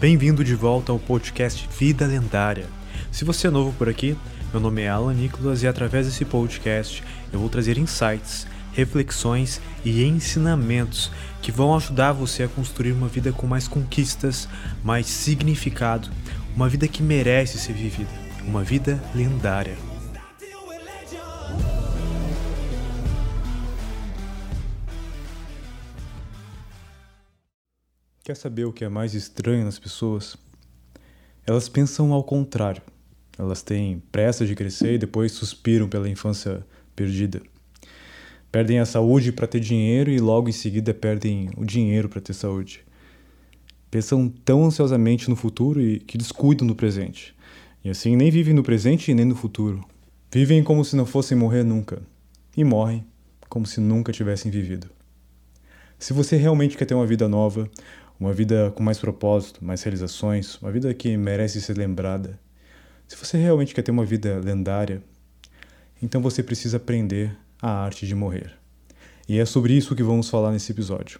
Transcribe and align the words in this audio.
Bem-vindo 0.00 0.42
de 0.42 0.54
volta 0.54 0.90
ao 0.90 0.98
podcast 0.98 1.68
Vida 1.78 2.06
Lendária. 2.06 2.66
Se 3.12 3.24
você 3.24 3.46
é 3.46 3.50
novo 3.50 3.72
por 3.76 3.88
aqui, 3.88 4.16
meu 4.50 4.60
nome 4.60 4.82
é 4.82 4.88
Alan 4.88 5.14
Nicolas 5.14 5.62
e 5.62 5.68
através 5.68 6.06
desse 6.06 6.24
podcast 6.24 7.04
eu 7.32 7.38
vou 7.38 7.48
trazer 7.48 7.78
insights, 7.78 8.46
reflexões 8.72 9.60
e 9.84 10.02
ensinamentos 10.04 11.12
que 11.42 11.52
vão 11.52 11.76
ajudar 11.76 12.12
você 12.12 12.42
a 12.42 12.48
construir 12.48 12.92
uma 12.92 13.08
vida 13.08 13.30
com 13.32 13.46
mais 13.46 13.68
conquistas, 13.68 14.48
mais 14.82 15.06
significado, 15.06 16.08
uma 16.56 16.68
vida 16.68 16.88
que 16.88 17.02
merece 17.02 17.58
ser 17.58 17.74
vivida, 17.74 18.10
uma 18.46 18.64
vida 18.64 19.00
lendária. 19.14 19.89
Quer 28.30 28.36
saber 28.36 28.64
o 28.64 28.72
que 28.72 28.84
é 28.84 28.88
mais 28.88 29.12
estranho 29.12 29.64
nas 29.64 29.76
pessoas? 29.76 30.36
Elas 31.44 31.68
pensam 31.68 32.12
ao 32.12 32.22
contrário. 32.22 32.80
Elas 33.36 33.60
têm 33.60 34.00
pressa 34.12 34.46
de 34.46 34.54
crescer 34.54 34.94
e 34.94 34.98
depois 34.98 35.32
suspiram 35.32 35.88
pela 35.88 36.08
infância 36.08 36.64
perdida. 36.94 37.42
Perdem 38.52 38.78
a 38.78 38.86
saúde 38.86 39.32
para 39.32 39.48
ter 39.48 39.58
dinheiro 39.58 40.12
e 40.12 40.20
logo 40.20 40.48
em 40.48 40.52
seguida 40.52 40.94
perdem 40.94 41.50
o 41.56 41.64
dinheiro 41.64 42.08
para 42.08 42.20
ter 42.20 42.32
saúde. 42.32 42.84
Pensam 43.90 44.28
tão 44.28 44.64
ansiosamente 44.64 45.28
no 45.28 45.34
futuro 45.34 45.80
e 45.80 45.98
que 45.98 46.16
descuidam 46.16 46.68
do 46.68 46.76
presente. 46.76 47.34
E 47.82 47.90
assim 47.90 48.14
nem 48.14 48.30
vivem 48.30 48.54
no 48.54 48.62
presente 48.62 49.10
e 49.10 49.14
nem 49.14 49.26
no 49.26 49.34
futuro. 49.34 49.84
Vivem 50.30 50.62
como 50.62 50.84
se 50.84 50.94
não 50.94 51.04
fossem 51.04 51.36
morrer 51.36 51.64
nunca. 51.64 52.00
E 52.56 52.62
morrem 52.62 53.04
como 53.48 53.66
se 53.66 53.80
nunca 53.80 54.12
tivessem 54.12 54.52
vivido. 54.52 54.88
Se 56.00 56.14
você 56.14 56.34
realmente 56.38 56.78
quer 56.78 56.86
ter 56.86 56.94
uma 56.94 57.06
vida 57.06 57.28
nova, 57.28 57.70
uma 58.20 58.34
vida 58.34 58.70
com 58.76 58.82
mais 58.82 58.98
propósito, 58.98 59.64
mais 59.64 59.82
realizações, 59.82 60.56
uma 60.60 60.70
vida 60.70 60.92
que 60.92 61.16
merece 61.16 61.58
ser 61.58 61.78
lembrada. 61.78 62.38
Se 63.08 63.16
você 63.16 63.38
realmente 63.38 63.74
quer 63.74 63.80
ter 63.80 63.90
uma 63.90 64.04
vida 64.04 64.38
lendária, 64.44 65.02
então 66.02 66.20
você 66.20 66.42
precisa 66.42 66.76
aprender 66.76 67.34
a 67.62 67.70
arte 67.70 68.06
de 68.06 68.14
morrer. 68.14 68.52
E 69.26 69.38
é 69.38 69.46
sobre 69.46 69.72
isso 69.72 69.96
que 69.96 70.02
vamos 70.02 70.28
falar 70.28 70.52
nesse 70.52 70.70
episódio. 70.70 71.18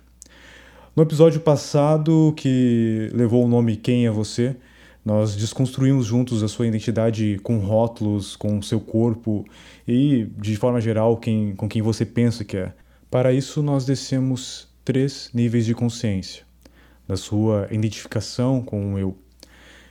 No 0.94 1.02
episódio 1.02 1.40
passado, 1.40 2.34
que 2.36 3.08
levou 3.14 3.46
o 3.46 3.48
nome 3.48 3.76
Quem 3.76 4.06
é 4.06 4.10
Você, 4.10 4.56
nós 5.02 5.34
desconstruímos 5.34 6.04
juntos 6.04 6.42
a 6.42 6.48
sua 6.48 6.66
identidade 6.66 7.40
com 7.42 7.58
rótulos, 7.58 8.36
com 8.36 8.58
o 8.58 8.62
seu 8.62 8.78
corpo 8.78 9.46
e, 9.88 10.28
de 10.36 10.54
forma 10.56 10.80
geral, 10.80 11.16
quem, 11.16 11.54
com 11.56 11.66
quem 11.66 11.80
você 11.80 12.04
pensa 12.04 12.44
que 12.44 12.58
é. 12.58 12.74
Para 13.10 13.32
isso, 13.32 13.62
nós 13.62 13.86
descemos 13.86 14.68
três 14.84 15.30
níveis 15.32 15.64
de 15.64 15.74
consciência 15.74 16.49
da 17.10 17.16
sua 17.16 17.66
identificação 17.72 18.62
com 18.62 18.94
o 18.94 18.98
eu. 18.98 19.18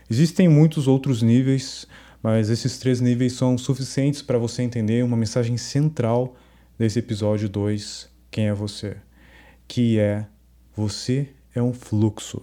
Existem 0.10 0.48
muitos 0.48 0.88
outros 0.88 1.22
níveis, 1.22 1.86
mas 2.24 2.50
esses 2.50 2.80
três 2.80 3.02
níveis 3.02 3.34
são 3.34 3.58
suficientes 3.58 4.22
para 4.22 4.38
você 4.38 4.62
entender 4.62 5.04
uma 5.04 5.18
mensagem 5.18 5.58
central 5.58 6.38
desse 6.78 6.98
episódio 6.98 7.50
2, 7.50 8.10
Quem 8.32 8.48
é 8.48 8.54
você? 8.54 8.96
Que 9.68 10.00
é 10.00 10.26
você 10.74 11.28
é 11.54 11.62
um 11.62 11.74
fluxo. 11.74 12.40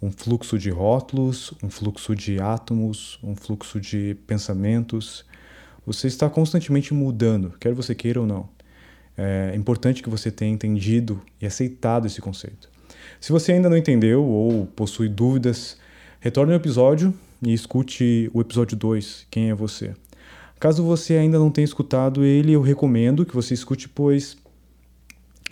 Um 0.00 0.12
fluxo 0.12 0.56
de 0.60 0.70
rótulos, 0.70 1.52
um 1.60 1.68
fluxo 1.68 2.14
de 2.14 2.40
átomos, 2.40 3.18
um 3.20 3.34
fluxo 3.34 3.80
de 3.80 4.16
pensamentos. 4.28 5.24
Você 5.84 6.06
está 6.06 6.30
constantemente 6.30 6.94
mudando, 6.94 7.52
quer 7.58 7.74
você 7.74 7.96
queira 7.96 8.20
ou 8.20 8.26
não. 8.28 8.48
É 9.16 9.56
importante 9.56 10.04
que 10.04 10.08
você 10.08 10.30
tenha 10.30 10.52
entendido 10.52 11.20
e 11.40 11.46
aceitado 11.46 12.06
esse 12.06 12.20
conceito. 12.20 12.73
Se 13.20 13.32
você 13.32 13.52
ainda 13.52 13.68
não 13.68 13.76
entendeu 13.76 14.24
ou 14.24 14.66
possui 14.66 15.08
dúvidas, 15.08 15.76
retorne 16.20 16.52
ao 16.52 16.58
episódio 16.58 17.14
e 17.42 17.52
escute 17.52 18.30
o 18.32 18.40
episódio 18.40 18.76
2, 18.76 19.26
Quem 19.30 19.50
é 19.50 19.54
Você? 19.54 19.94
Caso 20.58 20.82
você 20.82 21.14
ainda 21.14 21.38
não 21.38 21.50
tenha 21.50 21.64
escutado 21.64 22.24
ele, 22.24 22.52
eu 22.52 22.62
recomendo 22.62 23.26
que 23.26 23.34
você 23.34 23.52
escute, 23.52 23.88
pois 23.88 24.36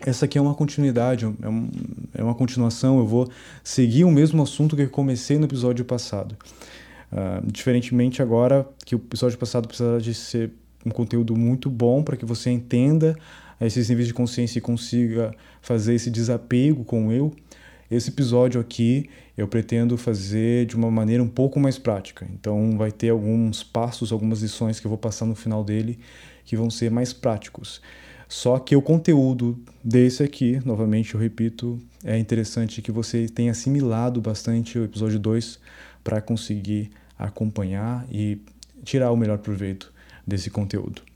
essa 0.07 0.25
aqui 0.25 0.39
é 0.39 0.41
uma 0.41 0.55
continuidade, 0.55 1.25
é, 1.25 1.49
um, 1.49 1.71
é 2.15 2.23
uma 2.23 2.35
continuação. 2.35 2.99
Eu 2.99 3.07
vou 3.07 3.29
seguir 3.63 4.05
o 4.05 4.11
mesmo 4.11 4.43
assunto 4.43 4.75
que 4.75 4.83
eu 4.83 4.91
comecei 4.91 5.39
no 5.39 5.45
episódio 5.45 5.85
passado. 5.85 6.37
Uh, 7.13 7.47
diferentemente 7.51 8.23
agora, 8.23 8.67
que 8.85 8.95
o 8.95 8.99
episódio 8.99 9.39
passado 9.39 9.69
precisava 9.69 10.01
de 10.01 10.15
ser 10.15 10.51
um 10.85 10.91
conteúdo 10.91 11.37
muito 11.37 11.71
bom 11.71 12.03
para 12.03 12.17
que 12.17 12.25
você 12.25 12.51
entenda 12.51 13.17
esses 13.67 13.89
níveis 13.89 14.09
de 14.09 14.15
consciência 14.15 14.59
e 14.59 14.63
consiga 14.63 15.35
fazer 15.61 15.95
esse 15.95 16.11
desapego 16.11 16.85
com 16.85 17.09
o 17.09 17.13
eu. 17.13 17.33
Esse 17.91 18.11
episódio 18.11 18.61
aqui 18.61 19.09
eu 19.37 19.47
pretendo 19.47 19.97
fazer 19.97 20.67
de 20.67 20.77
uma 20.77 20.91
maneira 20.91 21.23
um 21.23 21.29
pouco 21.29 21.61
mais 21.61 21.79
prática. 21.79 22.27
Então 22.33 22.77
vai 22.77 22.91
ter 22.91 23.11
alguns 23.11 23.63
passos, 23.63 24.13
algumas 24.13 24.43
lições 24.43 24.81
que 24.81 24.87
eu 24.87 24.89
vou 24.89 24.99
passar 24.99 25.27
no 25.27 25.35
final 25.35 25.63
dele 25.63 25.99
que 26.45 26.57
vão 26.57 26.71
ser 26.71 26.91
mais 26.91 27.13
práticos. 27.13 27.81
Só 28.29 28.59
que 28.59 28.75
o 28.75 28.81
conteúdo 28.81 29.61
desse 29.85 30.23
aqui, 30.23 30.59
novamente 30.65 31.15
eu 31.15 31.21
repito, 31.21 31.79
é 32.03 32.19
interessante 32.19 32.81
que 32.81 32.91
você 32.91 33.27
tenha 33.29 33.51
assimilado 33.51 34.23
bastante 34.23 34.79
o 34.79 34.85
episódio 34.85 35.19
2 35.19 35.61
para 36.03 36.21
conseguir 36.21 36.91
acompanhar 37.19 38.07
e 38.11 38.41
tirar 38.85 39.13
o 39.13 39.17
melhor 39.17 39.39
proveito 39.39 39.93
desse 40.27 40.49
conteúdo. 40.49 41.12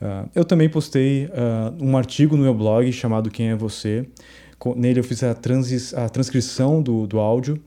Uh, 0.00 0.28
eu 0.34 0.44
também 0.44 0.68
postei 0.68 1.26
uh, 1.26 1.84
um 1.84 1.96
artigo 1.96 2.36
no 2.36 2.42
meu 2.42 2.54
blog 2.54 2.90
chamado 2.92 3.30
Quem 3.30 3.50
é 3.50 3.56
Você, 3.56 4.06
Nele 4.76 5.00
eu 5.00 5.04
fiz 5.04 5.22
a, 5.22 5.34
transis, 5.34 5.94
a 5.94 6.08
transcrição 6.08 6.82
do, 6.82 7.06
do 7.06 7.18
áudio, 7.18 7.60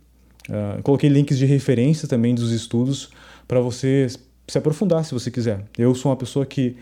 uh, 0.50 0.82
coloquei 0.84 1.10
links 1.10 1.38
de 1.38 1.46
referência 1.46 2.08
também 2.08 2.36
dos 2.36 2.52
estudos 2.52 3.10
para 3.48 3.60
você 3.60 4.08
se 4.48 4.58
aprofundar 4.58 5.06
se 5.06 5.14
você 5.14 5.32
quiser. 5.32 5.64
Eu 5.78 5.96
sou 5.96 6.12
uma 6.12 6.18
pessoa 6.18 6.46
que 6.46 6.76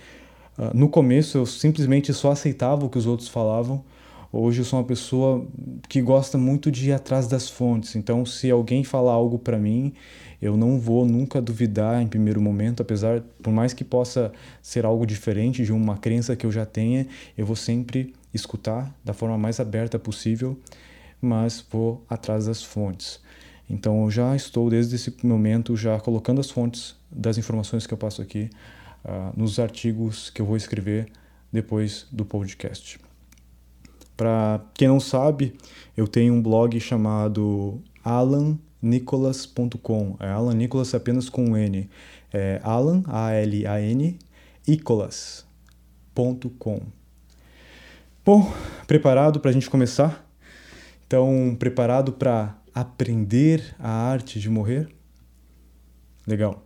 no 0.74 0.90
começo 0.90 1.38
eu 1.38 1.46
simplesmente 1.46 2.14
só 2.14 2.32
aceitava 2.32 2.86
o 2.86 2.90
que 2.90 2.98
os 2.98 3.06
outros 3.06 3.30
falavam. 3.30 3.84
Hoje 4.32 4.62
eu 4.62 4.66
sou 4.66 4.78
uma 4.78 4.86
pessoa 4.86 5.44
que 5.88 6.00
gosta 6.04 6.38
muito 6.38 6.70
de 6.70 6.90
ir 6.90 6.94
atrás 6.94 7.26
das 7.26 7.50
fontes. 7.50 7.96
Então, 7.96 8.24
se 8.28 8.52
alguém 8.52 8.84
falar 8.84 9.14
algo 9.14 9.40
para 9.40 9.58
mim, 9.58 9.92
eu 10.40 10.56
não 10.56 10.80
vou 10.80 11.04
nunca 11.04 11.42
duvidar 11.42 12.00
em 12.00 12.08
primeiro 12.08 12.40
momento, 12.40 12.82
apesar, 12.82 13.22
por 13.42 13.52
mais 13.52 13.74
que 13.74 13.84
possa 13.84 14.32
ser 14.62 14.86
algo 14.86 15.04
diferente 15.04 15.66
de 15.66 15.74
uma 15.74 15.98
crença 15.98 16.36
que 16.36 16.46
eu 16.46 16.52
já 16.52 16.64
tenha, 16.64 17.08
eu 17.36 17.44
vou 17.44 17.56
sempre 17.56 18.14
escutar 18.32 18.94
da 19.04 19.14
forma 19.14 19.36
mais 19.36 19.60
aberta 19.60 19.98
possível, 19.98 20.56
mas 21.20 21.66
vou 21.72 22.04
atrás 22.08 22.46
das 22.46 22.62
fontes. 22.62 23.20
Então 23.68 24.04
eu 24.04 24.12
já 24.12 24.36
estou 24.36 24.70
desde 24.70 24.96
esse 24.96 25.12
momento 25.26 25.76
já 25.76 26.00
colocando 26.00 26.40
as 26.40 26.52
fontes 26.52 26.96
das 27.12 27.40
informações 27.40 27.88
que 27.88 27.94
eu 27.94 27.98
passo 27.98 28.22
aqui 28.22 28.50
uh, 29.04 29.34
nos 29.36 29.58
artigos 29.60 30.30
que 30.30 30.40
eu 30.40 30.46
vou 30.46 30.56
escrever 30.56 31.12
depois 31.52 32.06
do 32.12 32.24
podcast. 32.24 33.09
Para 34.20 34.62
quem 34.74 34.90
não 34.90 35.00
sabe, 35.00 35.56
eu 35.96 36.06
tenho 36.06 36.34
um 36.34 36.44
blog 36.44 36.78
chamado 36.82 37.82
alannicolas.com. 38.04 40.18
É 40.20 40.28
Alan 40.28 40.54
Nicolas 40.54 40.94
apenas 40.94 41.30
com 41.30 41.52
um 41.52 41.56
N. 41.56 41.90
É 42.34 42.60
Alan, 42.62 43.02
A-L-A-N, 43.08 44.20
Nicolas.com. 44.68 46.82
Bom, 48.26 48.54
preparado 48.86 49.40
para 49.40 49.52
a 49.52 49.54
gente 49.54 49.70
começar? 49.70 50.30
Então, 51.08 51.56
preparado 51.58 52.12
para 52.12 52.58
aprender 52.76 53.74
a 53.80 53.90
arte 53.90 54.38
de 54.38 54.50
morrer? 54.50 54.90
Legal. 56.28 56.66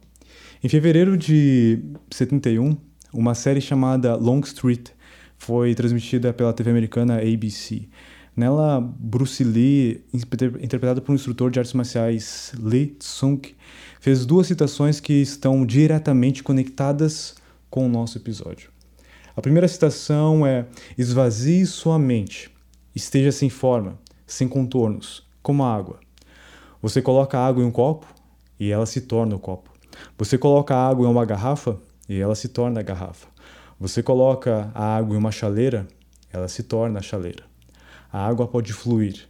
Em 0.63 0.67
fevereiro 0.67 1.15
de 1.15 1.83
71, 2.09 2.75
uma 3.13 3.35
série 3.35 3.61
chamada 3.61 4.15
Long 4.15 4.39
Street 4.39 4.89
foi 5.43 5.75
transmitida 5.75 6.31
pela 6.31 6.53
TV 6.53 6.69
americana 6.69 7.17
ABC. 7.17 7.89
Nela, 8.35 8.79
Bruce 8.81 9.43
Lee, 9.43 10.01
interpretado 10.13 11.01
por 11.01 11.11
um 11.11 11.15
instrutor 11.15 11.51
de 11.51 11.59
artes 11.59 11.73
marciais 11.73 12.53
Lee 12.57 12.95
Sung, 12.99 13.41
fez 13.99 14.25
duas 14.25 14.47
citações 14.47 15.01
que 15.01 15.13
estão 15.13 15.65
diretamente 15.65 16.41
conectadas 16.41 17.35
com 17.69 17.85
o 17.85 17.89
nosso 17.89 18.17
episódio. 18.17 18.69
A 19.35 19.41
primeira 19.41 19.67
citação 19.67 20.47
é: 20.47 20.65
esvazie 20.97 21.65
sua 21.65 21.99
mente, 21.99 22.49
esteja 22.95 23.31
sem 23.31 23.49
forma, 23.49 23.99
sem 24.25 24.47
contornos, 24.47 25.27
como 25.41 25.63
a 25.63 25.75
água. 25.75 25.99
Você 26.81 27.01
coloca 27.01 27.37
água 27.37 27.61
em 27.61 27.67
um 27.67 27.71
copo 27.71 28.07
e 28.57 28.71
ela 28.71 28.85
se 28.85 29.01
torna 29.01 29.35
o 29.35 29.39
copo. 29.39 29.69
Você 30.17 30.37
coloca 30.37 30.73
água 30.73 31.05
em 31.05 31.11
uma 31.11 31.25
garrafa 31.25 31.77
e 32.07 32.17
ela 32.17 32.33
se 32.33 32.47
torna 32.47 32.79
a 32.79 32.83
garrafa. 32.83 33.32
Você 33.83 34.01
coloca 34.01 34.71
a 34.73 34.95
água 34.95 35.13
em 35.13 35.19
uma 35.19 35.29
chaleira, 35.29 35.85
ela 36.31 36.47
se 36.47 36.63
torna 36.63 36.99
a 36.99 37.01
chaleira. 37.01 37.43
A 38.09 38.25
água 38.25 38.47
pode 38.47 38.71
fluir 38.71 39.27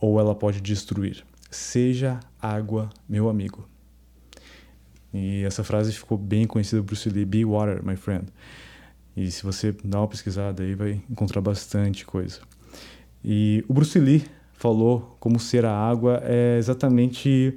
ou 0.00 0.18
ela 0.18 0.34
pode 0.34 0.60
destruir. 0.60 1.24
Seja 1.48 2.18
água, 2.42 2.90
meu 3.08 3.28
amigo. 3.28 3.68
E 5.14 5.44
essa 5.44 5.62
frase 5.62 5.92
ficou 5.92 6.18
bem 6.18 6.44
conhecida 6.44 6.82
por 6.82 6.86
Bruce 6.86 7.08
Lee, 7.08 7.24
Be 7.24 7.44
Water, 7.44 7.80
my 7.86 7.94
friend. 7.94 8.26
E 9.16 9.30
se 9.30 9.44
você 9.44 9.70
dá 9.84 10.00
uma 10.00 10.08
pesquisada 10.08 10.64
aí, 10.64 10.74
vai 10.74 11.00
encontrar 11.08 11.40
bastante 11.40 12.04
coisa. 12.04 12.40
E 13.24 13.64
o 13.68 13.72
Bruce 13.72 13.96
Lee 13.96 14.24
falou 14.54 15.16
como 15.20 15.38
ser 15.38 15.64
a 15.64 15.72
água 15.72 16.20
é 16.24 16.58
exatamente 16.58 17.54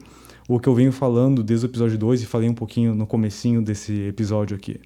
o 0.48 0.60
que 0.60 0.70
eu 0.70 0.76
venho 0.76 0.92
falando 0.92 1.42
desde 1.42 1.66
o 1.66 1.68
episódio 1.68 1.98
2 1.98 2.22
e 2.22 2.26
falei 2.28 2.48
um 2.48 2.54
pouquinho 2.54 2.94
no 2.94 3.08
comecinho 3.08 3.60
desse 3.60 4.02
episódio 4.02 4.56
aqui. 4.56 4.80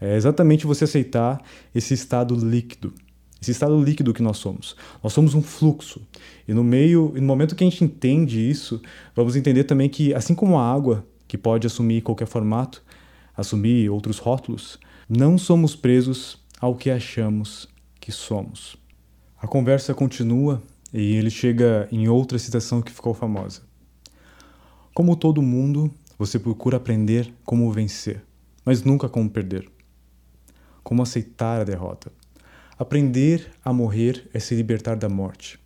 É 0.00 0.16
exatamente 0.16 0.66
você 0.66 0.84
aceitar 0.84 1.42
esse 1.74 1.94
estado 1.94 2.34
líquido, 2.34 2.92
esse 3.40 3.50
estado 3.50 3.80
líquido 3.82 4.14
que 4.14 4.22
nós 4.22 4.38
somos. 4.38 4.76
Nós 5.02 5.12
somos 5.12 5.34
um 5.34 5.42
fluxo. 5.42 6.00
E 6.46 6.54
no 6.54 6.62
meio, 6.62 7.12
no 7.16 7.22
momento 7.22 7.56
que 7.56 7.64
a 7.64 7.66
gente 7.68 7.84
entende 7.84 8.48
isso, 8.48 8.80
vamos 9.14 9.36
entender 9.36 9.64
também 9.64 9.88
que 9.88 10.14
assim 10.14 10.34
como 10.34 10.58
a 10.58 10.72
água, 10.72 11.06
que 11.26 11.36
pode 11.36 11.66
assumir 11.66 12.02
qualquer 12.02 12.26
formato, 12.26 12.82
assumir 13.36 13.90
outros 13.90 14.18
rótulos, 14.18 14.78
não 15.08 15.38
somos 15.38 15.74
presos 15.76 16.38
ao 16.60 16.74
que 16.74 16.90
achamos 16.90 17.68
que 18.00 18.10
somos. 18.10 18.76
A 19.40 19.46
conversa 19.46 19.94
continua 19.94 20.60
e 20.92 21.14
ele 21.14 21.30
chega 21.30 21.88
em 21.92 22.08
outra 22.08 22.38
citação 22.38 22.82
que 22.82 22.90
ficou 22.90 23.14
famosa. 23.14 23.62
Como 24.94 25.14
todo 25.14 25.40
mundo, 25.40 25.90
você 26.18 26.38
procura 26.38 26.76
aprender 26.76 27.32
como 27.44 27.70
vencer, 27.70 28.20
mas 28.64 28.82
nunca 28.82 29.08
como 29.08 29.30
perder. 29.30 29.77
Como 30.88 31.02
aceitar 31.02 31.60
a 31.60 31.64
derrota. 31.64 32.10
Aprender 32.78 33.50
a 33.62 33.74
morrer 33.74 34.26
é 34.32 34.38
se 34.38 34.54
libertar 34.54 34.96
da 34.96 35.06
morte. 35.06 35.60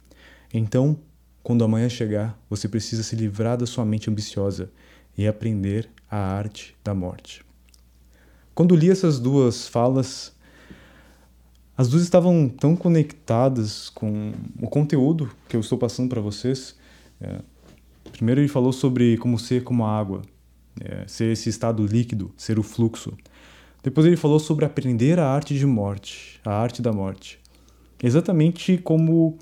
Então, 0.52 0.98
quando 1.44 1.62
amanhã 1.62 1.88
chegar, 1.88 2.36
você 2.50 2.68
precisa 2.68 3.04
se 3.04 3.14
livrar 3.14 3.56
da 3.56 3.64
sua 3.64 3.84
mente 3.84 4.10
ambiciosa 4.10 4.68
e 5.16 5.24
aprender 5.24 5.88
a 6.10 6.16
arte 6.16 6.76
da 6.82 6.92
morte. 6.92 7.44
Quando 8.52 8.74
li 8.74 8.90
essas 8.90 9.20
duas 9.20 9.68
falas, 9.68 10.34
as 11.78 11.88
duas 11.88 12.02
estavam 12.02 12.48
tão 12.48 12.74
conectadas 12.74 13.90
com 13.90 14.32
o 14.60 14.66
conteúdo 14.66 15.30
que 15.48 15.54
eu 15.54 15.60
estou 15.60 15.78
passando 15.78 16.08
para 16.08 16.20
vocês. 16.20 16.74
É, 17.20 17.38
primeiro, 18.10 18.40
ele 18.40 18.48
falou 18.48 18.72
sobre 18.72 19.16
como 19.18 19.38
ser 19.38 19.62
como 19.62 19.84
a 19.84 19.96
água, 19.96 20.22
é, 20.80 21.06
ser 21.06 21.30
esse 21.30 21.48
estado 21.48 21.86
líquido, 21.86 22.34
ser 22.36 22.58
o 22.58 22.62
fluxo. 22.64 23.16
Depois, 23.82 24.06
ele 24.06 24.16
falou 24.16 24.38
sobre 24.38 24.64
aprender 24.64 25.18
a 25.18 25.26
arte 25.26 25.54
de 25.58 25.66
morte, 25.66 26.40
a 26.44 26.52
arte 26.52 26.80
da 26.80 26.92
morte. 26.92 27.40
Exatamente 28.02 28.78
como 28.78 29.38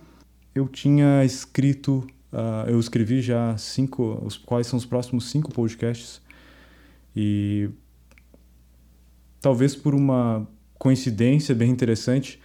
eu 0.54 0.66
tinha 0.68 1.24
escrito, 1.24 2.06
uh, 2.32 2.68
eu 2.68 2.80
escrevi 2.80 3.20
já 3.20 3.56
cinco, 3.56 4.20
os 4.24 4.36
quais 4.36 4.66
são 4.66 4.78
os 4.78 4.86
próximos 4.86 5.30
cinco 5.30 5.52
podcasts. 5.52 6.20
E 7.14 7.68
talvez 9.40 9.74
por 9.74 9.94
uma 9.94 10.46
coincidência 10.80 11.54
bem 11.54 11.70
interessante. 11.70 12.40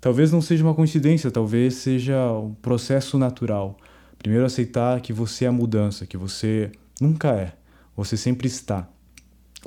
Talvez 0.00 0.30
não 0.30 0.40
seja 0.40 0.62
uma 0.62 0.74
coincidência, 0.74 1.30
talvez 1.30 1.74
seja 1.74 2.32
um 2.32 2.54
processo 2.54 3.18
natural. 3.18 3.76
Primeiro, 4.16 4.46
aceitar 4.46 5.00
que 5.00 5.12
você 5.12 5.44
é 5.44 5.48
a 5.48 5.52
mudança, 5.52 6.06
que 6.06 6.16
você 6.16 6.70
nunca 7.00 7.32
é, 7.32 7.52
você 7.96 8.16
sempre 8.16 8.46
está. 8.46 8.88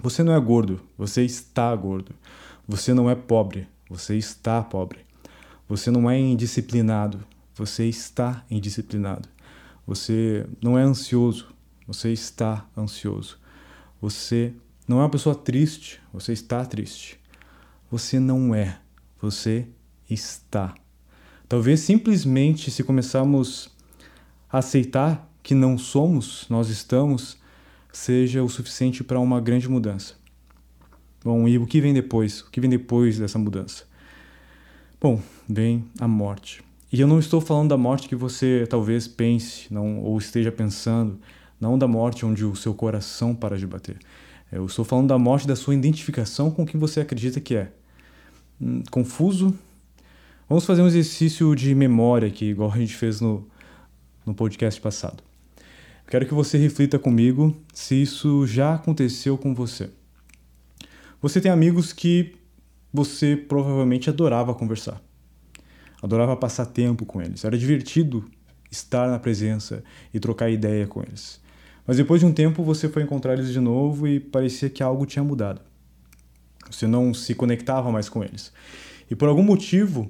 Você 0.01 0.23
não 0.23 0.33
é 0.33 0.39
gordo, 0.39 0.79
você 0.97 1.23
está 1.23 1.75
gordo. 1.75 2.13
Você 2.67 2.93
não 2.93 3.09
é 3.09 3.15
pobre, 3.15 3.67
você 3.89 4.15
está 4.15 4.61
pobre. 4.61 4.99
Você 5.67 5.89
não 5.89 6.09
é 6.09 6.19
indisciplinado, 6.19 7.19
você 7.55 7.85
está 7.85 8.45
indisciplinado. 8.49 9.27
Você 9.85 10.45
não 10.61 10.77
é 10.77 10.83
ansioso, 10.83 11.47
você 11.87 12.11
está 12.11 12.65
ansioso. 12.77 13.39
Você 14.01 14.53
não 14.87 14.99
é 14.99 15.03
uma 15.03 15.09
pessoa 15.09 15.33
triste, 15.33 15.99
você 16.13 16.33
está 16.33 16.63
triste. 16.65 17.19
Você 17.89 18.19
não 18.19 18.53
é, 18.53 18.79
você 19.19 19.67
está. 20.09 20.75
Talvez 21.47 21.79
simplesmente 21.79 22.69
se 22.69 22.83
começarmos 22.83 23.69
a 24.49 24.59
aceitar 24.59 25.27
que 25.41 25.55
não 25.55 25.77
somos, 25.77 26.45
nós 26.49 26.69
estamos, 26.69 27.37
seja 27.91 28.43
o 28.43 28.49
suficiente 28.49 29.03
para 29.03 29.19
uma 29.19 29.41
grande 29.41 29.69
mudança. 29.69 30.15
Bom, 31.23 31.47
e 31.47 31.57
o 31.57 31.65
que 31.65 31.81
vem 31.81 31.93
depois? 31.93 32.41
O 32.41 32.51
que 32.51 32.61
vem 32.61 32.69
depois 32.69 33.17
dessa 33.17 33.39
mudança? 33.39 33.85
Bom, 34.99 35.21
vem 35.47 35.85
a 35.99 36.07
morte. 36.07 36.63
E 36.91 37.01
eu 37.01 37.07
não 37.07 37.19
estou 37.19 37.41
falando 37.41 37.69
da 37.69 37.77
morte 37.77 38.07
que 38.07 38.15
você 38.15 38.65
talvez 38.69 39.07
pense 39.07 39.71
não, 39.71 39.99
ou 39.99 40.17
esteja 40.17 40.51
pensando, 40.51 41.19
não 41.59 41.77
da 41.77 41.87
morte 41.87 42.25
onde 42.25 42.45
o 42.45 42.55
seu 42.55 42.73
coração 42.73 43.35
para 43.35 43.57
de 43.57 43.67
bater. 43.67 43.97
Eu 44.51 44.65
estou 44.65 44.85
falando 44.85 45.09
da 45.09 45.17
morte 45.17 45.45
da 45.45 45.55
sua 45.55 45.75
identificação 45.75 46.49
com 46.49 46.65
quem 46.65 46.79
você 46.79 47.01
acredita 47.01 47.41
que 47.41 47.55
é. 47.55 47.71
Hum, 48.61 48.81
confuso? 48.89 49.53
Vamos 50.47 50.65
fazer 50.65 50.81
um 50.81 50.87
exercício 50.87 51.53
de 51.55 51.75
memória 51.75 52.27
aqui, 52.27 52.45
igual 52.45 52.71
a 52.71 52.77
gente 52.77 52.95
fez 52.95 53.19
no, 53.19 53.45
no 54.25 54.33
podcast 54.33 54.79
passado. 54.79 55.26
Quero 56.09 56.25
que 56.25 56.33
você 56.33 56.57
reflita 56.57 56.97
comigo 56.97 57.53
se 57.73 58.01
isso 58.01 58.47
já 58.47 58.75
aconteceu 58.75 59.37
com 59.37 59.53
você. 59.53 59.89
Você 61.21 61.41
tem 61.41 61.51
amigos 61.51 61.91
que 61.91 62.33
você 62.93 63.35
provavelmente 63.35 64.09
adorava 64.09 64.55
conversar, 64.55 65.01
adorava 66.01 66.37
passar 66.37 66.67
tempo 66.67 67.05
com 67.05 67.21
eles, 67.21 67.43
era 67.43 67.57
divertido 67.57 68.23
estar 68.71 69.09
na 69.09 69.19
presença 69.19 69.83
e 70.13 70.19
trocar 70.19 70.49
ideia 70.49 70.87
com 70.87 71.01
eles. 71.01 71.41
Mas 71.85 71.97
depois 71.97 72.21
de 72.21 72.25
um 72.25 72.31
tempo 72.31 72.63
você 72.63 72.87
foi 72.87 73.03
encontrar 73.03 73.33
eles 73.33 73.51
de 73.51 73.59
novo 73.59 74.07
e 74.07 74.17
parecia 74.17 74.69
que 74.69 74.81
algo 74.81 75.05
tinha 75.05 75.25
mudado. 75.25 75.59
Você 76.71 76.87
não 76.87 77.13
se 77.13 77.35
conectava 77.35 77.91
mais 77.91 78.07
com 78.07 78.23
eles. 78.23 78.53
E 79.11 79.15
por 79.15 79.27
algum 79.27 79.43
motivo, 79.43 80.09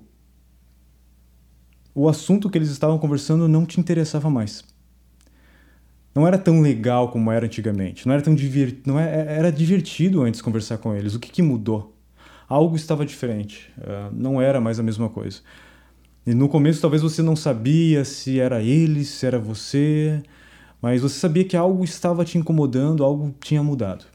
o 1.96 2.08
assunto 2.08 2.52
que 2.52 2.58
eles 2.60 2.70
estavam 2.70 3.00
conversando 3.00 3.48
não 3.48 3.66
te 3.66 3.80
interessava 3.80 4.30
mais. 4.30 4.64
Não 6.13 6.27
era 6.27 6.38
tão 6.38 6.62
legal 6.62 7.09
como 7.12 7.31
era 7.31 7.45
antigamente. 7.45 8.07
Não 8.07 8.13
era 8.13 8.21
tão 8.21 8.33
divert... 8.33 8.77
não 8.86 9.00
era, 9.00 9.31
é, 9.31 9.38
era 9.38 9.51
divertido 9.51 10.24
antes 10.24 10.42
conversar 10.42 10.77
com 10.80 10.95
eles. 10.95 11.13
O 11.13 11.19
que, 11.19 11.31
que 11.31 11.42
mudou? 11.42 11.95
Algo 12.50 12.75
estava 12.75 13.06
diferente. 13.06 13.71
Uh, 13.77 14.13
não 14.13 14.42
era 14.42 14.59
mais 14.59 14.80
a 14.80 14.83
mesma 14.83 15.09
coisa. 15.09 15.42
E 16.25 16.33
no 16.33 16.50
começo 16.50 16.81
talvez 16.81 17.01
você 17.01 17.21
não 17.21 17.36
sabia 17.36 18.04
se 18.04 18.39
era 18.39 18.62
eles, 18.62 19.09
se 19.09 19.25
era 19.25 19.39
você, 19.39 20.21
mas 20.81 21.01
você 21.01 21.19
sabia 21.19 21.45
que 21.45 21.56
algo 21.56 21.83
estava 21.83 22.25
te 22.25 22.38
incomodando, 22.38 23.03
algo 23.03 23.33
tinha 23.39 23.63
mudado. 23.63 24.06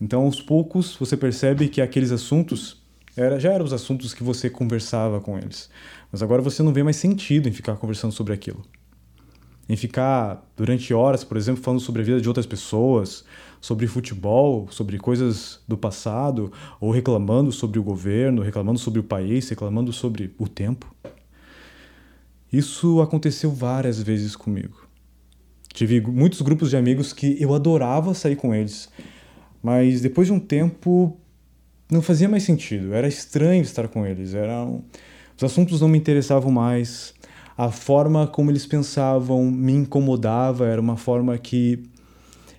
Então, 0.00 0.22
aos 0.22 0.40
poucos, 0.40 0.96
você 0.96 1.16
percebe 1.16 1.68
que 1.68 1.80
aqueles 1.80 2.10
assuntos 2.10 2.82
era, 3.16 3.38
já 3.38 3.52
eram 3.52 3.64
os 3.64 3.72
assuntos 3.72 4.14
que 4.14 4.22
você 4.22 4.48
conversava 4.48 5.20
com 5.20 5.38
eles. 5.38 5.68
Mas 6.10 6.22
agora 6.22 6.42
você 6.42 6.62
não 6.62 6.72
vê 6.72 6.82
mais 6.82 6.96
sentido 6.96 7.48
em 7.48 7.52
ficar 7.52 7.76
conversando 7.76 8.12
sobre 8.12 8.32
aquilo. 8.32 8.64
Em 9.68 9.76
ficar 9.76 10.44
durante 10.56 10.92
horas, 10.92 11.22
por 11.22 11.36
exemplo, 11.36 11.62
falando 11.62 11.80
sobre 11.80 12.02
a 12.02 12.04
vida 12.04 12.20
de 12.20 12.28
outras 12.28 12.46
pessoas, 12.46 13.24
sobre 13.60 13.86
futebol, 13.86 14.66
sobre 14.70 14.98
coisas 14.98 15.60
do 15.68 15.76
passado, 15.76 16.52
ou 16.80 16.90
reclamando 16.90 17.52
sobre 17.52 17.78
o 17.78 17.82
governo, 17.82 18.42
reclamando 18.42 18.78
sobre 18.78 18.98
o 18.98 19.04
país, 19.04 19.48
reclamando 19.48 19.92
sobre 19.92 20.34
o 20.36 20.48
tempo. 20.48 20.92
Isso 22.52 23.00
aconteceu 23.00 23.50
várias 23.50 24.02
vezes 24.02 24.36
comigo. 24.36 24.86
Tive 25.72 26.00
muitos 26.00 26.42
grupos 26.42 26.70
de 26.70 26.76
amigos 26.76 27.12
que 27.12 27.40
eu 27.40 27.54
adorava 27.54 28.12
sair 28.12 28.36
com 28.36 28.54
eles, 28.54 28.90
mas 29.62 30.02
depois 30.02 30.26
de 30.26 30.32
um 30.32 30.40
tempo 30.40 31.16
não 31.90 32.02
fazia 32.02 32.28
mais 32.28 32.42
sentido. 32.42 32.92
Era 32.92 33.08
estranho 33.08 33.62
estar 33.62 33.88
com 33.88 34.04
eles. 34.04 34.34
Eram 34.34 34.84
os 35.36 35.44
assuntos 35.44 35.80
não 35.80 35.88
me 35.88 35.98
interessavam 35.98 36.50
mais. 36.50 37.14
A 37.56 37.70
forma 37.70 38.26
como 38.26 38.50
eles 38.50 38.66
pensavam 38.66 39.50
me 39.50 39.72
incomodava. 39.72 40.66
Era 40.66 40.80
uma 40.80 40.96
forma 40.96 41.36
que 41.38 41.82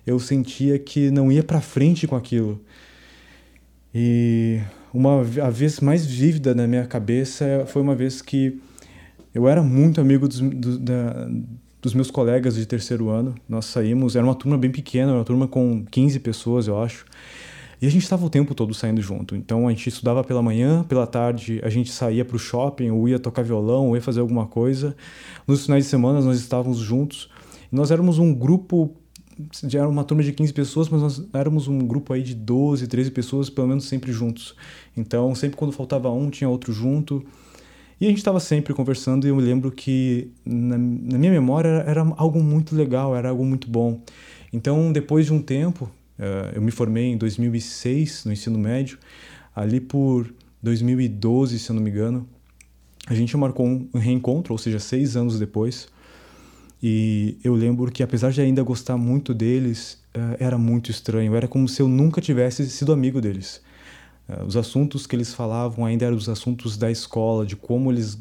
eu 0.06 0.18
sentia 0.18 0.78
que 0.78 1.10
não 1.10 1.30
ia 1.30 1.42
para 1.42 1.60
frente 1.60 2.06
com 2.06 2.16
aquilo. 2.16 2.60
E 3.94 4.60
uma 4.92 5.20
a 5.20 5.50
vez 5.50 5.80
mais 5.80 6.04
vívida 6.04 6.54
na 6.54 6.66
minha 6.66 6.86
cabeça 6.86 7.64
foi 7.66 7.82
uma 7.82 7.94
vez 7.94 8.20
que 8.20 8.60
eu 9.34 9.48
era 9.48 9.62
muito 9.62 10.00
amigo 10.00 10.28
dos, 10.28 10.40
do, 10.40 10.78
da, 10.78 11.28
dos 11.82 11.92
meus 11.92 12.10
colegas 12.10 12.54
de 12.54 12.66
terceiro 12.66 13.08
ano. 13.10 13.34
Nós 13.48 13.66
saímos, 13.66 14.16
era 14.16 14.24
uma 14.24 14.34
turma 14.34 14.56
bem 14.56 14.70
pequena, 14.70 15.12
uma 15.12 15.24
turma 15.24 15.48
com 15.48 15.84
15 15.90 16.20
pessoas, 16.20 16.66
eu 16.66 16.80
acho. 16.80 17.04
E 17.84 17.86
a 17.86 17.90
gente 17.90 18.04
estava 18.04 18.24
o 18.24 18.30
tempo 18.30 18.54
todo 18.54 18.72
saindo 18.72 19.02
junto. 19.02 19.36
Então 19.36 19.68
a 19.68 19.70
gente 19.70 19.90
estudava 19.90 20.24
pela 20.24 20.40
manhã, 20.40 20.82
pela 20.84 21.06
tarde 21.06 21.60
a 21.62 21.68
gente 21.68 21.92
saía 21.92 22.24
para 22.24 22.34
o 22.34 22.38
shopping, 22.38 22.90
ou 22.90 23.06
ia 23.06 23.18
tocar 23.18 23.42
violão, 23.42 23.88
ou 23.88 23.94
ia 23.94 24.00
fazer 24.00 24.20
alguma 24.20 24.46
coisa. 24.46 24.96
Nos 25.46 25.66
finais 25.66 25.84
de 25.84 25.90
semana 25.90 26.18
nós 26.22 26.40
estávamos 26.40 26.78
juntos. 26.78 27.28
Nós 27.70 27.90
éramos 27.90 28.18
um 28.18 28.32
grupo, 28.32 28.96
era 29.70 29.86
uma 29.86 30.02
turma 30.02 30.22
de 30.22 30.32
15 30.32 30.54
pessoas, 30.54 30.88
mas 30.88 31.02
nós 31.02 31.28
éramos 31.34 31.68
um 31.68 31.78
grupo 31.78 32.14
aí 32.14 32.22
de 32.22 32.34
12, 32.34 32.86
13 32.86 33.10
pessoas, 33.10 33.50
pelo 33.50 33.68
menos 33.68 33.84
sempre 33.84 34.12
juntos. 34.12 34.56
Então 34.96 35.34
sempre 35.34 35.58
quando 35.58 35.70
faltava 35.70 36.10
um, 36.10 36.30
tinha 36.30 36.48
outro 36.48 36.72
junto. 36.72 37.22
E 38.00 38.06
a 38.06 38.08
gente 38.08 38.16
estava 38.16 38.40
sempre 38.40 38.72
conversando 38.72 39.26
e 39.26 39.28
eu 39.28 39.36
me 39.36 39.42
lembro 39.42 39.70
que 39.70 40.32
na, 40.42 40.78
na 40.78 41.18
minha 41.18 41.32
memória 41.32 41.68
era, 41.68 41.90
era, 41.90 42.14
algo 42.16 42.42
muito 42.42 42.74
legal, 42.74 43.14
era 43.14 43.28
algo 43.28 43.44
muito 43.44 43.68
bom. 43.68 44.00
Então, 44.50 44.90
depois 44.90 45.26
de 45.26 45.34
um 45.34 45.42
tempo, 45.42 45.90
eu 46.54 46.62
me 46.62 46.70
formei 46.70 47.06
em 47.06 47.16
2006 47.16 48.24
no 48.24 48.32
ensino 48.32 48.58
médio, 48.58 48.98
ali 49.54 49.80
por 49.80 50.32
2012, 50.62 51.58
se 51.58 51.70
eu 51.70 51.74
não 51.74 51.82
me 51.82 51.90
engano. 51.90 52.26
A 53.06 53.14
gente 53.14 53.36
marcou 53.36 53.66
um 53.66 53.98
reencontro, 53.98 54.54
ou 54.54 54.58
seja, 54.58 54.78
seis 54.78 55.16
anos 55.16 55.38
depois. 55.38 55.88
E 56.82 57.38
eu 57.44 57.54
lembro 57.54 57.90
que, 57.92 58.02
apesar 58.02 58.30
de 58.30 58.40
ainda 58.40 58.62
gostar 58.62 58.96
muito 58.96 59.34
deles, 59.34 60.02
eh, 60.14 60.36
era 60.40 60.56
muito 60.56 60.90
estranho. 60.90 61.34
Era 61.34 61.46
como 61.46 61.68
se 61.68 61.82
eu 61.82 61.88
nunca 61.88 62.20
tivesse 62.20 62.68
sido 62.70 62.92
amigo 62.92 63.20
deles. 63.20 63.60
Eh, 64.28 64.42
os 64.46 64.56
assuntos 64.56 65.06
que 65.06 65.14
eles 65.14 65.34
falavam 65.34 65.84
ainda 65.84 66.06
eram 66.06 66.16
os 66.16 66.28
assuntos 66.28 66.76
da 66.76 66.90
escola, 66.90 67.44
de 67.44 67.56
como 67.56 67.92
eles 67.92 68.18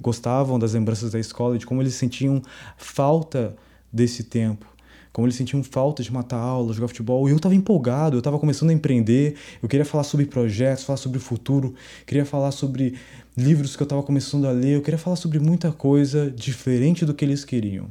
gostavam 0.00 0.58
das 0.58 0.74
lembranças 0.74 1.12
da 1.12 1.18
escola, 1.18 1.58
de 1.58 1.66
como 1.66 1.82
eles 1.82 1.94
sentiam 1.94 2.42
falta 2.76 3.56
desse 3.92 4.24
tempo 4.24 4.73
como 5.14 5.28
eles 5.28 5.36
sentiam 5.36 5.62
falta 5.62 6.02
de 6.02 6.12
matar 6.12 6.38
aula, 6.38 6.72
jogar 6.72 6.88
futebol. 6.88 7.28
E 7.28 7.30
eu 7.30 7.36
estava 7.36 7.54
empolgado, 7.54 8.16
eu 8.16 8.18
estava 8.18 8.36
começando 8.36 8.70
a 8.70 8.72
empreender, 8.72 9.36
eu 9.62 9.68
queria 9.68 9.84
falar 9.84 10.02
sobre 10.02 10.26
projetos, 10.26 10.82
falar 10.82 10.96
sobre 10.96 11.18
o 11.18 11.20
futuro, 11.20 11.72
queria 12.04 12.24
falar 12.24 12.50
sobre 12.50 12.96
livros 13.36 13.76
que 13.76 13.82
eu 13.82 13.84
estava 13.84 14.02
começando 14.02 14.44
a 14.44 14.50
ler, 14.50 14.74
eu 14.74 14.82
queria 14.82 14.98
falar 14.98 15.14
sobre 15.14 15.38
muita 15.38 15.70
coisa 15.70 16.32
diferente 16.32 17.06
do 17.06 17.14
que 17.14 17.24
eles 17.24 17.44
queriam. 17.44 17.86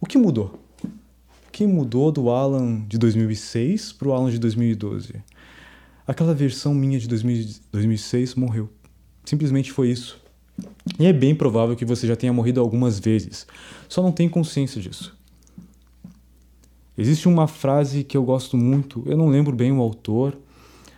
O 0.00 0.06
que 0.06 0.16
mudou? 0.16 0.58
O 0.82 1.50
que 1.52 1.66
mudou 1.66 2.10
do 2.10 2.30
Alan 2.30 2.80
de 2.88 2.96
2006 2.96 3.92
para 3.92 4.08
o 4.08 4.14
Alan 4.14 4.30
de 4.30 4.38
2012? 4.38 5.16
Aquela 6.06 6.32
versão 6.32 6.72
minha 6.72 6.98
de 6.98 7.06
2006 7.06 8.36
morreu. 8.36 8.70
Simplesmente 9.22 9.70
foi 9.70 9.90
isso. 9.90 10.18
E 10.98 11.04
é 11.04 11.12
bem 11.12 11.34
provável 11.34 11.76
que 11.76 11.84
você 11.84 12.06
já 12.06 12.16
tenha 12.16 12.32
morrido 12.32 12.58
algumas 12.58 12.98
vezes, 12.98 13.46
só 13.86 14.02
não 14.02 14.12
tem 14.12 14.30
consciência 14.30 14.80
disso. 14.80 15.20
Existe 16.96 17.26
uma 17.26 17.46
frase 17.46 18.04
que 18.04 18.16
eu 18.16 18.22
gosto 18.22 18.56
muito, 18.56 19.02
eu 19.06 19.16
não 19.16 19.28
lembro 19.28 19.56
bem 19.56 19.72
o 19.72 19.80
autor, 19.80 20.36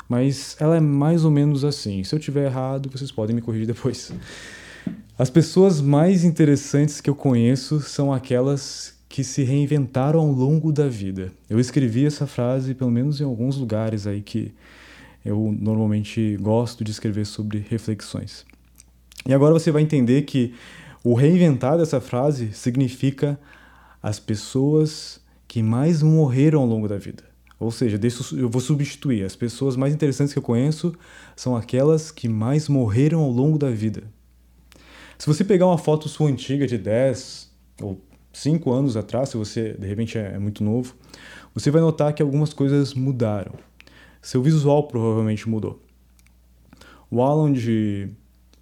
mas 0.09 0.57
ela 0.59 0.77
é 0.77 0.81
mais 0.81 1.25
ou 1.25 1.31
menos 1.31 1.65
assim. 1.65 2.03
Se 2.03 2.15
eu 2.15 2.19
tiver 2.19 2.47
errado, 2.47 2.91
vocês 2.91 3.13
podem 3.13 3.35
me 3.35 3.43
corrigir 3.43 3.67
depois. 3.67 4.13
As 5.17 5.31
pessoas 5.31 5.81
mais 5.81 6.25
interessantes 6.25 7.01
que 7.01 7.09
eu 7.09 7.15
conheço 7.15 7.81
são 7.81 8.13
aquelas 8.13 8.95
que 9.09 9.23
se 9.23 9.45
reinventaram 9.45 10.19
ao 10.19 10.33
longo 10.33 10.73
da 10.73 10.89
vida. 10.89 11.31
Eu 11.49 11.61
escrevi 11.61 12.05
essa 12.05 12.27
frase 12.27 12.75
pelo 12.75 12.91
menos 12.91 13.21
em 13.21 13.25
alguns 13.25 13.57
lugares 13.57 14.09
aí 14.09 14.21
que 14.21 14.53
eu 15.25 15.57
normalmente 15.57 16.37
gosto 16.41 16.83
de 16.83 16.91
escrever 16.91 17.25
sobre 17.25 17.65
reflexões. 17.71 18.45
E 19.25 19.33
agora 19.33 19.55
você 19.55 19.71
vai 19.71 19.83
entender 19.83 20.23
que 20.23 20.53
o 21.05 21.15
reinventar 21.15 21.79
dessa 21.79 22.01
frase 22.01 22.53
significa 22.53 23.39
as 24.03 24.19
pessoas 24.19 25.21
que 25.55 25.63
mais 25.63 26.03
morreram 26.03 26.63
ao 26.63 26.67
longo 26.67 26.89
da 26.89 26.99
vida. 26.99 27.23
Ou 27.61 27.71
seja, 27.71 27.97
eu 28.37 28.51
vou 28.51 28.61
substituir. 28.61 29.25
As 29.25 29.37
pessoas 29.37 29.77
mais 29.77 29.95
interessantes 29.95 30.33
que 30.33 30.39
eu 30.41 30.43
conheço 30.43 30.93
são 31.37 31.55
aquelas 31.55 32.11
que 32.11 32.29
mais 32.29 32.69
morreram 32.69 33.21
ao 33.21 33.31
longo 33.31 33.57
da 33.57 33.71
vida. 33.71 34.03
Se 35.17 35.29
você 35.29 35.45
pegar 35.45 35.69
uma 35.69 35.79
foto 35.79 36.09
sua 36.09 36.29
antiga 36.29 36.67
de 36.67 36.77
10 36.77 37.53
ou 37.81 38.01
5 38.33 38.73
anos 38.73 38.97
atrás, 38.97 39.29
se 39.29 39.37
você 39.37 39.75
de 39.75 39.87
repente 39.87 40.19
é 40.19 40.37
muito 40.41 40.65
novo, 40.65 40.97
você 41.55 41.71
vai 41.71 41.81
notar 41.81 42.13
que 42.13 42.21
algumas 42.21 42.53
coisas 42.53 42.93
mudaram. 42.93 43.55
Seu 44.21 44.43
visual 44.43 44.89
provavelmente 44.89 45.49
mudou. 45.49 45.81
O 47.09 47.23
Alan 47.23 47.53
de 47.53 48.09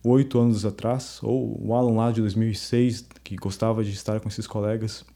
8 0.04 0.38
anos 0.38 0.66
atrás, 0.66 1.20
ou 1.22 1.58
o 1.58 1.74
Alan 1.74 1.94
lá 1.94 2.12
de 2.12 2.20
2006, 2.20 3.06
que 3.24 3.34
gostava 3.36 3.82
de 3.82 3.92
estar 3.92 4.20
com 4.20 4.28
esses 4.28 4.46
colegas, 4.46 5.06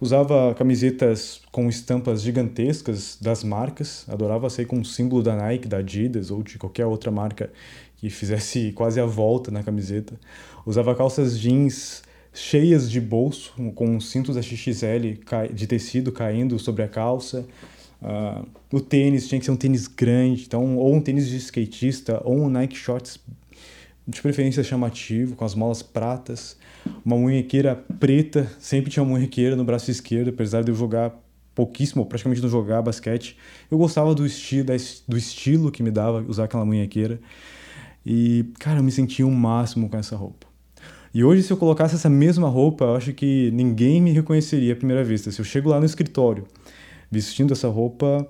Usava 0.00 0.54
camisetas 0.54 1.42
com 1.52 1.68
estampas 1.68 2.22
gigantescas 2.22 3.18
das 3.20 3.44
marcas, 3.44 4.06
adorava 4.08 4.48
sair 4.48 4.64
com 4.64 4.78
um 4.78 4.84
símbolo 4.84 5.22
da 5.22 5.36
Nike, 5.36 5.68
da 5.68 5.76
Adidas 5.76 6.30
ou 6.30 6.42
de 6.42 6.56
qualquer 6.56 6.86
outra 6.86 7.10
marca 7.10 7.50
que 7.98 8.08
fizesse 8.08 8.72
quase 8.74 8.98
a 8.98 9.04
volta 9.04 9.50
na 9.50 9.62
camiseta. 9.62 10.18
Usava 10.64 10.94
calças 10.94 11.38
jeans 11.38 12.02
cheias 12.32 12.90
de 12.90 12.98
bolso, 12.98 13.52
com 13.74 14.00
cintos 14.00 14.36
da 14.36 14.42
XXL 14.42 15.18
de 15.52 15.66
tecido 15.66 16.10
caindo 16.10 16.58
sobre 16.58 16.82
a 16.82 16.88
calça. 16.88 17.46
Uh, 18.00 18.46
o 18.72 18.80
tênis 18.80 19.28
tinha 19.28 19.38
que 19.38 19.44
ser 19.44 19.50
um 19.50 19.56
tênis 19.56 19.86
grande, 19.86 20.44
então, 20.46 20.78
ou 20.78 20.94
um 20.94 21.00
tênis 21.02 21.28
de 21.28 21.36
skatista, 21.36 22.22
ou 22.24 22.40
um 22.40 22.48
Nike 22.48 22.76
Shorts 22.76 23.18
de 24.10 24.20
preferência 24.20 24.62
chamativo, 24.62 25.36
com 25.36 25.44
as 25.44 25.54
molas 25.54 25.82
pratas 25.82 26.56
uma 27.04 27.16
munhequeira 27.16 27.76
preta, 27.98 28.50
sempre 28.58 28.90
tinha 28.90 29.02
uma 29.02 29.12
munhequeira 29.12 29.56
no 29.56 29.64
braço 29.64 29.90
esquerdo, 29.90 30.28
apesar 30.28 30.62
de 30.62 30.70
eu 30.70 30.74
jogar 30.74 31.12
pouquíssimo, 31.54 32.06
praticamente 32.06 32.40
não 32.40 32.48
jogar 32.48 32.82
basquete. 32.82 33.36
Eu 33.70 33.78
gostava 33.78 34.14
do, 34.14 34.24
esti 34.24 34.64
do 35.06 35.16
estilo 35.16 35.70
que 35.70 35.82
me 35.82 35.90
dava 35.90 36.24
usar 36.26 36.44
aquela 36.44 36.64
munhequeira. 36.64 37.20
E, 38.04 38.46
cara, 38.58 38.78
eu 38.78 38.82
me 38.82 38.90
sentia 38.90 39.26
o 39.26 39.28
um 39.28 39.34
máximo 39.34 39.88
com 39.88 39.96
essa 39.96 40.16
roupa. 40.16 40.46
E 41.12 41.24
hoje, 41.24 41.42
se 41.42 41.52
eu 41.52 41.56
colocasse 41.56 41.94
essa 41.96 42.08
mesma 42.08 42.48
roupa, 42.48 42.84
eu 42.84 42.96
acho 42.96 43.12
que 43.12 43.50
ninguém 43.52 44.00
me 44.00 44.12
reconheceria 44.12 44.72
à 44.72 44.76
primeira 44.76 45.02
vista. 45.02 45.30
Se 45.30 45.40
eu 45.40 45.44
chego 45.44 45.68
lá 45.68 45.78
no 45.78 45.86
escritório 45.86 46.46
vestindo 47.10 47.52
essa 47.52 47.68
roupa, 47.68 48.26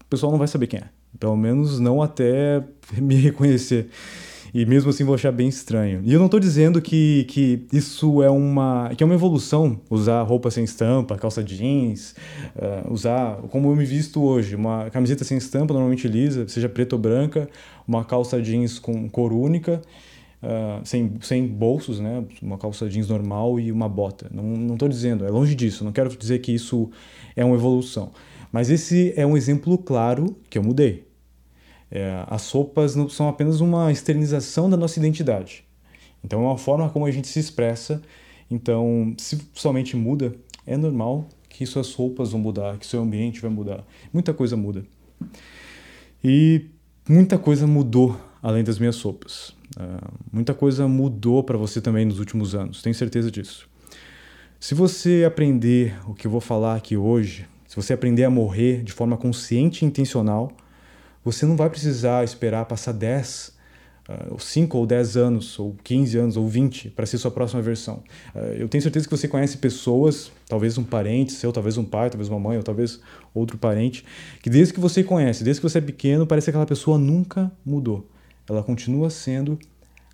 o 0.00 0.04
pessoal 0.08 0.30
não 0.30 0.38
vai 0.38 0.46
saber 0.46 0.68
quem 0.68 0.80
é. 0.80 0.88
Pelo 1.18 1.36
menos 1.36 1.80
não 1.80 2.00
até 2.00 2.62
me 2.96 3.16
reconhecer. 3.16 3.88
E 4.56 4.64
mesmo 4.64 4.88
assim 4.88 5.04
vou 5.04 5.14
achar 5.14 5.30
bem 5.30 5.48
estranho. 5.48 6.00
E 6.02 6.14
eu 6.14 6.18
não 6.18 6.24
estou 6.24 6.40
dizendo 6.40 6.80
que, 6.80 7.24
que 7.24 7.66
isso 7.70 8.22
é 8.22 8.30
uma 8.30 8.90
que 8.96 9.02
é 9.02 9.04
uma 9.04 9.14
evolução, 9.14 9.78
usar 9.90 10.22
roupa 10.22 10.50
sem 10.50 10.64
estampa, 10.64 11.14
calça 11.18 11.44
jeans, 11.44 12.14
uh, 12.56 12.90
usar 12.90 13.36
como 13.50 13.70
eu 13.70 13.76
me 13.76 13.84
visto 13.84 14.22
hoje, 14.22 14.56
uma 14.56 14.88
camiseta 14.88 15.24
sem 15.24 15.36
estampa, 15.36 15.74
normalmente 15.74 16.08
lisa, 16.08 16.48
seja 16.48 16.70
preta 16.70 16.96
ou 16.96 17.02
branca, 17.02 17.50
uma 17.86 18.02
calça 18.02 18.40
jeans 18.40 18.78
com 18.78 19.06
cor 19.10 19.30
única, 19.30 19.82
uh, 20.42 20.80
sem, 20.84 21.12
sem 21.20 21.46
bolsos, 21.46 22.00
né? 22.00 22.24
uma 22.40 22.56
calça 22.56 22.88
jeans 22.88 23.10
normal 23.10 23.60
e 23.60 23.70
uma 23.70 23.90
bota. 23.90 24.26
Não 24.32 24.72
estou 24.72 24.88
dizendo, 24.88 25.26
é 25.26 25.28
longe 25.28 25.54
disso, 25.54 25.84
não 25.84 25.92
quero 25.92 26.08
dizer 26.16 26.38
que 26.38 26.50
isso 26.50 26.90
é 27.36 27.44
uma 27.44 27.56
evolução. 27.56 28.10
Mas 28.50 28.70
esse 28.70 29.12
é 29.18 29.26
um 29.26 29.36
exemplo 29.36 29.76
claro 29.76 30.34
que 30.48 30.56
eu 30.56 30.62
mudei. 30.62 31.04
É, 31.90 32.24
as 32.26 32.50
roupas 32.50 32.96
não 32.96 33.08
são 33.08 33.28
apenas 33.28 33.60
uma 33.60 33.92
externização 33.92 34.68
da 34.68 34.76
nossa 34.76 34.98
identidade. 34.98 35.64
Então 36.24 36.40
é 36.40 36.44
uma 36.44 36.58
forma 36.58 36.88
como 36.90 37.06
a 37.06 37.10
gente 37.10 37.28
se 37.28 37.38
expressa. 37.38 38.02
Então, 38.50 39.14
se 39.18 39.40
somente 39.54 39.96
muda, 39.96 40.34
é 40.66 40.76
normal 40.76 41.28
que 41.48 41.64
suas 41.64 41.92
roupas 41.94 42.32
vão 42.32 42.40
mudar, 42.40 42.78
que 42.78 42.86
seu 42.86 43.00
ambiente 43.00 43.40
vai 43.40 43.50
mudar. 43.50 43.84
Muita 44.12 44.34
coisa 44.34 44.56
muda. 44.56 44.84
E 46.22 46.66
muita 47.08 47.38
coisa 47.38 47.66
mudou 47.66 48.18
além 48.42 48.62
das 48.62 48.78
minhas 48.78 49.00
roupas. 49.00 49.50
Uh, 49.76 50.12
muita 50.32 50.54
coisa 50.54 50.86
mudou 50.86 51.42
para 51.42 51.58
você 51.58 51.80
também 51.80 52.04
nos 52.04 52.18
últimos 52.18 52.54
anos, 52.54 52.82
tenho 52.82 52.94
certeza 52.94 53.30
disso. 53.30 53.68
Se 54.58 54.74
você 54.74 55.24
aprender 55.26 55.98
o 56.06 56.14
que 56.14 56.26
eu 56.26 56.30
vou 56.30 56.40
falar 56.40 56.76
aqui 56.76 56.96
hoje, 56.96 57.46
se 57.66 57.76
você 57.76 57.92
aprender 57.92 58.24
a 58.24 58.30
morrer 58.30 58.82
de 58.82 58.92
forma 58.92 59.16
consciente 59.16 59.84
e 59.84 59.88
intencional, 59.88 60.50
você 61.26 61.44
não 61.44 61.56
vai 61.56 61.68
precisar 61.68 62.22
esperar 62.22 62.66
passar 62.66 62.92
10, 62.92 63.52
uh, 64.08 64.12
ou 64.30 64.38
5 64.38 64.78
ou 64.78 64.86
10 64.86 65.16
anos, 65.16 65.58
ou 65.58 65.74
15 65.82 66.16
anos, 66.16 66.36
ou 66.36 66.46
20 66.46 66.90
para 66.90 67.04
ser 67.04 67.18
sua 67.18 67.32
próxima 67.32 67.60
versão. 67.60 68.04
Uh, 68.32 68.54
eu 68.56 68.68
tenho 68.68 68.80
certeza 68.80 69.08
que 69.08 69.10
você 69.10 69.26
conhece 69.26 69.58
pessoas, 69.58 70.30
talvez 70.48 70.78
um 70.78 70.84
parente 70.84 71.32
seu, 71.32 71.52
talvez 71.52 71.76
um 71.76 71.84
pai, 71.84 72.10
talvez 72.10 72.28
uma 72.28 72.38
mãe, 72.38 72.56
ou 72.56 72.62
talvez 72.62 73.00
outro 73.34 73.58
parente, 73.58 74.04
que 74.40 74.48
desde 74.48 74.72
que 74.72 74.78
você 74.78 75.02
conhece, 75.02 75.42
desde 75.42 75.60
que 75.60 75.68
você 75.68 75.78
é 75.78 75.80
pequeno, 75.80 76.28
parece 76.28 76.44
que 76.44 76.50
aquela 76.50 76.64
pessoa 76.64 76.96
nunca 76.96 77.50
mudou. 77.64 78.08
Ela 78.48 78.62
continua 78.62 79.10
sendo 79.10 79.58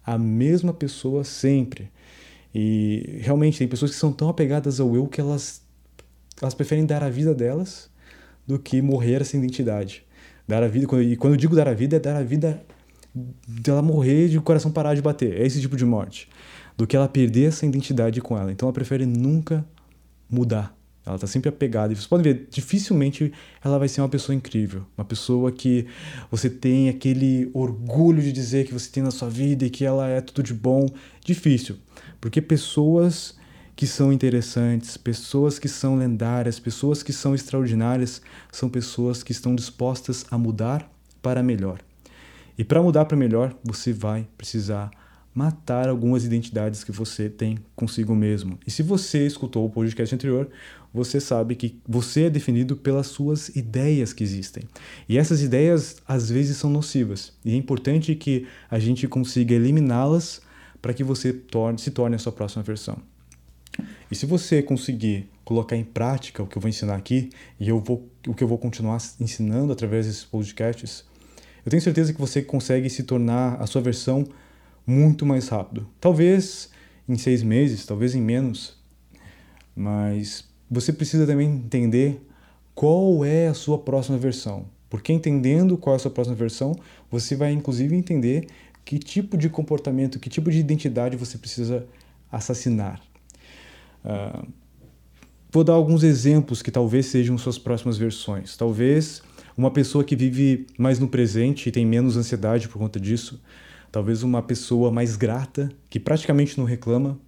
a 0.06 0.16
mesma 0.16 0.72
pessoa 0.72 1.24
sempre. 1.24 1.90
E 2.54 3.18
realmente 3.20 3.58
tem 3.58 3.68
pessoas 3.68 3.90
que 3.90 3.98
são 3.98 4.10
tão 4.10 4.30
apegadas 4.30 4.80
ao 4.80 4.96
eu 4.96 5.06
que 5.06 5.20
elas, 5.20 5.60
elas 6.40 6.54
preferem 6.54 6.86
dar 6.86 7.02
a 7.02 7.10
vida 7.10 7.34
delas 7.34 7.90
do 8.46 8.58
que 8.58 8.80
morrer 8.80 9.20
essa 9.20 9.36
identidade. 9.36 10.06
Dar 10.46 10.62
a 10.62 10.68
vida, 10.68 10.86
e 11.02 11.16
quando 11.16 11.34
eu 11.34 11.36
digo 11.38 11.54
dar 11.54 11.68
a 11.68 11.74
vida, 11.74 11.96
é 11.96 12.00
dar 12.00 12.16
a 12.16 12.22
vida 12.22 12.62
dela 13.46 13.82
morrer 13.82 14.28
de 14.28 14.38
o 14.38 14.42
coração 14.42 14.70
parar 14.70 14.94
de 14.94 15.02
bater. 15.02 15.40
É 15.40 15.46
esse 15.46 15.60
tipo 15.60 15.76
de 15.76 15.84
morte. 15.84 16.28
Do 16.76 16.86
que 16.86 16.96
ela 16.96 17.08
perder 17.08 17.48
essa 17.48 17.66
identidade 17.66 18.20
com 18.20 18.36
ela. 18.36 18.50
Então 18.50 18.66
ela 18.66 18.72
prefere 18.72 19.06
nunca 19.06 19.64
mudar. 20.28 20.74
Ela 21.04 21.16
está 21.16 21.26
sempre 21.26 21.48
apegada. 21.48 21.92
E 21.92 21.96
vocês 21.96 22.06
podem 22.06 22.32
ver, 22.32 22.46
dificilmente 22.50 23.32
ela 23.62 23.78
vai 23.78 23.88
ser 23.88 24.00
uma 24.00 24.08
pessoa 24.08 24.34
incrível. 24.34 24.84
Uma 24.96 25.04
pessoa 25.04 25.50
que 25.50 25.86
você 26.30 26.48
tem 26.48 26.88
aquele 26.88 27.50
orgulho 27.52 28.22
de 28.22 28.32
dizer 28.32 28.66
que 28.66 28.72
você 28.72 28.90
tem 28.90 29.02
na 29.02 29.10
sua 29.10 29.28
vida 29.28 29.64
e 29.64 29.70
que 29.70 29.84
ela 29.84 30.08
é 30.08 30.20
tudo 30.20 30.42
de 30.42 30.54
bom. 30.54 30.86
Difícil. 31.24 31.76
Porque 32.20 32.40
pessoas 32.40 33.36
que 33.74 33.86
são 33.86 34.12
interessantes, 34.12 34.96
pessoas 34.96 35.58
que 35.58 35.68
são 35.68 35.96
lendárias, 35.96 36.58
pessoas 36.58 37.02
que 37.02 37.12
são 37.12 37.34
extraordinárias, 37.34 38.20
são 38.50 38.68
pessoas 38.68 39.22
que 39.22 39.32
estão 39.32 39.54
dispostas 39.54 40.26
a 40.30 40.38
mudar 40.38 40.90
para 41.20 41.42
melhor. 41.42 41.80
E 42.56 42.64
para 42.64 42.82
mudar 42.82 43.06
para 43.06 43.16
melhor, 43.16 43.56
você 43.64 43.92
vai 43.92 44.28
precisar 44.36 44.90
matar 45.34 45.88
algumas 45.88 46.24
identidades 46.24 46.84
que 46.84 46.92
você 46.92 47.28
tem 47.28 47.58
consigo 47.74 48.14
mesmo. 48.14 48.58
E 48.66 48.70
se 48.70 48.82
você 48.82 49.26
escutou 49.26 49.64
o 49.64 49.70
podcast 49.70 50.14
anterior, 50.14 50.50
você 50.92 51.18
sabe 51.18 51.54
que 51.54 51.80
você 51.88 52.24
é 52.24 52.30
definido 52.30 52.76
pelas 52.76 53.06
suas 53.06 53.48
ideias 53.56 54.12
que 54.12 54.22
existem. 54.22 54.64
E 55.08 55.16
essas 55.16 55.42
ideias 55.42 55.96
às 56.06 56.28
vezes 56.28 56.58
são 56.58 56.68
nocivas. 56.68 57.32
E 57.44 57.52
é 57.52 57.56
importante 57.56 58.14
que 58.14 58.46
a 58.70 58.78
gente 58.78 59.08
consiga 59.08 59.54
eliminá-las 59.54 60.42
para 60.82 60.92
que 60.92 61.02
você 61.02 61.32
torne, 61.32 61.78
se 61.78 61.90
torne 61.90 62.16
a 62.16 62.18
sua 62.18 62.32
próxima 62.32 62.62
versão. 62.62 62.98
E 64.10 64.14
se 64.14 64.26
você 64.26 64.62
conseguir 64.62 65.28
colocar 65.44 65.76
em 65.76 65.84
prática 65.84 66.42
o 66.42 66.46
que 66.46 66.56
eu 66.56 66.62
vou 66.62 66.68
ensinar 66.68 66.96
aqui, 66.96 67.30
e 67.58 67.68
eu 67.68 67.80
vou, 67.80 68.08
o 68.26 68.34
que 68.34 68.44
eu 68.44 68.48
vou 68.48 68.58
continuar 68.58 68.98
ensinando 69.18 69.72
através 69.72 70.06
desses 70.06 70.24
podcasts, 70.24 71.04
eu 71.64 71.70
tenho 71.70 71.82
certeza 71.82 72.12
que 72.12 72.20
você 72.20 72.42
consegue 72.42 72.90
se 72.90 73.04
tornar 73.04 73.60
a 73.60 73.66
sua 73.66 73.80
versão 73.80 74.26
muito 74.86 75.24
mais 75.24 75.48
rápido. 75.48 75.88
Talvez 76.00 76.70
em 77.08 77.16
seis 77.16 77.42
meses, 77.42 77.86
talvez 77.86 78.14
em 78.14 78.20
menos, 78.20 78.76
mas 79.74 80.44
você 80.70 80.92
precisa 80.92 81.26
também 81.26 81.48
entender 81.48 82.20
qual 82.74 83.24
é 83.24 83.48
a 83.48 83.54
sua 83.54 83.78
próxima 83.78 84.18
versão. 84.18 84.66
Porque 84.90 85.12
entendendo 85.12 85.78
qual 85.78 85.94
é 85.94 85.96
a 85.96 85.98
sua 85.98 86.10
próxima 86.10 86.36
versão, 86.36 86.76
você 87.10 87.34
vai 87.34 87.52
inclusive 87.52 87.96
entender 87.96 88.46
que 88.84 88.98
tipo 88.98 89.36
de 89.36 89.48
comportamento, 89.48 90.18
que 90.18 90.28
tipo 90.28 90.50
de 90.50 90.58
identidade 90.58 91.16
você 91.16 91.38
precisa 91.38 91.86
assassinar. 92.30 93.00
Uh, 94.04 94.46
vou 95.50 95.64
dar 95.64 95.74
alguns 95.74 96.02
exemplos 96.02 96.62
que 96.62 96.70
talvez 96.70 97.06
sejam 97.06 97.36
suas 97.38 97.58
próximas 97.58 97.96
versões. 97.98 98.56
Talvez 98.56 99.22
uma 99.56 99.70
pessoa 99.70 100.02
que 100.02 100.16
vive 100.16 100.66
mais 100.78 100.98
no 100.98 101.08
presente 101.08 101.68
e 101.68 101.72
tem 101.72 101.84
menos 101.84 102.16
ansiedade 102.16 102.68
por 102.68 102.78
conta 102.78 102.98
disso. 102.98 103.40
Talvez 103.90 104.22
uma 104.22 104.42
pessoa 104.42 104.90
mais 104.90 105.16
grata, 105.16 105.70
que 105.90 106.00
praticamente 106.00 106.58
não 106.58 106.64
reclama. 106.64 107.18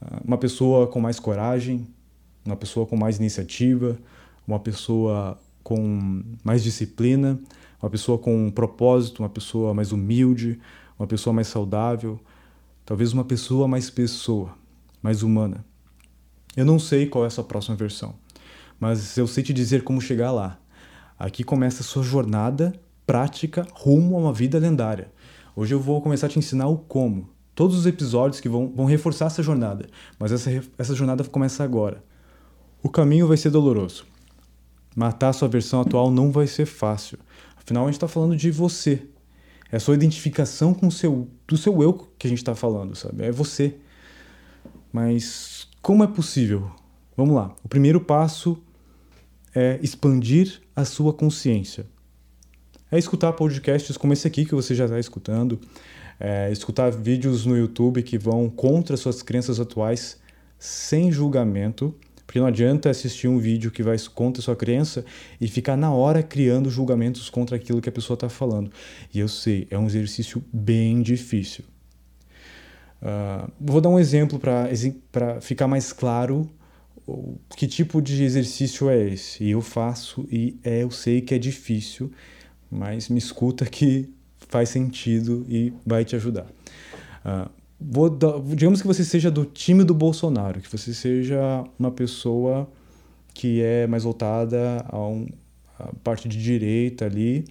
Uh, 0.00 0.20
uma 0.24 0.38
pessoa 0.38 0.86
com 0.86 1.00
mais 1.00 1.18
coragem, 1.18 1.86
uma 2.44 2.56
pessoa 2.56 2.86
com 2.86 2.96
mais 2.96 3.18
iniciativa, 3.18 3.98
uma 4.46 4.58
pessoa 4.58 5.38
com 5.62 6.22
mais 6.42 6.62
disciplina, 6.62 7.38
uma 7.82 7.90
pessoa 7.90 8.18
com 8.18 8.46
um 8.46 8.50
propósito, 8.50 9.22
uma 9.22 9.28
pessoa 9.28 9.74
mais 9.74 9.92
humilde, 9.92 10.58
uma 10.98 11.06
pessoa 11.06 11.32
mais 11.32 11.46
saudável, 11.46 12.18
talvez 12.84 13.12
uma 13.12 13.24
pessoa 13.24 13.68
mais 13.68 13.90
pessoa, 13.90 14.54
mais 15.02 15.22
humana. 15.22 15.64
Eu 16.58 16.64
não 16.64 16.76
sei 16.76 17.06
qual 17.06 17.22
é 17.22 17.28
a 17.28 17.30
sua 17.30 17.44
próxima 17.44 17.76
versão, 17.76 18.16
mas 18.80 19.16
eu 19.16 19.28
sei 19.28 19.44
te 19.44 19.52
dizer 19.52 19.84
como 19.84 20.00
chegar 20.00 20.32
lá. 20.32 20.58
Aqui 21.16 21.44
começa 21.44 21.82
a 21.82 21.84
sua 21.84 22.02
jornada 22.02 22.74
prática 23.06 23.64
rumo 23.70 24.16
a 24.16 24.18
uma 24.18 24.32
vida 24.32 24.58
lendária. 24.58 25.08
Hoje 25.54 25.72
eu 25.72 25.78
vou 25.78 26.02
começar 26.02 26.26
a 26.26 26.28
te 26.28 26.36
ensinar 26.36 26.66
o 26.66 26.76
como. 26.76 27.30
Todos 27.54 27.78
os 27.78 27.86
episódios 27.86 28.40
que 28.40 28.48
vão, 28.48 28.72
vão 28.74 28.86
reforçar 28.86 29.26
essa 29.26 29.40
jornada, 29.40 29.86
mas 30.18 30.32
essa, 30.32 30.50
essa 30.76 30.96
jornada 30.96 31.22
começa 31.22 31.62
agora. 31.62 32.02
O 32.82 32.88
caminho 32.88 33.28
vai 33.28 33.36
ser 33.36 33.50
doloroso. 33.50 34.04
Matar 34.96 35.32
sua 35.34 35.46
versão 35.46 35.80
atual 35.82 36.10
não 36.10 36.32
vai 36.32 36.48
ser 36.48 36.66
fácil. 36.66 37.20
Afinal, 37.56 37.84
a 37.84 37.86
gente 37.86 37.98
está 37.98 38.08
falando 38.08 38.34
de 38.34 38.50
você. 38.50 39.06
É 39.70 39.76
a 39.76 39.80
sua 39.80 39.94
identificação 39.94 40.74
com 40.74 40.88
o 40.88 40.92
seu, 40.92 41.28
do 41.46 41.56
seu 41.56 41.80
eu 41.84 41.92
que 42.18 42.26
a 42.26 42.30
gente 42.30 42.40
está 42.40 42.56
falando, 42.56 42.96
sabe? 42.96 43.22
É 43.22 43.30
você. 43.30 43.76
Mas 44.92 45.67
como 45.82 46.04
é 46.04 46.06
possível? 46.06 46.70
Vamos 47.16 47.34
lá. 47.34 47.54
O 47.64 47.68
primeiro 47.68 48.00
passo 48.00 48.62
é 49.54 49.78
expandir 49.82 50.60
a 50.74 50.84
sua 50.84 51.12
consciência. 51.12 51.86
É 52.90 52.98
escutar 52.98 53.32
podcasts 53.32 53.96
como 53.96 54.12
esse 54.12 54.26
aqui 54.26 54.44
que 54.44 54.54
você 54.54 54.74
já 54.74 54.84
está 54.84 54.98
escutando, 54.98 55.60
é 56.18 56.50
escutar 56.50 56.90
vídeos 56.90 57.44
no 57.44 57.56
YouTube 57.56 58.02
que 58.02 58.16
vão 58.16 58.48
contra 58.48 58.96
suas 58.96 59.22
crenças 59.22 59.60
atuais 59.60 60.18
sem 60.58 61.12
julgamento, 61.12 61.94
porque 62.26 62.40
não 62.40 62.46
adianta 62.46 62.90
assistir 62.90 63.28
um 63.28 63.38
vídeo 63.38 63.70
que 63.70 63.82
vai 63.82 63.96
contra 64.14 64.42
sua 64.42 64.56
crença 64.56 65.04
e 65.40 65.48
ficar 65.48 65.76
na 65.76 65.92
hora 65.92 66.22
criando 66.22 66.70
julgamentos 66.70 67.30
contra 67.30 67.56
aquilo 67.56 67.80
que 67.80 67.88
a 67.88 67.92
pessoa 67.92 68.14
está 68.14 68.28
falando. 68.28 68.70
E 69.14 69.18
eu 69.18 69.28
sei, 69.28 69.66
é 69.70 69.78
um 69.78 69.86
exercício 69.86 70.44
bem 70.52 71.02
difícil. 71.02 71.64
Uh, 73.00 73.50
vou 73.60 73.80
dar 73.80 73.88
um 73.88 73.98
exemplo 73.98 74.38
para 74.38 75.40
ficar 75.40 75.68
mais 75.68 75.92
claro 75.92 76.50
que 77.56 77.66
tipo 77.66 78.02
de 78.02 78.22
exercício 78.22 78.90
é 78.90 79.08
esse. 79.08 79.44
E 79.44 79.50
eu 79.50 79.60
faço 79.60 80.26
e 80.30 80.58
é, 80.62 80.82
eu 80.82 80.90
sei 80.90 81.20
que 81.20 81.34
é 81.34 81.38
difícil, 81.38 82.10
mas 82.70 83.08
me 83.08 83.18
escuta 83.18 83.64
que 83.64 84.08
faz 84.48 84.68
sentido 84.68 85.44
e 85.48 85.72
vai 85.86 86.04
te 86.04 86.16
ajudar. 86.16 86.46
Uh, 87.24 87.48
vou 87.80 88.10
dar, 88.10 88.40
digamos 88.40 88.80
que 88.80 88.86
você 88.86 89.04
seja 89.04 89.30
do 89.30 89.44
time 89.44 89.84
do 89.84 89.94
Bolsonaro, 89.94 90.60
que 90.60 90.70
você 90.70 90.92
seja 90.92 91.64
uma 91.78 91.90
pessoa 91.90 92.68
que 93.32 93.62
é 93.62 93.86
mais 93.86 94.02
voltada 94.02 94.84
a, 94.88 94.98
um, 94.98 95.26
a 95.78 95.92
parte 96.02 96.28
de 96.28 96.42
direita 96.42 97.04
ali, 97.04 97.44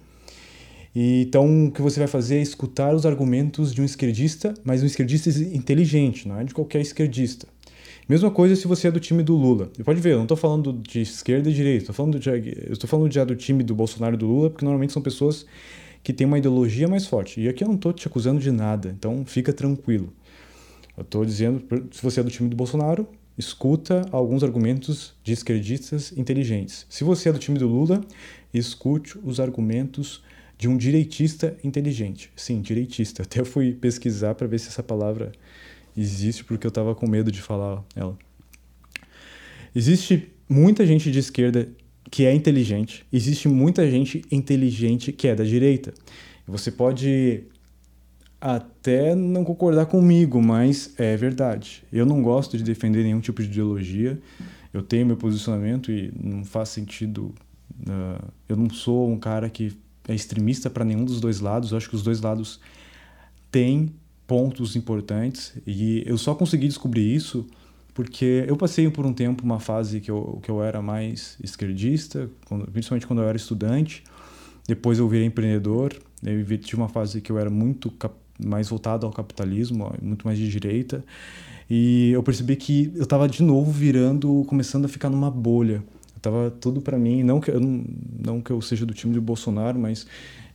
e, 0.94 1.22
então, 1.22 1.66
o 1.66 1.72
que 1.72 1.82
você 1.82 2.00
vai 2.00 2.08
fazer 2.08 2.36
é 2.36 2.42
escutar 2.42 2.94
os 2.94 3.06
argumentos 3.06 3.74
de 3.74 3.80
um 3.80 3.84
esquerdista, 3.84 4.54
mas 4.64 4.82
um 4.82 4.86
esquerdista 4.86 5.28
inteligente, 5.54 6.26
não 6.26 6.38
é 6.38 6.44
de 6.44 6.54
qualquer 6.54 6.80
esquerdista. 6.80 7.46
Mesma 8.08 8.30
coisa 8.30 8.56
se 8.56 8.66
você 8.66 8.88
é 8.88 8.90
do 8.90 8.98
time 8.98 9.22
do 9.22 9.36
Lula. 9.36 9.70
Pode 9.84 10.00
ver, 10.00 10.12
eu 10.12 10.16
não 10.16 10.24
estou 10.24 10.36
falando 10.36 10.72
de 10.72 11.02
esquerda 11.02 11.50
e 11.50 11.52
direita, 11.52 11.92
eu 11.92 12.72
estou 12.72 12.88
falando 12.88 13.12
já 13.12 13.22
do 13.22 13.36
time 13.36 13.62
do 13.62 13.74
Bolsonaro 13.74 14.14
e 14.14 14.18
do 14.18 14.26
Lula, 14.26 14.48
porque 14.48 14.64
normalmente 14.64 14.94
são 14.94 15.02
pessoas 15.02 15.44
que 16.02 16.12
têm 16.12 16.26
uma 16.26 16.38
ideologia 16.38 16.88
mais 16.88 17.06
forte. 17.06 17.38
E 17.38 17.48
aqui 17.48 17.62
eu 17.62 17.68
não 17.68 17.74
estou 17.74 17.92
te 17.92 18.06
acusando 18.08 18.40
de 18.40 18.50
nada, 18.50 18.94
então 18.96 19.26
fica 19.26 19.52
tranquilo. 19.52 20.10
Eu 20.96 21.02
estou 21.02 21.22
dizendo, 21.24 21.62
se 21.90 22.02
você 22.02 22.20
é 22.20 22.22
do 22.22 22.30
time 22.30 22.48
do 22.48 22.56
Bolsonaro, 22.56 23.06
escuta 23.36 24.06
alguns 24.10 24.42
argumentos 24.42 25.14
de 25.22 25.34
esquerdistas 25.34 26.12
inteligentes. 26.16 26.86
Se 26.88 27.04
você 27.04 27.28
é 27.28 27.32
do 27.32 27.38
time 27.38 27.58
do 27.58 27.68
Lula, 27.68 28.00
escute 28.54 29.18
os 29.22 29.38
argumentos 29.38 30.22
de 30.58 30.68
um 30.68 30.76
direitista 30.76 31.56
inteligente. 31.62 32.30
Sim, 32.34 32.60
direitista. 32.60 33.22
Até 33.24 33.44
fui 33.44 33.72
pesquisar 33.72 34.34
para 34.34 34.46
ver 34.46 34.58
se 34.58 34.68
essa 34.68 34.82
palavra 34.82 35.32
existe, 35.96 36.44
porque 36.44 36.66
eu 36.66 36.70
estava 36.70 36.94
com 36.94 37.08
medo 37.08 37.30
de 37.30 37.40
falar 37.40 37.84
ela. 37.94 38.18
Existe 39.74 40.28
muita 40.48 40.84
gente 40.84 41.10
de 41.10 41.18
esquerda 41.20 41.68
que 42.10 42.24
é 42.24 42.34
inteligente, 42.34 43.04
existe 43.12 43.48
muita 43.48 43.88
gente 43.90 44.22
inteligente 44.30 45.12
que 45.12 45.28
é 45.28 45.34
da 45.34 45.44
direita. 45.44 45.92
Você 46.46 46.72
pode 46.72 47.44
até 48.40 49.14
não 49.14 49.44
concordar 49.44 49.86
comigo, 49.86 50.40
mas 50.40 50.94
é 50.96 51.16
verdade. 51.16 51.84
Eu 51.92 52.06
não 52.06 52.22
gosto 52.22 52.56
de 52.56 52.64
defender 52.64 53.02
nenhum 53.02 53.20
tipo 53.20 53.42
de 53.42 53.48
ideologia. 53.48 54.18
Eu 54.72 54.82
tenho 54.82 55.04
meu 55.04 55.16
posicionamento 55.16 55.92
e 55.92 56.10
não 56.18 56.44
faz 56.44 56.70
sentido. 56.70 57.34
Uh, 57.80 58.32
eu 58.48 58.56
não 58.56 58.70
sou 58.70 59.10
um 59.10 59.18
cara 59.18 59.50
que 59.50 59.76
é 60.08 60.14
extremista 60.14 60.68
para 60.68 60.84
nenhum 60.84 61.04
dos 61.04 61.20
dois 61.20 61.38
lados. 61.38 61.70
Eu 61.70 61.76
acho 61.76 61.88
que 61.88 61.94
os 61.94 62.02
dois 62.02 62.20
lados 62.20 62.58
têm 63.52 63.92
pontos 64.26 64.74
importantes 64.74 65.54
e 65.66 66.02
eu 66.06 66.18
só 66.18 66.34
consegui 66.34 66.66
descobrir 66.66 67.14
isso 67.14 67.46
porque 67.94 68.44
eu 68.46 68.56
passei 68.56 68.88
por 68.88 69.04
um 69.04 69.12
tempo 69.12 69.42
uma 69.42 69.58
fase 69.58 70.00
que 70.00 70.10
eu, 70.10 70.38
que 70.42 70.48
eu 70.48 70.62
era 70.62 70.80
mais 70.80 71.36
esquerdista, 71.42 72.30
principalmente 72.72 73.06
quando 73.06 73.22
eu 73.22 73.28
era 73.28 73.36
estudante. 73.36 74.04
Depois 74.68 75.00
eu 75.00 75.08
virei 75.08 75.26
empreendedor. 75.26 75.96
Eu 76.22 76.44
tive 76.58 76.76
uma 76.76 76.88
fase 76.88 77.20
que 77.20 77.32
eu 77.32 77.38
era 77.38 77.50
muito 77.50 77.92
mais 78.38 78.68
voltado 78.68 79.04
ao 79.04 79.12
capitalismo, 79.12 79.92
muito 80.00 80.24
mais 80.24 80.38
de 80.38 80.48
direita. 80.48 81.04
E 81.68 82.12
eu 82.12 82.22
percebi 82.22 82.54
que 82.54 82.92
eu 82.94 83.02
estava 83.02 83.28
de 83.28 83.42
novo 83.42 83.72
virando, 83.72 84.44
começando 84.46 84.84
a 84.84 84.88
ficar 84.88 85.10
numa 85.10 85.30
bolha 85.30 85.82
Tava 86.28 86.50
tudo 86.50 86.82
para 86.82 86.98
mim, 86.98 87.22
não 87.22 87.40
que 87.40 87.50
eu 87.50 87.58
não, 87.58 88.42
que 88.42 88.50
eu 88.50 88.60
seja 88.60 88.84
do 88.84 88.92
time 88.92 89.14
do 89.14 89.22
Bolsonaro, 89.22 89.78
mas 89.78 90.06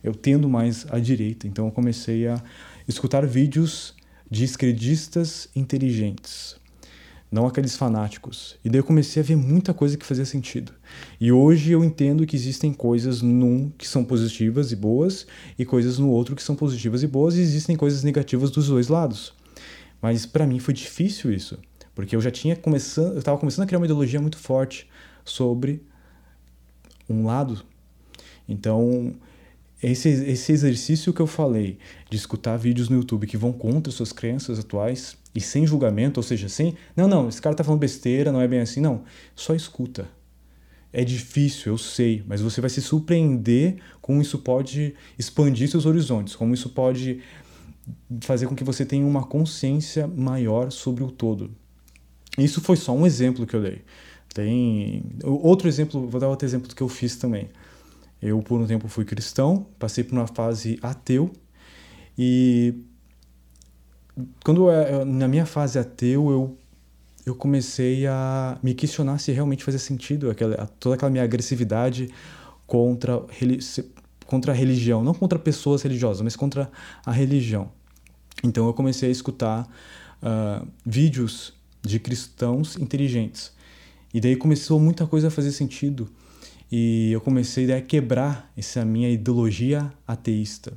eu 0.04 0.14
tendo 0.14 0.48
mais 0.48 0.86
à 0.88 1.00
direita. 1.00 1.48
Então 1.48 1.66
eu 1.66 1.72
comecei 1.72 2.28
a 2.28 2.40
escutar 2.86 3.26
vídeos 3.26 3.92
de 4.30 4.44
esquerdistas 4.44 5.48
inteligentes, 5.56 6.54
não 7.28 7.44
aqueles 7.44 7.76
fanáticos. 7.76 8.56
E 8.64 8.70
daí 8.70 8.78
eu 8.78 8.84
comecei 8.84 9.20
a 9.20 9.26
ver 9.26 9.34
muita 9.34 9.74
coisa 9.74 9.96
que 9.96 10.06
fazia 10.06 10.24
sentido. 10.24 10.72
E 11.20 11.32
hoje 11.32 11.72
eu 11.72 11.82
entendo 11.82 12.24
que 12.24 12.36
existem 12.36 12.72
coisas 12.72 13.20
num 13.20 13.68
que 13.76 13.88
são 13.88 14.04
positivas 14.04 14.70
e 14.70 14.76
boas 14.76 15.26
e 15.58 15.64
coisas 15.64 15.98
no 15.98 16.08
outro 16.08 16.36
que 16.36 16.42
são 16.44 16.54
positivas 16.54 17.02
e 17.02 17.08
boas 17.08 17.34
e 17.34 17.40
existem 17.40 17.74
coisas 17.74 18.04
negativas 18.04 18.52
dos 18.52 18.68
dois 18.68 18.86
lados. 18.86 19.34
Mas 20.00 20.24
para 20.24 20.46
mim 20.46 20.60
foi 20.60 20.72
difícil 20.72 21.32
isso, 21.32 21.58
porque 21.96 22.14
eu 22.14 22.20
já 22.20 22.30
tinha 22.30 22.54
começando, 22.54 23.14
eu 23.14 23.18
estava 23.18 23.36
começando 23.38 23.64
a 23.64 23.66
criar 23.66 23.80
uma 23.80 23.86
ideologia 23.86 24.20
muito 24.20 24.38
forte 24.38 24.86
sobre 25.24 25.82
um 27.08 27.24
lado. 27.24 27.64
Então, 28.48 29.14
esse, 29.82 30.08
esse 30.08 30.52
exercício 30.52 31.12
que 31.12 31.20
eu 31.20 31.26
falei 31.26 31.78
de 32.08 32.16
escutar 32.16 32.56
vídeos 32.56 32.88
no 32.88 32.96
YouTube 32.96 33.26
que 33.26 33.36
vão 33.36 33.52
contra 33.52 33.92
suas 33.92 34.12
crenças 34.12 34.58
atuais 34.58 35.16
e 35.34 35.40
sem 35.40 35.66
julgamento, 35.66 36.18
ou 36.18 36.24
seja, 36.24 36.48
sem. 36.48 36.74
Não, 36.96 37.08
não, 37.08 37.28
esse 37.28 37.42
cara 37.42 37.54
tá 37.54 37.64
falando 37.64 37.80
besteira, 37.80 38.32
não 38.32 38.40
é 38.40 38.48
bem 38.48 38.60
assim. 38.60 38.80
Não, 38.80 39.02
só 39.34 39.54
escuta. 39.54 40.08
É 40.92 41.04
difícil, 41.04 41.72
eu 41.72 41.78
sei, 41.78 42.22
mas 42.26 42.40
você 42.40 42.60
vai 42.60 42.70
se 42.70 42.80
surpreender 42.80 43.78
como 44.00 44.22
isso 44.22 44.38
pode 44.38 44.94
expandir 45.18 45.68
seus 45.68 45.86
horizontes, 45.86 46.36
como 46.36 46.54
isso 46.54 46.70
pode 46.70 47.20
fazer 48.20 48.46
com 48.46 48.54
que 48.54 48.62
você 48.62 48.86
tenha 48.86 49.04
uma 49.04 49.24
consciência 49.24 50.06
maior 50.06 50.70
sobre 50.70 51.02
o 51.02 51.10
todo. 51.10 51.50
Isso 52.38 52.60
foi 52.60 52.76
só 52.76 52.92
um 52.92 53.04
exemplo 53.04 53.44
que 53.44 53.54
eu 53.54 53.62
dei. 53.62 53.82
Tem 54.34 55.04
outro 55.22 55.68
exemplo, 55.68 56.08
vou 56.08 56.20
dar 56.20 56.28
outro 56.28 56.46
exemplo 56.46 56.68
do 56.68 56.74
que 56.74 56.82
eu 56.82 56.88
fiz 56.88 57.16
também. 57.16 57.48
Eu 58.20 58.42
por 58.42 58.60
um 58.60 58.66
tempo 58.66 58.88
fui 58.88 59.04
cristão, 59.04 59.66
passei 59.78 60.02
por 60.02 60.14
uma 60.14 60.26
fase 60.26 60.78
ateu 60.82 61.30
e 62.18 62.74
quando 64.44 64.70
eu, 64.70 65.04
na 65.04 65.28
minha 65.28 65.46
fase 65.46 65.78
ateu 65.78 66.30
eu 66.30 66.58
eu 67.26 67.34
comecei 67.34 68.06
a 68.06 68.58
me 68.62 68.74
questionar 68.74 69.18
se 69.18 69.32
realmente 69.32 69.64
fazia 69.64 69.80
sentido 69.80 70.30
aquela, 70.30 70.66
toda 70.78 70.94
aquela 70.94 71.10
minha 71.10 71.24
agressividade 71.24 72.10
contra, 72.66 73.22
contra 74.26 74.52
a 74.52 74.54
religião, 74.54 75.02
não 75.02 75.14
contra 75.14 75.38
pessoas 75.38 75.82
religiosas, 75.82 76.20
mas 76.20 76.36
contra 76.36 76.70
a 77.04 77.10
religião. 77.10 77.70
Então 78.42 78.66
eu 78.66 78.74
comecei 78.74 79.08
a 79.08 79.12
escutar 79.12 79.66
uh, 80.22 80.66
vídeos 80.84 81.54
de 81.80 81.98
cristãos 81.98 82.76
inteligentes. 82.76 83.52
E 84.14 84.20
daí 84.20 84.36
começou 84.36 84.78
muita 84.78 85.06
coisa 85.06 85.26
a 85.26 85.30
fazer 85.30 85.50
sentido. 85.50 86.08
E 86.70 87.10
eu 87.12 87.20
comecei 87.20 87.70
a 87.72 87.80
quebrar 87.80 88.50
essa 88.56 88.84
minha 88.84 89.10
ideologia 89.10 89.92
ateísta. 90.06 90.72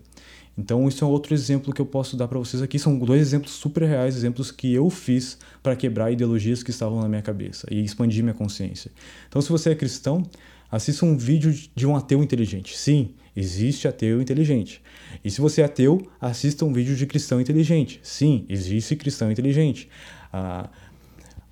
Então, 0.58 0.88
isso 0.88 1.04
é 1.04 1.08
outro 1.08 1.36
exemplo 1.36 1.72
que 1.72 1.80
eu 1.80 1.86
posso 1.86 2.18
dar 2.18 2.28
para 2.28 2.40
vocês 2.40 2.64
aqui. 2.64 2.80
São 2.80 2.98
dois 2.98 3.22
exemplos 3.22 3.52
super 3.52 3.84
reais, 3.84 4.16
exemplos 4.16 4.50
que 4.50 4.74
eu 4.74 4.90
fiz 4.90 5.38
para 5.62 5.76
quebrar 5.76 6.12
ideologias 6.12 6.64
que 6.64 6.72
estavam 6.72 7.00
na 7.00 7.08
minha 7.08 7.22
cabeça 7.22 7.68
e 7.70 7.84
expandir 7.84 8.24
minha 8.24 8.34
consciência. 8.34 8.92
Então, 9.30 9.40
se 9.40 9.50
você 9.50 9.70
é 9.70 9.76
cristão, 9.76 10.24
assista 10.72 11.06
um 11.06 11.16
vídeo 11.16 11.56
de 11.76 11.86
um 11.86 11.96
ateu 11.96 12.24
inteligente. 12.24 12.76
Sim, 12.76 13.12
existe 13.36 13.88
ateu 13.88 14.20
inteligente. 14.20 14.82
E 15.24 15.30
se 15.30 15.40
você 15.42 15.62
é 15.62 15.66
ateu, 15.66 16.02
assista 16.20 16.66
um 16.66 16.74
vídeo 16.74 16.96
de 16.96 17.06
cristão 17.06 17.40
inteligente. 17.40 18.00
Sim, 18.02 18.44
existe 18.50 18.96
cristão 18.96 19.32
inteligente. 19.32 19.88
Ah, 20.34 20.70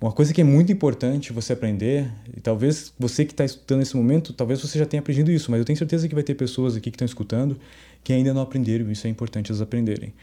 uma 0.00 0.12
coisa 0.12 0.32
que 0.34 0.40
é 0.40 0.44
muito 0.44 0.70
importante 0.70 1.32
você 1.32 1.54
aprender, 1.54 2.10
e 2.36 2.40
talvez 2.40 2.92
você 2.98 3.24
que 3.24 3.32
está 3.32 3.44
escutando 3.44 3.78
nesse 3.78 3.96
momento, 3.96 4.32
talvez 4.32 4.60
você 4.60 4.78
já 4.78 4.84
tenha 4.84 5.00
aprendido 5.00 5.30
isso, 5.30 5.50
mas 5.50 5.58
eu 5.58 5.64
tenho 5.64 5.78
certeza 5.78 6.06
que 6.06 6.14
vai 6.14 6.22
ter 6.22 6.34
pessoas 6.34 6.76
aqui 6.76 6.90
que 6.90 6.96
estão 6.96 7.06
escutando 7.06 7.58
que 8.04 8.12
ainda 8.12 8.32
não 8.32 8.40
aprenderam, 8.40 8.88
isso 8.92 9.04
é 9.06 9.10
importante 9.10 9.50
eles 9.50 9.60
aprenderem. 9.60 10.14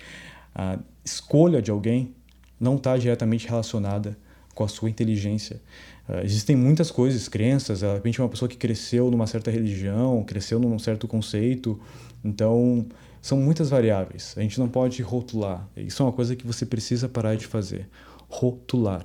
A 0.55 0.79
escolha 1.03 1.61
de 1.61 1.69
alguém 1.69 2.13
não 2.57 2.77
está 2.77 2.95
diretamente 2.95 3.45
relacionada 3.45 4.17
com 4.55 4.63
a 4.63 4.69
sua 4.69 4.89
inteligência. 4.89 5.59
Uh, 6.07 6.23
existem 6.23 6.55
muitas 6.55 6.89
coisas, 6.89 7.27
crenças, 7.27 7.79
de 7.79 7.93
repente 7.93 8.21
uma 8.21 8.29
pessoa 8.29 8.47
que 8.47 8.55
cresceu 8.55 9.11
numa 9.11 9.27
certa 9.27 9.51
religião, 9.51 10.23
cresceu 10.23 10.59
num 10.59 10.79
certo 10.79 11.09
conceito, 11.09 11.77
então 12.23 12.85
são 13.21 13.37
muitas 13.37 13.69
variáveis. 13.69 14.33
A 14.37 14.41
gente 14.41 14.59
não 14.59 14.69
pode 14.69 15.01
rotular. 15.01 15.67
Isso 15.75 16.01
é 16.01 16.05
uma 16.05 16.13
coisa 16.13 16.37
que 16.37 16.47
você 16.47 16.65
precisa 16.65 17.09
parar 17.09 17.35
de 17.35 17.47
fazer, 17.47 17.89
rotular. 18.29 19.03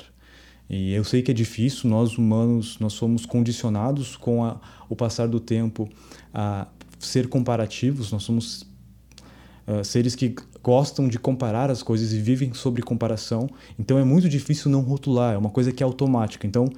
E 0.69 0.93
eu 0.93 1.03
sei 1.03 1.23
que 1.23 1.31
é 1.31 1.35
difícil, 1.35 1.89
nós 1.89 2.19
humanos, 2.19 2.79
nós 2.79 2.93
somos 2.93 3.25
condicionados 3.25 4.17
com 4.17 4.45
a, 4.45 4.61
o 4.89 4.95
passar 4.95 5.27
do 5.27 5.41
tempo 5.41 5.89
a 6.33 6.67
ser 6.99 7.29
comparativos, 7.29 8.13
nós 8.13 8.23
somos 8.23 8.63
uh, 9.67 9.83
seres 9.83 10.15
que 10.15 10.35
gostam 10.63 11.09
de 11.09 11.19
comparar 11.19 11.71
as 11.71 11.83
coisas 11.83 12.13
e 12.13 12.21
vivem 12.21 12.53
sobre 12.53 12.83
comparação. 12.83 13.49
Então 13.79 13.99
é 13.99 14.05
muito 14.05 14.29
difícil 14.29 14.71
não 14.71 14.83
rotular, 14.83 15.35
é 15.35 15.39
uma 15.39 15.51
coisa 15.51 15.73
que 15.73 15.83
é 15.83 15.87
automática. 15.87 16.47
Então 16.47 16.69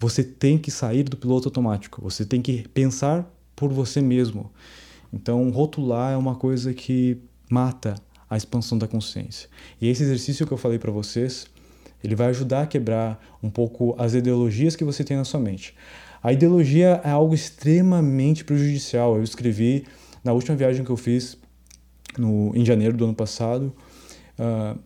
você 0.00 0.24
tem 0.24 0.58
que 0.58 0.70
sair 0.70 1.04
do 1.04 1.16
piloto 1.16 1.48
automático, 1.48 2.02
você 2.02 2.24
tem 2.24 2.42
que 2.42 2.66
pensar 2.68 3.30
por 3.54 3.72
você 3.72 4.00
mesmo. 4.00 4.50
Então 5.12 5.48
rotular 5.50 6.12
é 6.12 6.16
uma 6.16 6.34
coisa 6.34 6.74
que 6.74 7.18
mata 7.48 7.94
a 8.28 8.36
expansão 8.36 8.76
da 8.76 8.88
consciência. 8.88 9.48
E 9.80 9.88
esse 9.88 10.02
exercício 10.02 10.46
que 10.46 10.52
eu 10.52 10.58
falei 10.58 10.78
para 10.78 10.90
vocês, 10.90 11.46
ele 12.06 12.14
vai 12.14 12.28
ajudar 12.28 12.62
a 12.62 12.66
quebrar 12.66 13.20
um 13.42 13.50
pouco 13.50 13.96
as 13.98 14.14
ideologias 14.14 14.76
que 14.76 14.84
você 14.84 15.02
tem 15.02 15.16
na 15.16 15.24
sua 15.24 15.40
mente. 15.40 15.74
A 16.22 16.32
ideologia 16.32 17.00
é 17.02 17.10
algo 17.10 17.34
extremamente 17.34 18.44
prejudicial. 18.44 19.16
Eu 19.16 19.24
escrevi 19.24 19.84
na 20.22 20.32
última 20.32 20.56
viagem 20.56 20.84
que 20.84 20.90
eu 20.90 20.96
fiz 20.96 21.36
no, 22.16 22.52
em 22.54 22.64
janeiro 22.64 22.96
do 22.96 23.04
ano 23.06 23.14
passado. 23.14 23.74
Uh, 24.38 24.78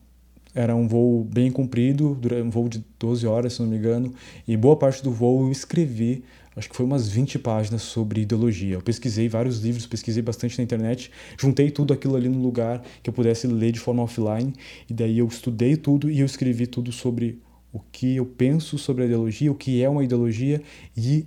era 0.55 0.75
um 0.75 0.89
voo 0.89 1.23
bem 1.23 1.51
comprido, 1.51 2.19
um 2.43 2.49
voo 2.49 2.71
de 2.71 2.83
12 2.99 3.27
horas, 3.27 3.53
se 3.53 3.61
não 3.61 3.69
me 3.69 3.77
engano, 3.77 4.15
e 4.49 4.57
boa 4.57 4.77
parte 4.77 5.03
do 5.03 5.11
voo 5.11 5.45
eu 5.45 5.53
escrevi, 5.53 6.25
acho 6.57 6.69
que 6.69 6.77
foi 6.77 6.85
umas 6.85 7.09
20 7.09 7.39
páginas 7.39 7.83
sobre 7.83 8.23
ideologia. 8.23 8.75
Eu 8.75 8.83
pesquisei 8.83 9.29
vários 9.29 9.61
livros, 9.61 9.87
pesquisei 9.87 10.23
bastante 10.23 10.59
na 10.59 10.65
internet, 10.65 11.11
juntei 11.39 11.71
tudo 11.71 11.93
aquilo 11.95 12.17
ali 12.17 12.29
no 12.29 12.41
lugar 12.41 12.83
que 13.03 13.09
eu 13.09 13.15
pudesse 13.15 13.47
ler 13.47 13.73
de 13.73 13.79
forma 13.79 14.03
offline, 14.03 14.53
e 14.89 14.95
daí 14.95 15.19
eu 15.19 15.27
estudei 15.27 15.77
tudo 15.77 16.11
e 16.11 16.21
eu 16.21 16.27
escrevi 16.27 16.67
tudo 16.67 16.93
sobre 16.93 17.41
o 17.73 17.79
que 17.79 18.17
eu 18.17 18.27
penso 18.27 18.79
sobre 18.79 19.05
a 19.05 19.07
ideologia, 19.07 19.51
o 19.51 19.55
que 19.55 19.83
é 19.83 19.89
uma 19.89 20.03
ideologia 20.03 20.61
e 20.97 21.27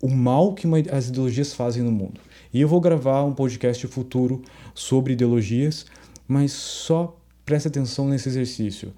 o 0.00 0.08
mal 0.08 0.54
que 0.54 0.66
uma, 0.66 0.78
as 0.92 1.08
ideologias 1.08 1.52
fazem 1.52 1.82
no 1.82 1.92
mundo. 1.92 2.20
E 2.52 2.60
eu 2.60 2.68
vou 2.68 2.80
gravar 2.80 3.24
um 3.24 3.32
podcast 3.32 3.86
futuro 3.86 4.42
sobre 4.74 5.12
ideologias, 5.12 5.86
mas 6.26 6.52
só 6.52 7.18
preste 7.44 7.68
atenção 7.68 8.08
nesse 8.08 8.28
exercício. 8.28 8.92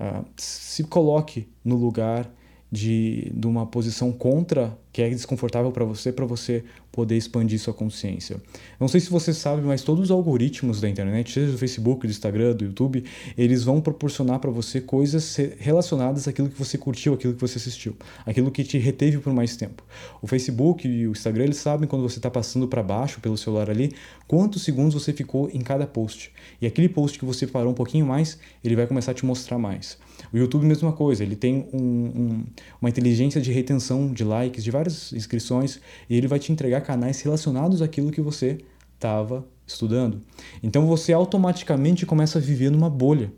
Uh, 0.00 0.24
se 0.36 0.84
coloque 0.84 1.48
no 1.64 1.76
lugar 1.76 2.30
de, 2.70 3.30
de 3.34 3.46
uma 3.46 3.66
posição 3.66 4.12
contra 4.12 4.76
que 4.92 5.02
é 5.02 5.08
desconfortável 5.08 5.70
para 5.70 5.84
você, 5.84 6.10
para 6.10 6.26
você 6.26 6.64
poder 6.90 7.16
expandir 7.16 7.60
sua 7.60 7.72
consciência. 7.72 8.42
Não 8.80 8.88
sei 8.88 9.00
se 9.00 9.08
você 9.08 9.32
sabe, 9.32 9.62
mas 9.62 9.82
todos 9.82 10.04
os 10.04 10.10
algoritmos 10.10 10.80
da 10.80 10.88
internet, 10.88 11.32
seja 11.32 11.52
do 11.52 11.58
Facebook, 11.58 12.04
do 12.06 12.10
Instagram, 12.10 12.56
do 12.56 12.64
YouTube, 12.64 13.04
eles 13.36 13.62
vão 13.62 13.80
proporcionar 13.80 14.40
para 14.40 14.50
você 14.50 14.80
coisas 14.80 15.36
relacionadas 15.58 16.26
àquilo 16.26 16.48
que 16.48 16.58
você 16.58 16.76
curtiu, 16.76 17.14
àquilo 17.14 17.34
que 17.34 17.40
você 17.40 17.58
assistiu, 17.58 17.96
aquilo 18.26 18.50
que 18.50 18.64
te 18.64 18.76
reteve 18.78 19.18
por 19.18 19.32
mais 19.32 19.56
tempo. 19.56 19.84
O 20.20 20.26
Facebook 20.26 20.88
e 20.88 21.06
o 21.06 21.12
Instagram, 21.12 21.44
eles 21.44 21.58
sabem 21.58 21.88
quando 21.88 22.02
você 22.02 22.18
está 22.18 22.30
passando 22.30 22.66
para 22.66 22.82
baixo 22.82 23.20
pelo 23.20 23.36
celular 23.36 23.70
ali, 23.70 23.92
quantos 24.26 24.62
segundos 24.62 24.94
você 24.94 25.12
ficou 25.12 25.48
em 25.52 25.60
cada 25.60 25.86
post. 25.86 26.32
E 26.60 26.66
aquele 26.66 26.88
post 26.88 27.18
que 27.18 27.24
você 27.24 27.46
parou 27.46 27.70
um 27.70 27.76
pouquinho 27.76 28.04
mais, 28.04 28.38
ele 28.64 28.74
vai 28.74 28.86
começar 28.86 29.12
a 29.12 29.14
te 29.14 29.24
mostrar 29.24 29.58
mais. 29.58 29.96
O 30.32 30.36
YouTube, 30.36 30.66
mesma 30.66 30.92
coisa, 30.92 31.22
ele 31.22 31.36
tem 31.36 31.68
um, 31.72 31.78
um, 31.78 32.44
uma 32.80 32.90
inteligência 32.90 33.40
de 33.40 33.52
retenção 33.52 34.12
de 34.12 34.24
likes, 34.24 34.62
de 34.62 34.70
várias 34.70 35.12
inscrições, 35.12 35.80
e 36.08 36.16
ele 36.16 36.26
vai 36.28 36.38
te 36.38 36.52
entregar 36.52 36.80
canais 36.82 37.20
relacionados 37.20 37.80
àquilo 37.82 38.10
que 38.10 38.20
você 38.20 38.58
estava 38.94 39.46
estudando. 39.66 40.20
Então 40.62 40.86
você 40.86 41.12
automaticamente 41.12 42.04
começa 42.04 42.38
a 42.38 42.42
viver 42.42 42.70
numa 42.70 42.90
bolha. 42.90 43.32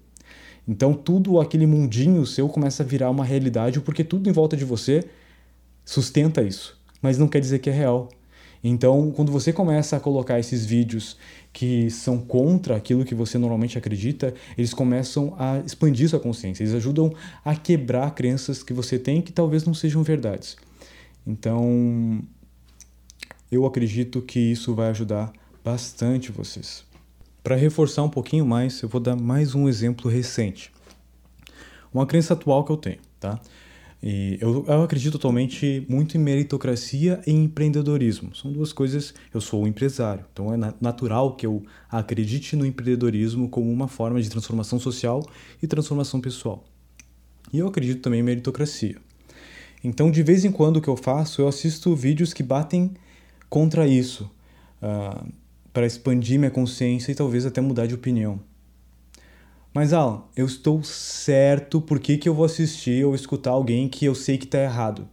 Então 0.66 0.94
tudo 0.94 1.40
aquele 1.40 1.66
mundinho 1.66 2.24
seu 2.26 2.48
começa 2.48 2.83
a 2.83 2.87
virar 2.87 3.11
uma 3.11 3.24
realidade 3.24 3.81
porque 3.81 4.05
tudo 4.05 4.29
em 4.29 4.33
volta 4.33 4.57
de 4.57 4.64
você 4.64 5.05
sustenta 5.85 6.42
isso, 6.42 6.79
mas 7.03 7.18
não 7.18 7.26
quer 7.26 7.40
dizer 7.40 7.59
que 7.59 7.68
é 7.68 7.72
real. 7.72 8.09
Então, 8.62 9.11
quando 9.11 9.33
você 9.33 9.53
começa 9.53 9.96
a 9.96 10.01
colocar 10.01 10.38
esses 10.38 10.66
vídeos 10.66 11.16
que 11.53 11.90
são 11.90 12.18
contra 12.18 12.77
aquilo 12.77 13.05
que 13.05 13.14
você 13.14 13.38
normalmente 13.38 13.79
acredita, 13.79 14.35
eles 14.57 14.75
começam 14.75 15.35
a 15.38 15.59
expandir 15.61 16.09
sua 16.09 16.20
consciência, 16.20 16.62
eles 16.62 16.75
ajudam 16.75 17.12
a 17.44 17.57
quebrar 17.57 18.14
crenças 18.14 18.62
que 18.62 18.73
você 18.73 18.99
tem 18.99 19.23
que 19.23 19.33
talvez 19.33 19.64
não 19.64 19.73
sejam 19.73 20.03
verdades. 20.03 20.57
Então, 21.27 22.23
eu 23.51 23.64
acredito 23.64 24.20
que 24.20 24.38
isso 24.38 24.75
vai 24.75 24.90
ajudar 24.90 25.33
bastante 25.64 26.31
vocês. 26.31 26.85
Para 27.42 27.57
reforçar 27.57 28.03
um 28.03 28.11
pouquinho 28.11 28.44
mais, 28.44 28.83
eu 28.83 28.88
vou 28.88 29.01
dar 29.01 29.16
mais 29.16 29.55
um 29.55 29.68
exemplo 29.68 30.11
recente. 30.11 30.70
Uma 31.92 32.07
crença 32.07 32.35
atual 32.35 32.64
que 32.64 32.70
eu 32.70 32.77
tenho, 32.77 32.99
tá? 33.18 33.40
E 34.03 34.39
eu, 34.41 34.65
eu 34.67 34.83
acredito 34.83 35.13
totalmente 35.13 35.85
muito 35.89 36.17
em 36.17 36.21
meritocracia 36.21 37.21
e 37.27 37.33
empreendedorismo. 37.33 38.35
São 38.35 38.51
duas 38.51 38.73
coisas. 38.73 39.13
Eu 39.33 39.41
sou 39.41 39.63
um 39.63 39.67
empresário, 39.67 40.25
então 40.33 40.53
é 40.55 40.75
natural 40.81 41.37
que 41.37 41.45
eu 41.45 41.63
acredite 41.91 42.57
no 42.57 42.65
empreendedorismo 42.65 43.49
como 43.49 43.71
uma 43.71 43.89
forma 43.89 44.21
de 44.23 44.31
transformação 44.31 44.81
social 44.81 45.23
e 45.63 45.67
transformação 45.67 46.21
pessoal. 46.21 46.65
E 47.53 47.59
eu 47.59 47.67
acredito 47.67 48.01
também 48.01 48.21
em 48.21 48.23
meritocracia. 48.23 48.97
Então, 49.83 50.11
de 50.11 50.23
vez 50.23 50.45
em 50.45 50.53
quando, 50.53 50.77
o 50.77 50.81
que 50.81 50.89
eu 50.89 50.97
faço, 50.97 51.43
eu 51.43 51.49
assisto 51.49 51.95
vídeos 51.97 52.33
que 52.33 52.43
batem 52.43 52.93
contra 53.49 53.87
isso, 53.87 54.31
uh, 54.83 55.27
para 55.73 55.87
expandir 55.87 56.39
minha 56.39 56.51
consciência 56.51 57.13
e 57.13 57.15
talvez 57.15 57.47
até 57.47 57.61
mudar 57.61 57.87
de 57.87 57.95
opinião. 57.95 58.41
Mas, 59.73 59.93
Alan, 59.93 60.25
eu 60.37 60.47
estou 60.47 60.83
certo 60.83 61.81
por 61.81 62.01
que, 62.01 62.19
que 62.19 62.29
eu 62.29 62.35
vou 62.35 62.45
assistir 62.45 63.05
ou 63.05 63.15
escutar 63.15 63.51
alguém 63.51 63.89
que 63.89 64.05
eu 64.05 64.15
sei 64.15 64.37
que 64.37 64.45
está 64.45 64.59
errado. 64.59 65.09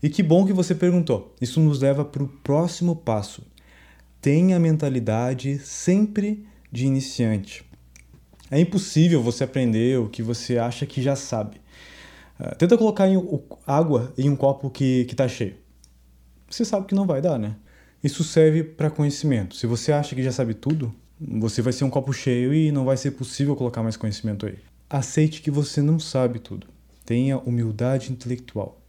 E 0.00 0.08
que 0.08 0.22
bom 0.22 0.46
que 0.46 0.52
você 0.52 0.74
perguntou. 0.74 1.34
Isso 1.40 1.60
nos 1.60 1.80
leva 1.80 2.04
para 2.04 2.22
o 2.22 2.28
próximo 2.28 2.94
passo. 2.94 3.42
Tenha 4.20 4.56
a 4.56 4.60
mentalidade 4.60 5.58
sempre 5.58 6.46
de 6.70 6.86
iniciante. 6.86 7.64
É 8.50 8.60
impossível 8.60 9.20
você 9.20 9.44
aprender 9.44 9.98
o 9.98 10.08
que 10.08 10.22
você 10.22 10.58
acha 10.58 10.86
que 10.86 11.02
já 11.02 11.16
sabe. 11.16 11.60
Uh, 12.38 12.54
tenta 12.56 12.78
colocar 12.78 13.08
em, 13.08 13.16
água 13.66 14.12
em 14.16 14.30
um 14.30 14.36
copo 14.36 14.70
que 14.70 15.06
está 15.10 15.26
cheio. 15.26 15.56
Você 16.48 16.64
sabe 16.64 16.86
que 16.86 16.94
não 16.94 17.06
vai 17.06 17.20
dar, 17.20 17.36
né? 17.36 17.56
Isso 18.02 18.22
serve 18.22 18.62
para 18.62 18.90
conhecimento. 18.90 19.56
Se 19.56 19.66
você 19.66 19.92
acha 19.92 20.14
que 20.14 20.22
já 20.22 20.30
sabe 20.30 20.54
tudo, 20.54 20.94
Você 21.20 21.60
vai 21.60 21.72
ser 21.72 21.84
um 21.84 21.90
copo 21.90 22.12
cheio 22.12 22.54
e 22.54 22.70
não 22.70 22.84
vai 22.84 22.96
ser 22.96 23.12
possível 23.12 23.56
colocar 23.56 23.82
mais 23.82 23.96
conhecimento 23.96 24.46
aí. 24.46 24.58
Aceite 24.88 25.42
que 25.42 25.50
você 25.50 25.82
não 25.82 25.98
sabe 25.98 26.38
tudo. 26.38 26.66
Tenha 27.04 27.38
humildade 27.38 28.12
intelectual. 28.12 28.80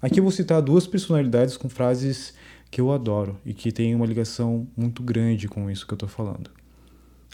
Aqui 0.00 0.18
eu 0.18 0.24
vou 0.24 0.32
citar 0.32 0.62
duas 0.62 0.86
personalidades 0.86 1.56
com 1.56 1.68
frases 1.68 2.34
que 2.70 2.80
eu 2.80 2.90
adoro 2.90 3.38
e 3.44 3.52
que 3.52 3.70
têm 3.70 3.94
uma 3.94 4.06
ligação 4.06 4.66
muito 4.76 5.02
grande 5.02 5.46
com 5.46 5.70
isso 5.70 5.86
que 5.86 5.92
eu 5.92 5.96
estou 5.96 6.08
falando. 6.08 6.50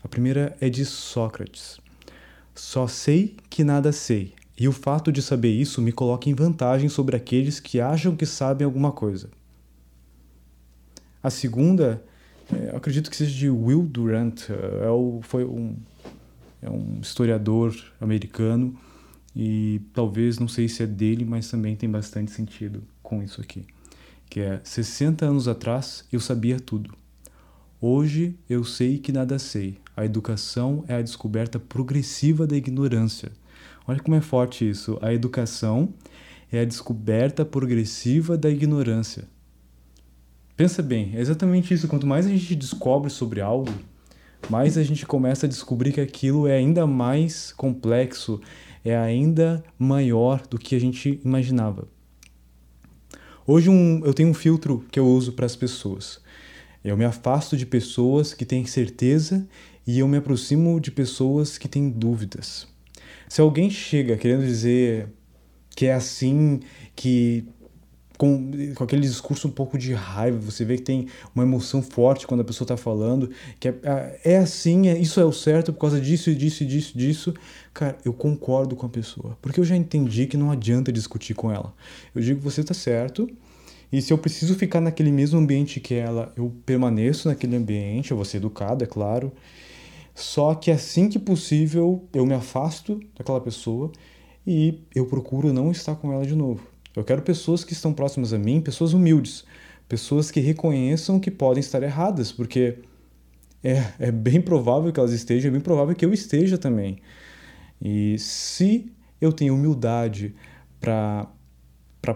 A 0.02 0.08
primeira 0.08 0.56
é 0.60 0.68
de 0.68 0.84
Sócrates. 0.84 1.78
Só 2.54 2.86
sei 2.86 3.36
que 3.48 3.62
nada 3.64 3.92
sei, 3.92 4.34
e 4.58 4.68
o 4.68 4.72
fato 4.72 5.10
de 5.10 5.22
saber 5.22 5.50
isso 5.50 5.80
me 5.80 5.92
coloca 5.92 6.28
em 6.28 6.34
vantagem 6.34 6.88
sobre 6.88 7.16
aqueles 7.16 7.60
que 7.60 7.80
acham 7.80 8.14
que 8.14 8.26
sabem 8.26 8.64
alguma 8.64 8.92
coisa. 8.92 9.30
A 11.22 11.30
segunda, 11.30 12.04
é, 12.52 12.76
acredito 12.76 13.10
que 13.10 13.16
seja 13.16 13.36
de 13.36 13.50
Will 13.50 13.82
Durant, 13.82 14.50
é, 14.50 14.86
é 14.86 14.90
o, 14.90 15.20
foi 15.22 15.44
um, 15.44 15.76
é 16.60 16.68
um 16.68 16.98
historiador 17.00 17.74
americano 18.00 18.76
e 19.34 19.80
talvez, 19.92 20.38
não 20.38 20.48
sei 20.48 20.68
se 20.68 20.82
é 20.82 20.86
dele, 20.86 21.24
mas 21.24 21.50
também 21.50 21.76
tem 21.76 21.88
bastante 21.88 22.32
sentido 22.32 22.82
com 23.02 23.22
isso 23.22 23.40
aqui. 23.40 23.64
Que 24.28 24.40
é, 24.40 24.60
60 24.62 25.24
anos 25.24 25.48
atrás 25.48 26.04
eu 26.12 26.20
sabia 26.20 26.58
tudo. 26.58 26.94
Hoje 27.80 28.36
eu 28.48 28.64
sei 28.64 28.98
que 28.98 29.12
nada 29.12 29.38
sei. 29.38 29.78
A 29.96 30.04
educação 30.04 30.84
é 30.86 30.94
a 30.94 31.02
descoberta 31.02 31.58
progressiva 31.58 32.46
da 32.46 32.56
ignorância. 32.56 33.32
Olha 33.86 34.00
como 34.00 34.16
é 34.16 34.20
forte 34.20 34.68
isso. 34.68 34.98
A 35.00 35.12
educação 35.12 35.92
é 36.52 36.60
a 36.60 36.64
descoberta 36.64 37.44
progressiva 37.44 38.36
da 38.36 38.50
ignorância. 38.50 39.24
Pensa 40.60 40.82
bem, 40.82 41.12
é 41.14 41.20
exatamente 41.20 41.72
isso. 41.72 41.88
Quanto 41.88 42.06
mais 42.06 42.26
a 42.26 42.28
gente 42.28 42.54
descobre 42.54 43.08
sobre 43.08 43.40
algo, 43.40 43.72
mais 44.50 44.76
a 44.76 44.82
gente 44.82 45.06
começa 45.06 45.46
a 45.46 45.48
descobrir 45.48 45.90
que 45.90 46.02
aquilo 46.02 46.46
é 46.46 46.54
ainda 46.54 46.86
mais 46.86 47.50
complexo, 47.50 48.38
é 48.84 48.94
ainda 48.94 49.64
maior 49.78 50.46
do 50.46 50.58
que 50.58 50.76
a 50.76 50.78
gente 50.78 51.18
imaginava. 51.24 51.88
Hoje 53.46 53.70
um, 53.70 54.04
eu 54.04 54.12
tenho 54.12 54.28
um 54.28 54.34
filtro 54.34 54.84
que 54.92 55.00
eu 55.00 55.08
uso 55.08 55.32
para 55.32 55.46
as 55.46 55.56
pessoas. 55.56 56.20
Eu 56.84 56.94
me 56.94 57.06
afasto 57.06 57.56
de 57.56 57.64
pessoas 57.64 58.34
que 58.34 58.44
têm 58.44 58.66
certeza 58.66 59.48
e 59.86 60.00
eu 60.00 60.06
me 60.06 60.18
aproximo 60.18 60.78
de 60.78 60.90
pessoas 60.90 61.56
que 61.56 61.68
têm 61.68 61.88
dúvidas. 61.88 62.68
Se 63.30 63.40
alguém 63.40 63.70
chega 63.70 64.14
querendo 64.14 64.44
dizer 64.44 65.08
que 65.74 65.86
é 65.86 65.94
assim, 65.94 66.60
que 66.94 67.48
com, 68.20 68.50
com 68.74 68.84
aquele 68.84 69.00
discurso 69.00 69.48
um 69.48 69.50
pouco 69.50 69.78
de 69.78 69.94
raiva, 69.94 70.38
você 70.38 70.62
vê 70.62 70.76
que 70.76 70.82
tem 70.82 71.06
uma 71.34 71.42
emoção 71.42 71.80
forte 71.80 72.26
quando 72.26 72.42
a 72.42 72.44
pessoa 72.44 72.66
está 72.66 72.76
falando, 72.76 73.30
que 73.58 73.66
é, 73.66 73.74
é, 73.82 74.20
é 74.32 74.36
assim, 74.36 74.88
é, 74.88 74.98
isso 74.98 75.18
é 75.18 75.24
o 75.24 75.32
certo 75.32 75.72
por 75.72 75.80
causa 75.80 75.98
disso, 75.98 76.34
disso, 76.34 76.62
disso, 76.62 76.98
disso. 76.98 77.34
Cara, 77.72 77.96
eu 78.04 78.12
concordo 78.12 78.76
com 78.76 78.84
a 78.84 78.90
pessoa, 78.90 79.38
porque 79.40 79.58
eu 79.58 79.64
já 79.64 79.74
entendi 79.74 80.26
que 80.26 80.36
não 80.36 80.50
adianta 80.50 80.92
discutir 80.92 81.32
com 81.32 81.50
ela. 81.50 81.72
Eu 82.14 82.20
digo, 82.20 82.42
você 82.42 82.60
está 82.60 82.74
certo, 82.74 83.26
e 83.90 84.02
se 84.02 84.12
eu 84.12 84.18
preciso 84.18 84.54
ficar 84.54 84.82
naquele 84.82 85.10
mesmo 85.10 85.38
ambiente 85.38 85.80
que 85.80 85.94
ela, 85.94 86.30
eu 86.36 86.52
permaneço 86.66 87.26
naquele 87.26 87.56
ambiente, 87.56 88.10
eu 88.10 88.18
vou 88.18 88.26
ser 88.26 88.36
educado, 88.36 88.84
é 88.84 88.86
claro. 88.86 89.32
Só 90.14 90.54
que 90.54 90.70
assim 90.70 91.08
que 91.08 91.18
possível, 91.18 92.04
eu 92.12 92.26
me 92.26 92.34
afasto 92.34 93.00
daquela 93.16 93.40
pessoa 93.40 93.90
e 94.46 94.78
eu 94.94 95.06
procuro 95.06 95.54
não 95.54 95.70
estar 95.70 95.94
com 95.94 96.12
ela 96.12 96.26
de 96.26 96.34
novo. 96.34 96.69
Eu 96.94 97.04
quero 97.04 97.22
pessoas 97.22 97.64
que 97.64 97.72
estão 97.72 97.92
próximas 97.92 98.32
a 98.32 98.38
mim, 98.38 98.60
pessoas 98.60 98.92
humildes, 98.92 99.44
pessoas 99.88 100.30
que 100.30 100.40
reconheçam 100.40 101.20
que 101.20 101.30
podem 101.30 101.60
estar 101.60 101.82
erradas, 101.82 102.32
porque 102.32 102.78
é, 103.62 103.84
é 103.98 104.10
bem 104.10 104.40
provável 104.40 104.92
que 104.92 104.98
elas 104.98 105.12
estejam, 105.12 105.48
é 105.48 105.52
bem 105.52 105.60
provável 105.60 105.94
que 105.94 106.04
eu 106.04 106.12
esteja 106.12 106.58
também. 106.58 106.98
E 107.80 108.18
se 108.18 108.90
eu 109.20 109.32
tenho 109.32 109.54
humildade 109.54 110.34
para 110.80 111.26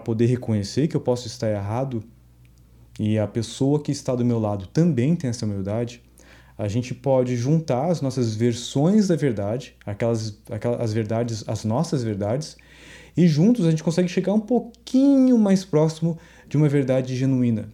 poder 0.03 0.25
reconhecer 0.25 0.87
que 0.87 0.95
eu 0.95 1.01
posso 1.01 1.27
estar 1.27 1.49
errado 1.49 2.03
e 2.99 3.17
a 3.17 3.27
pessoa 3.27 3.81
que 3.81 3.91
está 3.91 4.15
do 4.15 4.25
meu 4.25 4.39
lado 4.39 4.67
também 4.67 5.15
tem 5.15 5.29
essa 5.29 5.45
humildade, 5.45 6.01
a 6.57 6.67
gente 6.67 6.93
pode 6.93 7.35
juntar 7.35 7.91
as 7.91 8.01
nossas 8.01 8.33
versões 8.33 9.09
da 9.09 9.15
verdade, 9.15 9.75
aquelas, 9.85 10.41
aquelas 10.49 10.79
as 10.79 10.93
verdades, 10.93 11.43
as 11.47 11.65
nossas 11.65 12.01
verdades, 12.01 12.55
e 13.15 13.27
juntos 13.27 13.65
a 13.65 13.69
gente 13.69 13.83
consegue 13.83 14.09
chegar 14.09 14.33
um 14.33 14.39
pouquinho 14.39 15.37
mais 15.37 15.63
próximo 15.63 16.17
de 16.47 16.57
uma 16.57 16.67
verdade 16.67 17.15
genuína. 17.15 17.69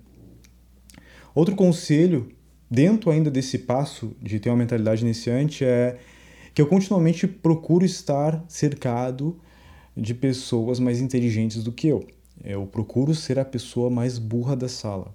Outro 1.34 1.56
conselho, 1.56 2.30
dentro 2.70 3.10
ainda 3.10 3.32
desse 3.32 3.60
passo 3.60 4.16
de 4.22 4.40
ter 4.40 4.50
uma 4.50 4.58
mentalidade 4.58 5.04
iniciante, 5.04 5.64
é 5.64 5.98
que 6.54 6.62
eu 6.62 6.68
continuamente 6.68 7.28
procuro 7.28 7.86
estar 7.86 8.44
cercado 8.48 9.40
de 9.96 10.14
pessoas 10.14 10.80
mais 10.80 11.00
inteligentes 11.00 11.64
do 11.64 11.72
que 11.72 11.88
eu. 11.88 12.06
Eu 12.44 12.66
procuro 12.66 13.14
ser 13.16 13.40
a 13.40 13.46
pessoa 13.46 13.90
mais 13.90 14.18
burra 14.18 14.56
da 14.56 14.68
sala. 14.68 15.14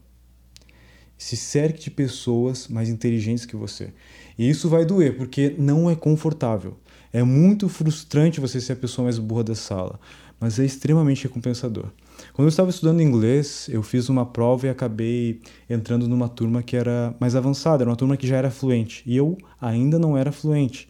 Se 1.18 1.36
cerque 1.36 1.84
de 1.84 1.90
pessoas 1.90 2.68
mais 2.68 2.88
inteligentes 2.88 3.46
que 3.46 3.56
você. 3.56 3.92
E 4.38 4.48
isso 4.48 4.68
vai 4.68 4.84
doer, 4.84 5.16
porque 5.16 5.54
não 5.58 5.90
é 5.90 5.96
confortável. 5.96 6.76
É 7.12 7.22
muito 7.22 7.68
frustrante 7.68 8.40
você 8.40 8.60
ser 8.60 8.72
a 8.74 8.76
pessoa 8.76 9.04
mais 9.04 9.18
burra 9.18 9.44
da 9.44 9.54
sala, 9.54 9.98
mas 10.40 10.58
é 10.58 10.64
extremamente 10.64 11.24
recompensador. 11.24 11.86
Quando 12.32 12.46
eu 12.46 12.50
estava 12.50 12.70
estudando 12.70 13.00
inglês, 13.00 13.68
eu 13.70 13.82
fiz 13.82 14.08
uma 14.08 14.26
prova 14.26 14.66
e 14.66 14.70
acabei 14.70 15.40
entrando 15.68 16.08
numa 16.08 16.28
turma 16.28 16.62
que 16.62 16.76
era 16.76 17.14
mais 17.20 17.36
avançada, 17.36 17.82
era 17.82 17.90
uma 17.90 17.96
turma 17.96 18.16
que 18.16 18.26
já 18.26 18.36
era 18.36 18.50
fluente, 18.50 19.02
e 19.06 19.16
eu 19.16 19.36
ainda 19.60 19.98
não 19.98 20.16
era 20.16 20.32
fluente. 20.32 20.88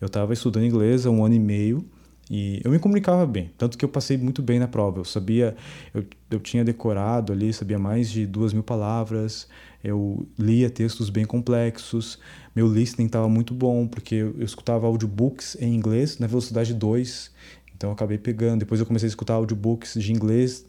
Eu 0.00 0.06
estava 0.06 0.32
estudando 0.32 0.64
inglês 0.64 1.06
há 1.06 1.10
um 1.10 1.24
ano 1.24 1.34
e 1.34 1.38
meio 1.38 1.84
e 2.28 2.60
eu 2.64 2.70
me 2.72 2.78
comunicava 2.78 3.24
bem, 3.24 3.52
tanto 3.56 3.78
que 3.78 3.84
eu 3.84 3.88
passei 3.88 4.16
muito 4.16 4.42
bem 4.42 4.58
na 4.58 4.66
prova. 4.66 4.98
Eu 4.98 5.04
sabia, 5.04 5.56
eu, 5.94 6.04
eu 6.30 6.40
tinha 6.40 6.64
decorado 6.64 7.32
ali, 7.32 7.52
sabia 7.52 7.78
mais 7.78 8.10
de 8.10 8.26
duas 8.26 8.52
mil 8.52 8.64
palavras, 8.64 9.48
eu 9.82 10.26
lia 10.38 10.68
textos 10.68 11.08
bem 11.08 11.24
complexos, 11.24 12.18
meu 12.56 12.66
listening 12.66 13.04
estava 13.04 13.28
muito 13.28 13.52
bom, 13.52 13.86
porque 13.86 14.14
eu, 14.14 14.42
escutava 14.42 14.86
audiobooks 14.86 15.58
em 15.60 15.74
inglês 15.74 16.18
na 16.18 16.26
velocidade 16.26 16.72
2, 16.72 17.30
então 17.76 17.90
eu 17.90 17.94
acabei 17.94 18.16
pegando. 18.16 18.60
Depois 18.60 18.80
eu 18.80 18.86
comecei 18.86 19.06
a 19.06 19.10
escutar 19.10 19.34
audiobooks 19.34 19.92
de 19.94 20.10
inglês 20.10 20.64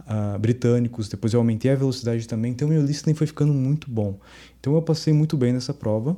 uh, 0.00 0.36
britânicos, 0.40 1.08
depois 1.08 1.32
eu 1.32 1.38
aumentei 1.38 1.70
a 1.70 1.76
velocidade 1.76 2.26
também, 2.26 2.50
então 2.50 2.66
meu 2.66 2.84
listening 2.84 3.14
foi 3.14 3.28
ficando 3.28 3.54
muito 3.54 3.88
bom. 3.88 4.18
Então 4.58 4.74
eu 4.74 4.82
passei 4.82 5.12
muito 5.12 5.36
bem 5.36 5.52
nessa 5.52 5.72
prova. 5.72 6.16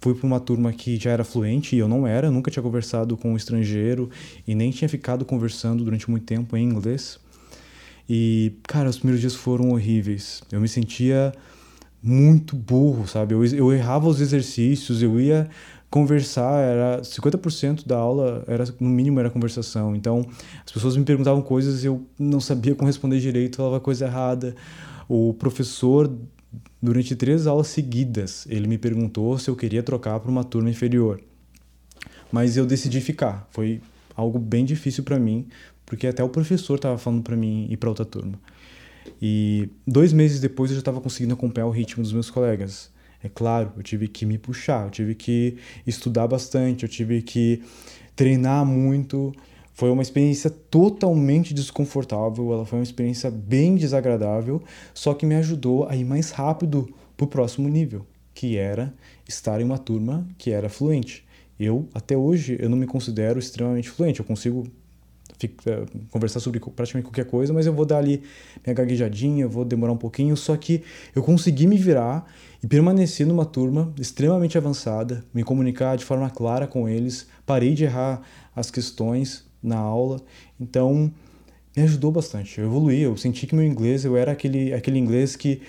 Fui 0.00 0.14
para 0.14 0.26
uma 0.26 0.40
turma 0.40 0.72
que 0.72 0.96
já 0.96 1.10
era 1.10 1.24
fluente 1.24 1.76
e 1.76 1.78
eu 1.78 1.86
não 1.86 2.06
era, 2.06 2.30
nunca 2.30 2.50
tinha 2.50 2.62
conversado 2.62 3.18
com 3.18 3.34
um 3.34 3.36
estrangeiro 3.36 4.08
e 4.48 4.54
nem 4.54 4.70
tinha 4.70 4.88
ficado 4.88 5.26
conversando 5.26 5.84
durante 5.84 6.10
muito 6.10 6.24
tempo 6.24 6.56
em 6.56 6.64
inglês. 6.64 7.20
E, 8.08 8.54
cara, 8.62 8.88
os 8.88 8.96
primeiros 8.96 9.20
dias 9.20 9.34
foram 9.34 9.70
horríveis. 9.70 10.42
Eu 10.50 10.60
me 10.60 10.68
sentia 10.68 11.34
muito 12.04 12.54
burro, 12.54 13.08
sabe? 13.08 13.34
Eu, 13.34 13.44
eu 13.46 13.72
errava 13.72 14.06
os 14.06 14.20
exercícios, 14.20 15.02
eu 15.02 15.18
ia 15.18 15.48
conversar, 15.88 16.60
era 16.60 17.00
50% 17.02 17.86
da 17.86 17.96
aula 17.96 18.44
era 18.46 18.64
no 18.78 18.90
mínimo 18.90 19.20
era 19.20 19.30
conversação. 19.30 19.96
Então, 19.96 20.26
as 20.66 20.70
pessoas 20.70 20.96
me 20.96 21.04
perguntavam 21.04 21.40
coisas 21.40 21.82
e 21.82 21.86
eu 21.86 22.04
não 22.18 22.40
sabia 22.40 22.74
como 22.74 22.88
responder 22.88 23.20
direito, 23.20 23.56
falava 23.56 23.80
coisa 23.80 24.04
errada. 24.04 24.54
O 25.08 25.32
professor 25.34 26.12
durante 26.82 27.16
três 27.16 27.46
aulas 27.46 27.68
seguidas, 27.68 28.46
ele 28.50 28.66
me 28.66 28.76
perguntou 28.76 29.38
se 29.38 29.48
eu 29.48 29.56
queria 29.56 29.82
trocar 29.82 30.20
para 30.20 30.30
uma 30.30 30.44
turma 30.44 30.68
inferior. 30.68 31.20
Mas 32.30 32.56
eu 32.56 32.66
decidi 32.66 33.00
ficar. 33.00 33.48
Foi 33.50 33.80
algo 34.14 34.38
bem 34.38 34.64
difícil 34.64 35.04
para 35.04 35.18
mim, 35.18 35.46
porque 35.86 36.06
até 36.06 36.22
o 36.22 36.28
professor 36.28 36.74
estava 36.74 36.98
falando 36.98 37.22
para 37.22 37.36
mim 37.36 37.66
ir 37.70 37.76
para 37.76 37.88
outra 37.88 38.04
turma. 38.04 38.38
E 39.20 39.68
dois 39.86 40.12
meses 40.12 40.40
depois 40.40 40.70
eu 40.70 40.76
já 40.76 40.80
estava 40.80 41.00
conseguindo 41.00 41.34
acompanhar 41.34 41.66
o 41.66 41.70
ritmo 41.70 42.02
dos 42.02 42.12
meus 42.12 42.30
colegas. 42.30 42.90
É 43.22 43.28
claro, 43.28 43.72
eu 43.76 43.82
tive 43.82 44.06
que 44.06 44.26
me 44.26 44.36
puxar, 44.36 44.86
eu 44.86 44.90
tive 44.90 45.14
que 45.14 45.56
estudar 45.86 46.26
bastante, 46.26 46.82
eu 46.82 46.88
tive 46.88 47.22
que 47.22 47.62
treinar 48.14 48.66
muito. 48.66 49.32
Foi 49.72 49.90
uma 49.90 50.02
experiência 50.02 50.50
totalmente 50.50 51.52
desconfortável, 51.52 52.52
ela 52.52 52.64
foi 52.64 52.78
uma 52.78 52.84
experiência 52.84 53.30
bem 53.30 53.74
desagradável, 53.74 54.62
só 54.92 55.14
que 55.14 55.26
me 55.26 55.34
ajudou 55.34 55.88
a 55.88 55.96
ir 55.96 56.04
mais 56.04 56.30
rápido 56.30 56.88
para 57.16 57.24
o 57.24 57.26
próximo 57.26 57.68
nível, 57.68 58.06
que 58.32 58.56
era 58.56 58.94
estar 59.28 59.60
em 59.60 59.64
uma 59.64 59.78
turma 59.78 60.28
que 60.38 60.50
era 60.50 60.68
fluente. 60.68 61.24
Eu, 61.58 61.88
até 61.94 62.16
hoje, 62.16 62.56
eu 62.60 62.68
não 62.68 62.76
me 62.76 62.86
considero 62.86 63.38
extremamente 63.38 63.88
fluente, 63.90 64.20
eu 64.20 64.26
consigo 64.26 64.66
conversar 66.10 66.40
sobre 66.40 66.60
praticamente 66.60 67.06
qualquer 67.06 67.26
coisa, 67.26 67.52
mas 67.52 67.66
eu 67.66 67.72
vou 67.72 67.84
dar 67.84 67.98
ali 67.98 68.22
minha 68.64 68.74
gaguejadinha, 68.74 69.46
vou 69.46 69.64
demorar 69.64 69.92
um 69.92 69.96
pouquinho, 69.96 70.36
só 70.36 70.56
que 70.56 70.82
eu 71.14 71.22
consegui 71.22 71.66
me 71.66 71.76
virar 71.76 72.26
e 72.62 72.66
permaneci 72.66 73.24
numa 73.24 73.44
turma 73.44 73.92
extremamente 74.00 74.56
avançada, 74.56 75.24
me 75.32 75.42
comunicar 75.42 75.96
de 75.96 76.04
forma 76.04 76.30
clara 76.30 76.66
com 76.66 76.88
eles, 76.88 77.26
parei 77.44 77.74
de 77.74 77.84
errar 77.84 78.22
as 78.54 78.70
questões 78.70 79.44
na 79.62 79.76
aula. 79.76 80.20
Então, 80.60 81.12
me 81.76 81.82
ajudou 81.82 82.12
bastante. 82.12 82.58
Eu 82.58 82.66
evoluí, 82.66 83.02
eu 83.02 83.16
senti 83.16 83.46
que 83.46 83.54
meu 83.54 83.64
inglês, 83.64 84.04
eu 84.04 84.16
era 84.16 84.32
aquele, 84.32 84.72
aquele 84.72 84.98
inglês 84.98 85.34
que 85.34 85.60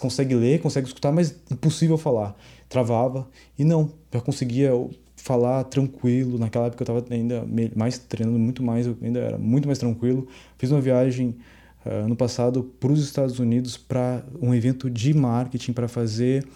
consegue 0.00 0.34
ler, 0.34 0.60
consegue 0.60 0.86
escutar, 0.86 1.12
mas 1.12 1.34
impossível 1.50 1.98
falar. 1.98 2.34
Travava. 2.68 3.28
E 3.58 3.64
não, 3.64 3.92
já 4.12 4.20
conseguia 4.20 4.72
falar 5.22 5.64
tranquilo. 5.64 6.38
Naquela 6.38 6.66
época 6.66 6.82
eu 6.82 6.98
estava 6.98 7.14
ainda 7.14 7.44
mais 7.74 7.98
treinando 7.98 8.38
muito 8.38 8.62
mais, 8.62 8.86
eu 8.86 8.96
ainda 9.02 9.20
era 9.20 9.38
muito 9.38 9.66
mais 9.66 9.78
tranquilo. 9.78 10.26
Fiz 10.58 10.70
uma 10.70 10.80
viagem 10.80 11.36
uh, 11.84 12.04
ano 12.04 12.16
passado 12.16 12.64
para 12.80 12.92
os 12.92 13.02
Estados 13.02 13.38
Unidos 13.38 13.76
para 13.76 14.24
um 14.40 14.54
evento 14.54 14.88
de 14.90 15.12
marketing 15.14 15.72
para 15.72 15.88
fazer 15.88 16.46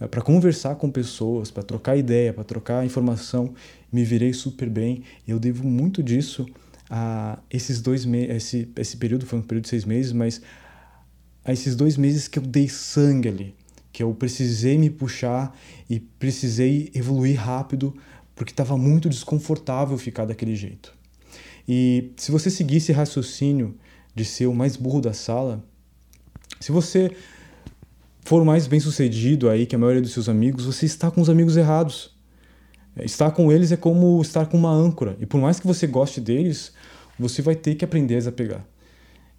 uh, 0.00 0.08
para 0.08 0.22
conversar 0.22 0.76
com 0.76 0.90
pessoas, 0.90 1.50
para 1.50 1.62
trocar 1.62 1.96
ideia, 1.96 2.32
para 2.32 2.44
trocar 2.44 2.84
informação, 2.84 3.54
me 3.92 4.04
virei 4.04 4.32
super 4.32 4.68
bem. 4.68 5.02
Eu 5.26 5.38
devo 5.38 5.64
muito 5.66 6.02
disso 6.02 6.46
a 6.88 7.38
esses 7.50 7.80
dois 7.80 8.04
meses, 8.04 8.36
esse, 8.36 8.68
esse 8.76 8.96
período 8.96 9.26
foi 9.26 9.38
um 9.38 9.42
período 9.42 9.64
de 9.64 9.70
seis 9.70 9.84
meses, 9.84 10.12
mas 10.12 10.40
a 11.44 11.52
esses 11.52 11.76
dois 11.76 11.96
meses 11.96 12.28
que 12.28 12.38
eu 12.38 12.42
dei 12.42 12.68
sangue 12.68 13.28
ali, 13.28 13.54
que 13.96 14.02
eu 14.02 14.12
precisei 14.12 14.76
me 14.76 14.90
puxar 14.90 15.58
e 15.88 15.98
precisei 15.98 16.90
evoluir 16.94 17.40
rápido, 17.40 17.96
porque 18.34 18.52
estava 18.52 18.76
muito 18.76 19.08
desconfortável 19.08 19.96
ficar 19.96 20.26
daquele 20.26 20.54
jeito. 20.54 20.92
E 21.66 22.12
se 22.14 22.30
você 22.30 22.50
seguir 22.50 22.76
esse 22.76 22.92
raciocínio 22.92 23.74
de 24.14 24.22
ser 24.22 24.48
o 24.48 24.54
mais 24.54 24.76
burro 24.76 25.00
da 25.00 25.14
sala, 25.14 25.64
se 26.60 26.70
você 26.72 27.10
for 28.20 28.44
mais 28.44 28.66
bem 28.66 28.80
sucedido 28.80 29.48
aí 29.48 29.64
que 29.64 29.74
a 29.74 29.78
maioria 29.78 30.02
dos 30.02 30.12
seus 30.12 30.28
amigos, 30.28 30.66
você 30.66 30.84
está 30.84 31.10
com 31.10 31.22
os 31.22 31.30
amigos 31.30 31.56
errados. 31.56 32.14
Estar 33.02 33.30
com 33.30 33.50
eles 33.50 33.72
é 33.72 33.78
como 33.78 34.20
estar 34.20 34.44
com 34.44 34.58
uma 34.58 34.70
âncora. 34.70 35.16
E 35.18 35.24
por 35.24 35.40
mais 35.40 35.58
que 35.58 35.66
você 35.66 35.86
goste 35.86 36.20
deles, 36.20 36.70
você 37.18 37.40
vai 37.40 37.56
ter 37.56 37.74
que 37.74 37.84
aprender 37.86 38.16
a 38.16 38.18
desapegar. 38.18 38.66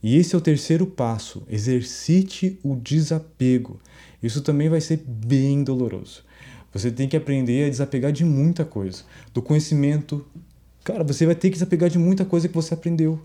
E 0.01 0.17
esse 0.17 0.35
é 0.35 0.37
o 0.37 0.41
terceiro 0.41 0.85
passo. 0.85 1.43
Exercite 1.49 2.59
o 2.63 2.75
desapego. 2.75 3.79
Isso 4.21 4.41
também 4.41 4.69
vai 4.69 4.81
ser 4.81 5.03
bem 5.05 5.63
doloroso. 5.63 6.23
Você 6.73 6.91
tem 6.91 7.07
que 7.07 7.17
aprender 7.17 7.65
a 7.65 7.69
desapegar 7.69 8.11
de 8.11 8.23
muita 8.23 8.63
coisa. 8.63 9.03
Do 9.33 9.41
conhecimento. 9.41 10.25
Cara, 10.83 11.03
você 11.03 11.25
vai 11.25 11.35
ter 11.35 11.49
que 11.49 11.55
desapegar 11.55 11.89
de 11.89 11.97
muita 11.97 12.23
coisa 12.25 12.47
que 12.47 12.53
você 12.53 12.73
aprendeu. 12.73 13.19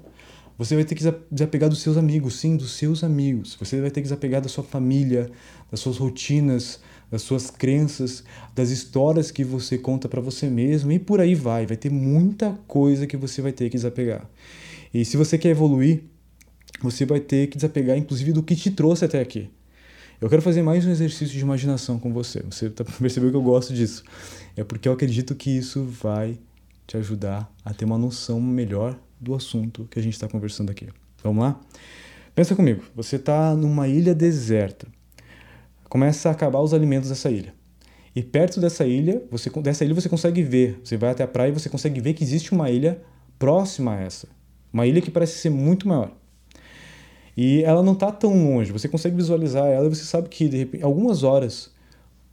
Você 0.58 0.74
vai 0.74 0.84
ter 0.84 0.94
que 0.94 1.02
desapegar 1.30 1.68
dos 1.68 1.80
seus 1.80 1.96
amigos, 1.96 2.38
sim, 2.38 2.56
dos 2.56 2.72
seus 2.72 3.02
amigos. 3.02 3.56
Você 3.58 3.80
vai 3.80 3.90
ter 3.90 4.00
que 4.00 4.04
desapegar 4.04 4.40
da 4.40 4.48
sua 4.48 4.62
família, 4.62 5.30
das 5.70 5.80
suas 5.80 5.96
rotinas, 5.96 6.80
das 7.10 7.22
suas 7.22 7.50
crenças, 7.50 8.22
das 8.54 8.70
histórias 8.70 9.30
que 9.30 9.44
você 9.44 9.76
conta 9.76 10.08
para 10.08 10.20
você 10.20 10.48
mesmo 10.48 10.92
e 10.92 10.98
por 10.98 11.20
aí 11.20 11.34
vai. 11.34 11.66
Vai 11.66 11.76
ter 11.76 11.90
muita 11.90 12.58
coisa 12.66 13.06
que 13.06 13.16
você 13.16 13.42
vai 13.42 13.52
ter 13.52 13.70
que 13.70 13.76
desapegar. 13.76 14.28
E 14.94 15.04
se 15.04 15.16
você 15.16 15.38
quer 15.38 15.50
evoluir, 15.50 16.04
você 16.80 17.04
vai 17.04 17.20
ter 17.20 17.48
que 17.48 17.56
desapegar, 17.56 17.96
inclusive, 17.96 18.32
do 18.32 18.42
que 18.42 18.56
te 18.56 18.70
trouxe 18.70 19.04
até 19.04 19.20
aqui. 19.20 19.50
Eu 20.20 20.28
quero 20.28 20.40
fazer 20.40 20.62
mais 20.62 20.86
um 20.86 20.90
exercício 20.90 21.34
de 21.34 21.40
imaginação 21.40 21.98
com 21.98 22.12
você. 22.12 22.42
Você 22.48 22.70
tá, 22.70 22.84
percebeu 23.00 23.30
que 23.30 23.36
eu 23.36 23.42
gosto 23.42 23.74
disso. 23.74 24.04
É 24.56 24.62
porque 24.64 24.88
eu 24.88 24.92
acredito 24.92 25.34
que 25.34 25.50
isso 25.50 25.84
vai 25.84 26.38
te 26.86 26.96
ajudar 26.96 27.52
a 27.64 27.74
ter 27.74 27.84
uma 27.84 27.98
noção 27.98 28.40
melhor 28.40 28.98
do 29.20 29.34
assunto 29.34 29.86
que 29.90 29.98
a 29.98 30.02
gente 30.02 30.14
está 30.14 30.28
conversando 30.28 30.70
aqui. 30.70 30.88
Vamos 31.22 31.42
lá? 31.42 31.60
Pensa 32.34 32.54
comigo. 32.54 32.82
Você 32.94 33.16
está 33.16 33.54
numa 33.54 33.88
ilha 33.88 34.14
deserta 34.14 34.86
começa 35.92 36.30
a 36.30 36.32
acabar 36.32 36.58
os 36.60 36.72
alimentos 36.72 37.10
dessa 37.10 37.30
ilha. 37.30 37.52
E 38.16 38.22
perto 38.22 38.58
dessa 38.58 38.86
ilha, 38.86 39.22
você, 39.30 39.50
dessa 39.60 39.84
ilha 39.84 39.94
você 39.94 40.08
consegue 40.08 40.42
ver, 40.42 40.80
você 40.82 40.96
vai 40.96 41.10
até 41.10 41.22
a 41.22 41.28
praia 41.28 41.50
e 41.50 41.52
você 41.52 41.68
consegue 41.68 42.00
ver 42.00 42.14
que 42.14 42.24
existe 42.24 42.50
uma 42.52 42.70
ilha 42.70 43.02
próxima 43.38 43.92
a 43.92 44.00
essa. 44.00 44.26
Uma 44.72 44.86
ilha 44.86 45.02
que 45.02 45.10
parece 45.10 45.38
ser 45.38 45.50
muito 45.50 45.86
maior. 45.86 46.10
E 47.36 47.62
ela 47.62 47.82
não 47.82 47.94
está 47.94 48.12
tão 48.12 48.52
longe, 48.52 48.72
você 48.72 48.88
consegue 48.88 49.16
visualizar 49.16 49.66
ela 49.66 49.86
e 49.86 49.88
você 49.88 50.04
sabe 50.04 50.28
que 50.28 50.48
de 50.48 50.58
repente, 50.58 50.84
algumas 50.84 51.22
horas 51.22 51.70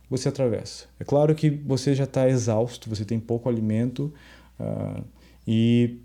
você 0.10 0.28
atravessa. 0.28 0.86
É 1.00 1.04
claro 1.04 1.34
que 1.36 1.50
você 1.50 1.96
já 1.96 2.04
está 2.04 2.28
exausto, 2.28 2.90
você 2.90 3.06
tem 3.06 3.20
pouco 3.20 3.48
alimento, 3.48 4.12
uh, 4.60 5.04
e 5.48 5.98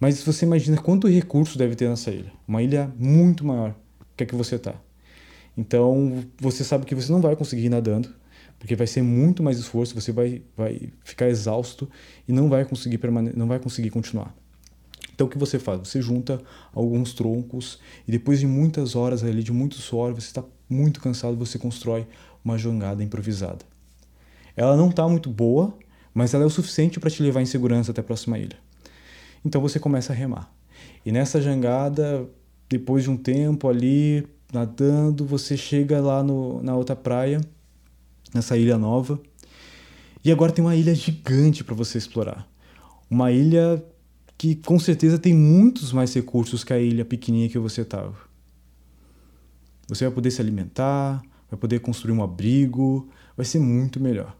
mas 0.00 0.22
você 0.22 0.46
imagina 0.46 0.78
quanto 0.78 1.06
recurso 1.06 1.58
deve 1.58 1.76
ter 1.76 1.88
nessa 1.88 2.10
ilha. 2.10 2.32
Uma 2.48 2.62
ilha 2.62 2.90
muito 2.98 3.44
maior 3.44 3.74
que 4.16 4.24
a 4.24 4.26
que 4.26 4.34
você 4.34 4.56
está. 4.56 4.74
Então, 5.56 6.24
você 6.38 6.64
sabe 6.64 6.86
que 6.86 6.94
você 6.94 7.12
não 7.12 7.20
vai 7.20 7.36
conseguir 7.36 7.66
ir 7.66 7.68
nadando, 7.68 8.08
porque 8.58 8.74
vai 8.74 8.86
ser 8.86 9.02
muito 9.02 9.42
mais 9.42 9.58
esforço, 9.58 9.94
você 9.94 10.10
vai, 10.10 10.42
vai 10.56 10.90
ficar 11.04 11.28
exausto 11.28 11.88
e 12.26 12.32
não 12.32 12.48
vai 12.48 12.64
conseguir 12.64 12.96
permane 12.96 13.32
não 13.34 13.46
vai 13.46 13.58
conseguir 13.58 13.90
continuar. 13.90 14.34
Então, 15.14 15.26
o 15.26 15.30
que 15.30 15.38
você 15.38 15.58
faz? 15.58 15.80
Você 15.80 16.00
junta 16.00 16.40
alguns 16.72 17.12
troncos 17.12 17.78
e 18.06 18.12
depois 18.12 18.40
de 18.40 18.46
muitas 18.46 18.96
horas 18.96 19.22
ali, 19.22 19.42
de 19.42 19.52
muito 19.52 19.76
suor, 19.76 20.14
você 20.14 20.26
está 20.26 20.44
muito 20.68 21.00
cansado, 21.00 21.36
você 21.36 21.58
constrói 21.58 22.06
uma 22.44 22.56
jangada 22.56 23.02
improvisada. 23.02 23.64
Ela 24.56 24.76
não 24.76 24.90
está 24.90 25.06
muito 25.08 25.30
boa, 25.30 25.74
mas 26.14 26.34
ela 26.34 26.44
é 26.44 26.46
o 26.46 26.50
suficiente 26.50 26.98
para 26.98 27.10
te 27.10 27.22
levar 27.22 27.40
em 27.40 27.46
segurança 27.46 27.90
até 27.90 28.00
a 28.00 28.04
próxima 28.04 28.38
ilha. 28.38 28.56
Então 29.44 29.60
você 29.60 29.78
começa 29.78 30.12
a 30.12 30.16
remar. 30.16 30.52
E 31.04 31.12
nessa 31.12 31.40
jangada, 31.40 32.28
depois 32.68 33.04
de 33.04 33.10
um 33.10 33.16
tempo 33.16 33.68
ali, 33.68 34.26
nadando, 34.52 35.24
você 35.24 35.56
chega 35.56 36.00
lá 36.00 36.22
no, 36.22 36.62
na 36.62 36.76
outra 36.76 36.96
praia, 36.96 37.40
nessa 38.34 38.56
ilha 38.56 38.76
nova. 38.76 39.20
E 40.24 40.30
agora 40.30 40.52
tem 40.52 40.64
uma 40.64 40.76
ilha 40.76 40.94
gigante 40.94 41.64
para 41.64 41.74
você 41.74 41.98
explorar. 41.98 42.46
Uma 43.10 43.32
ilha 43.32 43.82
que 44.40 44.54
com 44.54 44.78
certeza 44.78 45.18
tem 45.18 45.34
muitos 45.34 45.92
mais 45.92 46.14
recursos 46.14 46.64
que 46.64 46.72
a 46.72 46.78
ilha 46.78 47.04
pequenininha 47.04 47.50
que 47.50 47.58
você 47.58 47.82
estava. 47.82 48.14
Você 49.86 50.06
vai 50.06 50.14
poder 50.14 50.30
se 50.30 50.40
alimentar, 50.40 51.20
vai 51.50 51.60
poder 51.60 51.80
construir 51.80 52.14
um 52.14 52.22
abrigo, 52.22 53.06
vai 53.36 53.44
ser 53.44 53.58
muito 53.58 54.00
melhor. 54.00 54.34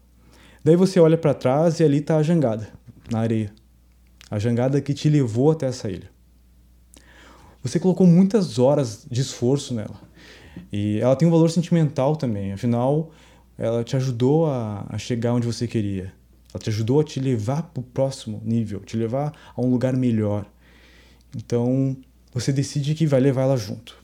Daí 0.64 0.74
você 0.74 0.98
olha 0.98 1.18
para 1.18 1.34
trás 1.34 1.80
e 1.80 1.84
ali 1.84 1.98
está 1.98 2.16
a 2.16 2.22
jangada, 2.22 2.72
na 3.10 3.18
areia. 3.18 3.52
A 4.30 4.38
jangada 4.38 4.80
que 4.80 4.94
te 4.94 5.06
levou 5.10 5.50
até 5.50 5.66
essa 5.66 5.90
ilha. 5.90 6.10
Você 7.62 7.78
colocou 7.78 8.06
muitas 8.06 8.58
horas 8.58 9.06
de 9.10 9.20
esforço 9.20 9.74
nela. 9.74 10.00
E 10.72 10.98
ela 10.98 11.14
tem 11.14 11.28
um 11.28 11.30
valor 11.30 11.50
sentimental 11.50 12.16
também, 12.16 12.54
afinal, 12.54 13.10
ela 13.58 13.84
te 13.84 13.96
ajudou 13.96 14.46
a, 14.46 14.86
a 14.88 14.96
chegar 14.96 15.34
onde 15.34 15.46
você 15.46 15.66
queria. 15.66 16.10
Ela 16.52 16.62
te 16.62 16.70
ajudou 16.70 17.00
a 17.00 17.04
te 17.04 17.20
levar 17.20 17.62
para 17.62 17.80
o 17.80 17.84
próximo 17.84 18.40
nível, 18.44 18.80
te 18.80 18.96
levar 18.96 19.32
a 19.56 19.60
um 19.60 19.70
lugar 19.70 19.96
melhor. 19.96 20.46
Então, 21.36 21.96
você 22.32 22.52
decide 22.52 22.94
que 22.94 23.06
vai 23.06 23.20
levar 23.20 23.42
ela 23.42 23.56
junto. 23.56 23.96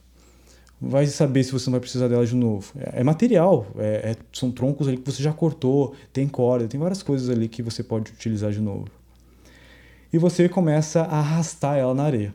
Vai 0.81 1.07
saber 1.07 1.43
se 1.43 1.53
você 1.53 1.67
não 1.67 1.73
vai 1.73 1.81
precisar 1.81 2.07
dela 2.07 2.27
de 2.27 2.35
novo. 2.35 2.73
É, 2.79 3.01
é 3.01 3.05
material, 3.05 3.67
é, 3.79 4.13
é, 4.13 4.17
são 4.33 4.51
troncos 4.51 4.87
ali 4.87 4.99
que 4.99 5.11
você 5.11 5.23
já 5.23 5.33
cortou, 5.33 5.95
tem 6.13 6.29
corda, 6.29 6.69
tem 6.69 6.79
várias 6.79 7.03
coisas 7.03 7.31
ali 7.31 7.49
que 7.49 7.63
você 7.63 7.83
pode 7.83 8.13
utilizar 8.13 8.53
de 8.53 8.61
novo. 8.61 8.87
E 10.13 10.19
você 10.19 10.49
começa 10.49 11.03
a 11.03 11.19
arrastar 11.19 11.77
ela 11.77 11.95
na 11.95 12.05
areia. 12.05 12.35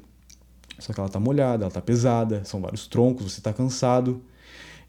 Só 0.79 0.91
que 0.91 0.99
ela 0.99 1.07
está 1.07 1.19
molhada, 1.19 1.63
ela 1.63 1.67
está 1.67 1.81
pesada, 1.81 2.43
são 2.43 2.59
vários 2.59 2.87
troncos, 2.87 3.31
você 3.31 3.39
está 3.39 3.53
cansado. 3.53 4.21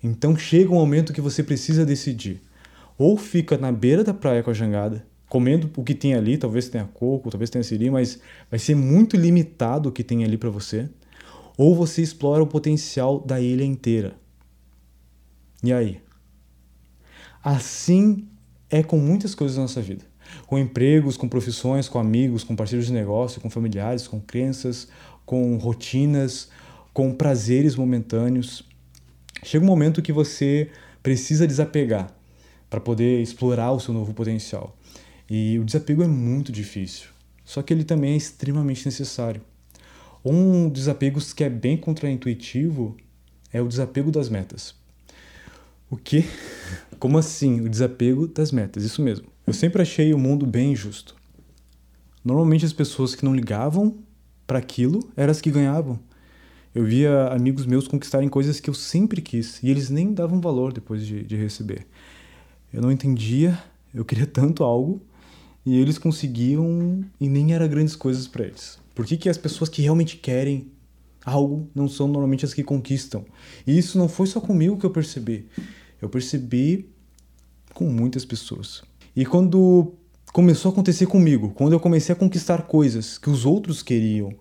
Então 0.03 0.37
chega 0.37 0.73
um 0.73 0.77
momento 0.77 1.13
que 1.13 1.21
você 1.21 1.43
precisa 1.43 1.85
decidir. 1.85 2.41
Ou 2.97 3.17
fica 3.17 3.59
na 3.59 3.71
beira 3.71 4.03
da 4.03 4.15
praia 4.15 4.43
com 4.43 4.51
a 4.51 4.55
jangada, 4.55 5.05
comendo 5.33 5.71
o 5.79 5.83
que 5.83 5.95
tem 5.95 6.13
ali, 6.13 6.37
talvez 6.37 6.69
tenha 6.69 6.85
coco, 6.85 7.31
talvez 7.31 7.49
tenha 7.49 7.65
siri, 7.65 7.91
mas 7.91 8.21
vai 8.51 8.59
ser 8.59 8.75
muito 8.75 9.17
limitado 9.17 9.89
o 9.89 9.93
que 9.93 10.05
tem 10.05 10.23
ali 10.27 10.37
para 10.37 10.51
você. 10.51 10.91
Ou 11.57 11.75
você 11.75 12.03
explora 12.03 12.43
o 12.43 12.47
potencial 12.47 13.19
da 13.19 13.41
ilha 13.41 13.65
inteira. 13.65 14.15
E 15.65 15.73
aí? 15.73 16.03
Assim 17.43 18.29
é 18.69 18.83
com 18.83 18.99
muitas 18.99 19.35
coisas 19.35 19.57
na 19.57 19.63
nossa 19.63 19.81
vida. 19.81 20.05
Com 20.47 20.59
empregos, 20.59 21.17
com 21.17 21.27
profissões, 21.27 21.89
com 21.89 21.99
amigos, 21.99 22.45
com 22.45 22.55
parceiros 22.55 22.85
de 22.85 22.93
negócio, 22.93 23.41
com 23.41 23.49
familiares, 23.49 24.07
com 24.07 24.21
crenças, 24.21 24.89
com 25.25 25.57
rotinas, 25.57 26.51
com 26.93 27.11
prazeres 27.11 27.75
momentâneos. 27.75 28.69
Chega 29.43 29.65
um 29.65 29.67
momento 29.67 30.03
que 30.03 30.13
você 30.13 30.71
precisa 31.03 31.47
desapegar 31.47 32.15
para 32.69 32.81
poder 32.81 33.23
explorar 33.23 33.73
o 33.73 33.81
seu 33.81 33.95
novo 33.95 34.13
potencial. 34.13 34.77
E 35.35 35.59
o 35.59 35.65
desapego 35.65 36.03
é 36.03 36.07
muito 36.07 36.53
difícil, 36.53 37.09
só 37.43 37.63
que 37.63 37.73
ele 37.73 37.85
também 37.85 38.13
é 38.13 38.17
extremamente 38.19 38.85
necessário. 38.85 39.41
Um 40.23 40.69
desapego 40.69 41.19
que 41.35 41.43
é 41.43 41.49
bem 41.49 41.75
contraintuitivo 41.75 42.99
é 43.51 43.59
o 43.63 43.67
desapego 43.67 44.11
das 44.11 44.29
metas. 44.29 44.75
O 45.89 45.97
que? 45.97 46.27
Como 47.01 47.17
assim? 47.17 47.63
O 47.63 47.69
desapego 47.71 48.27
das 48.27 48.53
metas, 48.53 48.85
isso 48.85 49.01
mesmo. 49.01 49.27
Eu 49.47 49.55
sempre 49.55 49.81
achei 49.81 50.13
o 50.13 50.19
mundo 50.19 50.45
bem 50.45 50.73
injusto. 50.73 51.17
Normalmente 52.23 52.67
as 52.67 52.75
pessoas 52.75 53.15
que 53.15 53.25
não 53.25 53.35
ligavam 53.35 53.97
para 54.47 54.59
aquilo 54.59 55.01
eram 55.17 55.31
as 55.31 55.41
que 55.41 55.51
ganhavam. 55.51 55.99
Eu 56.75 56.85
via 56.85 57.29
amigos 57.29 57.65
meus 57.65 57.89
conquistarem 57.89 58.29
coisas 58.29 58.61
que 58.61 58.69
eu 58.69 58.75
sempre 58.75 59.23
quis 59.23 59.63
e 59.63 59.71
eles 59.71 59.89
nem 59.89 60.13
davam 60.13 60.43
valor 60.43 60.75
depois 60.75 61.07
de, 61.07 61.23
de 61.23 61.37
receber. 61.37 61.87
Eu 62.71 62.83
não 62.83 62.93
entendia, 62.93 63.59
eu 63.95 64.05
queria 64.05 64.27
tanto 64.27 64.63
algo 64.63 65.01
e 65.65 65.79
eles 65.79 65.99
conseguiam 65.99 67.05
e 67.21 67.29
nem 67.29 67.53
eram 67.53 67.69
grandes 67.69 67.95
coisas 67.97 68.27
para 68.27 68.45
eles. 68.45 68.79
Por 68.95 69.07
que, 69.07 69.17
que 69.17 69.29
as 69.29 69.39
pessoas 69.39 69.69
que 69.69 69.83
realmente 69.83 70.17
querem 70.17 70.71
algo 71.25 71.69
não 71.75 71.89
são 71.89 72.07
normalmente 72.09 72.45
as 72.45 72.55
que 72.55 72.63
conquistam. 72.63 73.25
E 73.67 73.77
isso 73.77 73.99
não 73.99 74.09
foi 74.09 74.27
só 74.27 74.41
comigo 74.41 74.77
que 74.77 74.87
eu 74.87 74.91
percebi. 74.91 75.49
Eu 76.01 76.09
percebi 76.09 76.91
com 77.75 77.85
muitas 77.85 78.25
pessoas. 78.25 78.83
E 79.15 79.25
quando 79.25 79.95
começou 80.33 80.71
a 80.71 80.73
acontecer 80.73 81.07
comigo, 81.07 81.51
quando 81.51 81.73
eu 81.73 81.81
comecei 81.81 82.13
a 82.13 82.17
conquistar 82.17 82.63
coisas 82.63 83.19
que 83.19 83.31
os 83.31 83.45
outros 83.45 83.83
queriam 83.83 84.35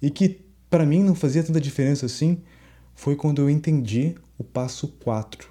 e 0.00 0.10
que 0.10 0.40
para 0.68 0.86
mim 0.86 1.02
não 1.02 1.14
fazia 1.14 1.42
tanta 1.42 1.60
diferença 1.60 2.06
assim, 2.06 2.38
foi 2.94 3.14
quando 3.14 3.40
eu 3.40 3.48
entendi 3.48 4.14
o 4.38 4.44
passo 4.44 4.88
4. 4.88 5.48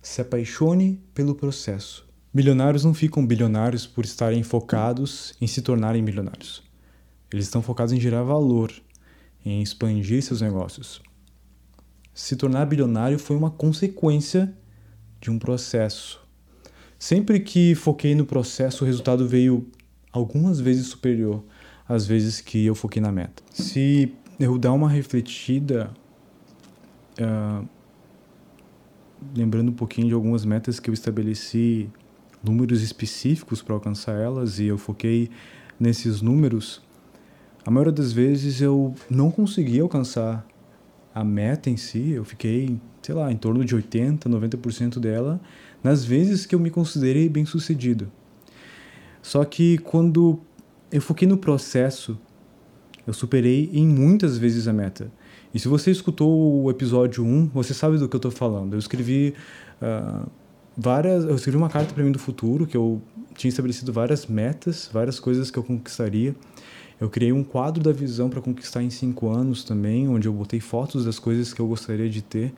Se 0.00 0.20
apaixone 0.20 1.00
pelo 1.12 1.34
processo. 1.34 2.08
Milionários 2.32 2.84
não 2.84 2.94
ficam 2.94 3.26
bilionários 3.26 3.86
por 3.86 4.04
estarem 4.04 4.42
focados 4.42 5.34
em 5.40 5.46
se 5.46 5.62
tornarem 5.62 6.00
milionários. 6.00 6.62
Eles 7.32 7.46
estão 7.46 7.60
focados 7.60 7.92
em 7.92 8.00
gerar 8.00 8.22
valor, 8.22 8.72
em 9.44 9.60
expandir 9.62 10.22
seus 10.22 10.40
negócios. 10.40 11.02
Se 12.14 12.36
tornar 12.36 12.66
bilionário 12.66 13.18
foi 13.18 13.36
uma 13.36 13.50
consequência 13.50 14.54
de 15.20 15.30
um 15.30 15.38
processo. 15.38 16.20
Sempre 16.98 17.40
que 17.40 17.74
foquei 17.74 18.14
no 18.14 18.24
processo, 18.26 18.84
o 18.84 18.86
resultado 18.86 19.26
veio 19.26 19.68
algumas 20.12 20.60
vezes 20.60 20.86
superior 20.86 21.42
às 21.88 22.06
vezes 22.06 22.40
que 22.40 22.64
eu 22.64 22.74
foquei 22.76 23.02
na 23.02 23.10
meta. 23.10 23.42
Se 23.50 24.14
eu 24.38 24.56
dar 24.56 24.72
uma 24.72 24.88
refletida, 24.88 25.90
uh, 27.20 27.66
lembrando 29.34 29.70
um 29.70 29.74
pouquinho 29.74 30.06
de 30.06 30.14
algumas 30.14 30.44
metas 30.44 30.78
que 30.78 30.88
eu 30.88 30.94
estabeleci, 30.94 31.90
números 32.42 32.82
específicos 32.82 33.62
para 33.62 33.74
alcançar 33.74 34.12
elas, 34.12 34.58
e 34.58 34.66
eu 34.66 34.78
foquei 34.78 35.30
nesses 35.78 36.20
números, 36.20 36.82
a 37.64 37.70
maioria 37.70 37.92
das 37.92 38.12
vezes 38.12 38.60
eu 38.60 38.94
não 39.08 39.30
consegui 39.30 39.80
alcançar 39.80 40.46
a 41.14 41.22
meta 41.24 41.68
em 41.68 41.76
si, 41.76 42.10
eu 42.10 42.24
fiquei, 42.24 42.80
sei 43.02 43.14
lá, 43.14 43.30
em 43.30 43.36
torno 43.36 43.64
de 43.64 43.74
80, 43.74 44.28
90% 44.28 44.98
dela, 44.98 45.40
nas 45.82 46.04
vezes 46.04 46.46
que 46.46 46.54
eu 46.54 46.60
me 46.60 46.70
considerei 46.70 47.28
bem 47.28 47.44
sucedido. 47.44 48.10
Só 49.22 49.44
que 49.44 49.78
quando 49.78 50.40
eu 50.90 51.00
foquei 51.00 51.28
no 51.28 51.36
processo, 51.36 52.18
eu 53.06 53.12
superei 53.12 53.70
em 53.72 53.86
muitas 53.86 54.38
vezes 54.38 54.66
a 54.68 54.72
meta. 54.72 55.10
E 55.52 55.58
se 55.58 55.68
você 55.68 55.90
escutou 55.90 56.62
o 56.62 56.70
episódio 56.70 57.24
1, 57.24 57.50
você 57.52 57.74
sabe 57.74 57.98
do 57.98 58.08
que 58.08 58.14
eu 58.14 58.18
estou 58.18 58.30
falando. 58.30 58.74
Eu 58.74 58.78
escrevi 58.78 59.34
uh, 59.82 60.30
várias, 60.76 61.24
eu 61.24 61.34
escrevi 61.34 61.56
uma 61.56 61.68
carta 61.68 61.92
para 61.92 62.02
mim 62.02 62.12
do 62.12 62.18
futuro 62.18 62.66
que 62.66 62.76
eu 62.76 63.00
tinha 63.34 63.48
estabelecido 63.48 63.92
várias 63.92 64.26
metas, 64.26 64.88
várias 64.92 65.18
coisas 65.18 65.50
que 65.50 65.58
eu 65.58 65.62
conquistaria. 65.62 66.34
Eu 67.00 67.08
criei 67.08 67.32
um 67.32 67.42
quadro 67.42 67.82
da 67.82 67.92
visão 67.92 68.28
para 68.28 68.42
conquistar 68.42 68.82
em 68.82 68.90
cinco 68.90 69.28
anos 69.28 69.64
também, 69.64 70.06
onde 70.08 70.28
eu 70.28 70.32
botei 70.32 70.60
fotos 70.60 71.04
das 71.04 71.18
coisas 71.18 71.52
que 71.52 71.60
eu 71.60 71.66
gostaria 71.66 72.10
de 72.10 72.20
ter. 72.20 72.52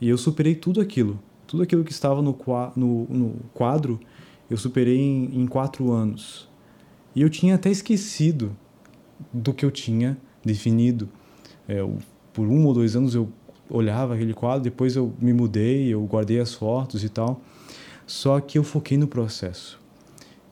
E 0.00 0.08
eu 0.08 0.16
superei 0.16 0.54
tudo 0.54 0.80
aquilo. 0.80 1.20
Tudo 1.46 1.62
aquilo 1.62 1.84
que 1.84 1.92
estava 1.92 2.22
no, 2.22 2.36
no, 2.74 3.04
no 3.04 3.36
quadro, 3.52 4.00
eu 4.48 4.56
superei 4.56 4.98
em, 4.98 5.42
em 5.42 5.46
quatro 5.46 5.92
anos. 5.92 6.48
E 7.14 7.20
eu 7.20 7.28
tinha 7.28 7.54
até 7.54 7.70
esquecido 7.70 8.56
do 9.32 9.52
que 9.52 9.64
eu 9.64 9.70
tinha 9.70 10.16
definido. 10.42 11.08
É, 11.68 11.86
por 12.32 12.48
um 12.48 12.64
ou 12.66 12.74
dois 12.74 12.96
anos 12.96 13.14
eu 13.14 13.28
olhava 13.74 14.14
aquele 14.14 14.32
quadro, 14.32 14.62
depois 14.62 14.96
eu 14.96 15.12
me 15.20 15.32
mudei, 15.32 15.92
eu 15.92 16.02
guardei 16.04 16.40
as 16.40 16.54
fotos 16.54 17.02
e 17.02 17.08
tal. 17.08 17.42
Só 18.06 18.38
que 18.40 18.58
eu 18.58 18.64
foquei 18.64 18.96
no 18.96 19.08
processo. 19.08 19.80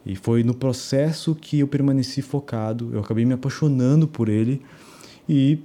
E 0.04 0.16
foi 0.16 0.42
no 0.42 0.54
processo 0.54 1.34
que 1.34 1.60
eu 1.60 1.68
permaneci 1.68 2.22
focado, 2.22 2.90
eu 2.92 3.00
acabei 3.00 3.24
me 3.24 3.34
apaixonando 3.34 4.08
por 4.08 4.28
ele 4.28 4.60
e 5.28 5.60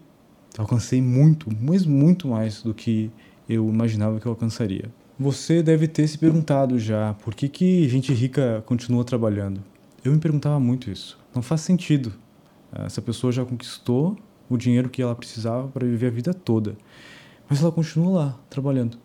alcancei 0.58 1.02
muito, 1.02 1.50
mas 1.60 1.86
muito 1.86 2.28
mais 2.28 2.62
do 2.62 2.74
que 2.74 3.10
eu 3.50 3.68
imaginava 3.68 4.20
que 4.20 4.28
eu 4.28 4.32
alcançaria. 4.32 4.86
Você 5.20 5.64
deve 5.64 5.88
ter 5.88 6.08
se 6.08 6.18
perguntado 6.18 6.78
já 6.78 7.16
por 7.16 7.34
que, 7.34 7.50
que 7.50 7.90
gente 7.90 8.14
rica 8.14 8.64
continua 8.68 9.04
trabalhando. 9.04 9.64
Eu 10.06 10.12
me 10.12 10.20
perguntava 10.20 10.60
muito 10.60 10.92
isso. 10.92 11.18
Não 11.34 11.42
faz 11.42 11.62
sentido. 11.62 12.14
Essa 12.72 13.02
pessoa 13.02 13.32
já 13.32 13.44
conquistou 13.44 14.16
o 14.50 14.58
dinheiro 14.58 14.90
que 14.90 15.02
ela 15.02 15.16
precisava 15.16 15.68
para 15.68 15.86
viver 15.86 16.08
a 16.08 16.12
vida 16.12 16.34
toda, 16.34 16.78
mas 17.50 17.62
ela 17.62 17.72
continua 17.72 18.12
lá 18.12 18.40
trabalhando. 18.50 18.98